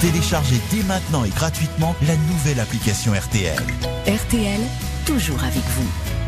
téléchargez 0.00 0.60
dès 0.70 0.82
maintenant 0.82 1.24
et 1.24 1.30
gratuitement 1.30 1.96
la 2.06 2.16
nouvelle 2.16 2.60
application 2.60 3.12
RTL. 3.12 3.62
RTL, 4.06 4.60
toujours 5.06 5.42
avec 5.42 5.64
vous. 5.76 6.21